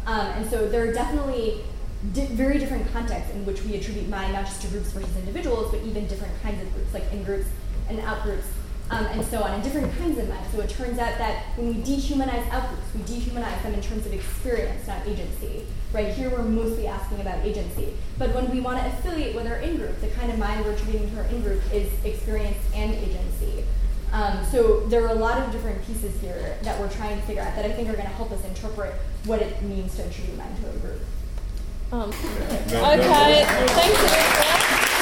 Um, 0.07 0.27
and 0.29 0.49
so 0.49 0.69
there 0.69 0.89
are 0.89 0.93
definitely 0.93 1.65
di- 2.13 2.27
very 2.27 2.59
different 2.59 2.89
contexts 2.93 3.35
in 3.35 3.45
which 3.45 3.65
we 3.65 3.75
attribute 3.75 4.09
mind 4.09 4.33
not 4.33 4.45
just 4.45 4.63
to 4.63 4.69
groups 4.69 4.93
versus 4.93 5.17
individuals, 5.17 5.73
but 5.73 5.83
even 5.83 6.07
different 6.07 6.41
kinds 6.41 6.63
of 6.63 6.73
groups, 6.73 6.95
like 6.95 7.13
in 7.13 7.25
groups 7.25 7.49
and 7.89 7.99
out 7.99 8.23
groups, 8.23 8.47
um, 8.91 9.07
and 9.07 9.25
so 9.25 9.43
on, 9.43 9.53
and 9.53 9.63
different 9.63 9.97
kinds 9.99 10.19
of 10.19 10.29
mind. 10.29 10.45
So 10.53 10.61
it 10.61 10.71
turns 10.71 10.99
out 10.99 11.17
that 11.19 11.45
when 11.57 11.69
we 11.69 11.75
dehumanize 11.83 12.45
outgroups, 12.49 12.95
we 12.95 13.01
dehumanize 13.03 13.63
them 13.63 13.75
in 13.75 13.81
terms 13.81 14.07
of 14.07 14.13
experience, 14.13 14.87
not 14.87 15.07
agency. 15.07 15.67
Right 15.93 16.13
here, 16.13 16.29
we're 16.31 16.43
mostly 16.43 16.87
asking 16.87 17.21
about 17.21 17.45
agency. 17.45 17.95
But 18.19 18.35
when 18.35 18.51
we 18.51 18.61
want 18.61 18.81
to 18.81 18.87
affiliate 18.87 19.35
with 19.35 19.47
our 19.47 19.57
in 19.57 19.77
group, 19.77 20.01
the 20.01 20.09
kind 20.09 20.31
of 20.31 20.39
mind 20.39 20.65
we're 20.65 20.73
attributing 20.73 21.11
to 21.11 21.23
our 21.23 21.27
in 21.29 21.43
group 21.43 21.63
is 21.73 21.91
experience 22.05 22.59
and 22.75 22.95
agency. 22.95 23.65
Um, 24.13 24.45
so 24.45 24.81
there 24.87 25.05
are 25.07 25.11
a 25.11 25.19
lot 25.19 25.43
of 25.43 25.51
different 25.51 25.85
pieces 25.87 26.21
here 26.21 26.57
that 26.63 26.79
we're 26.79 26.91
trying 26.91 27.21
to 27.21 27.27
figure 27.27 27.43
out 27.43 27.57
that 27.57 27.65
I 27.65 27.73
think 27.73 27.89
are 27.89 27.95
going 27.95 28.07
to 28.07 28.15
help 28.15 28.31
us 28.31 28.45
interpret 28.45 28.95
what 29.25 29.43
it 29.43 29.61
means 29.63 29.97
to 29.97 30.05
attribute 30.05 30.39
mind 30.39 30.57
to 30.63 30.71
a 30.71 30.73
group. 30.75 31.01
Um, 31.91 32.11
okay, 32.11 33.45
thanks. 33.45 34.94